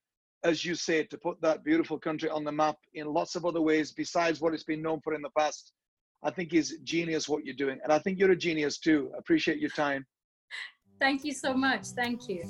as 0.43 0.65
you 0.65 0.75
say, 0.75 1.03
to 1.05 1.17
put 1.17 1.41
that 1.41 1.63
beautiful 1.63 1.97
country 1.97 2.29
on 2.29 2.43
the 2.43 2.51
map 2.51 2.75
in 2.93 3.07
lots 3.07 3.35
of 3.35 3.45
other 3.45 3.61
ways 3.61 3.93
besides 3.93 4.41
what 4.41 4.53
it's 4.53 4.65
been 4.65 4.81
known 4.81 4.99
for 5.01 5.13
in 5.13 5.21
the 5.21 5.29
past. 5.37 5.71
I 6.23 6.31
think 6.31 6.53
is 6.53 6.79
genius 6.83 7.29
what 7.29 7.45
you're 7.45 7.55
doing. 7.55 7.79
And 7.83 7.93
I 7.93 7.99
think 7.99 8.19
you're 8.19 8.31
a 8.31 8.35
genius 8.35 8.79
too. 8.79 9.11
Appreciate 9.17 9.59
your 9.59 9.69
time. 9.69 10.05
Thank 10.99 11.23
you 11.23 11.31
so 11.31 11.53
much. 11.53 11.85
Thank 11.87 12.27
you. 12.27 12.43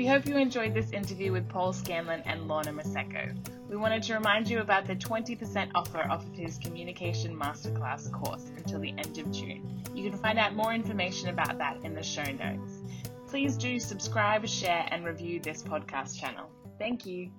We 0.00 0.06
hope 0.06 0.24
you 0.24 0.38
enjoyed 0.38 0.72
this 0.72 0.92
interview 0.92 1.30
with 1.30 1.46
Paul 1.46 1.74
Scanlon 1.74 2.22
and 2.24 2.48
Lorna 2.48 2.72
Maseko. 2.72 3.36
We 3.68 3.76
wanted 3.76 4.02
to 4.04 4.14
remind 4.14 4.48
you 4.48 4.60
about 4.60 4.86
the 4.86 4.96
20% 4.96 5.72
offer 5.74 6.10
off 6.10 6.26
of 6.26 6.34
his 6.34 6.56
Communication 6.56 7.38
Masterclass 7.38 8.10
course 8.10 8.50
until 8.56 8.80
the 8.80 8.94
end 8.96 9.18
of 9.18 9.30
June. 9.30 9.84
You 9.94 10.08
can 10.08 10.18
find 10.18 10.38
out 10.38 10.56
more 10.56 10.72
information 10.72 11.28
about 11.28 11.58
that 11.58 11.84
in 11.84 11.94
the 11.94 12.02
show 12.02 12.24
notes. 12.24 12.80
Please 13.28 13.58
do 13.58 13.78
subscribe, 13.78 14.48
share, 14.48 14.86
and 14.90 15.04
review 15.04 15.38
this 15.38 15.62
podcast 15.62 16.18
channel. 16.18 16.48
Thank 16.78 17.04
you. 17.04 17.30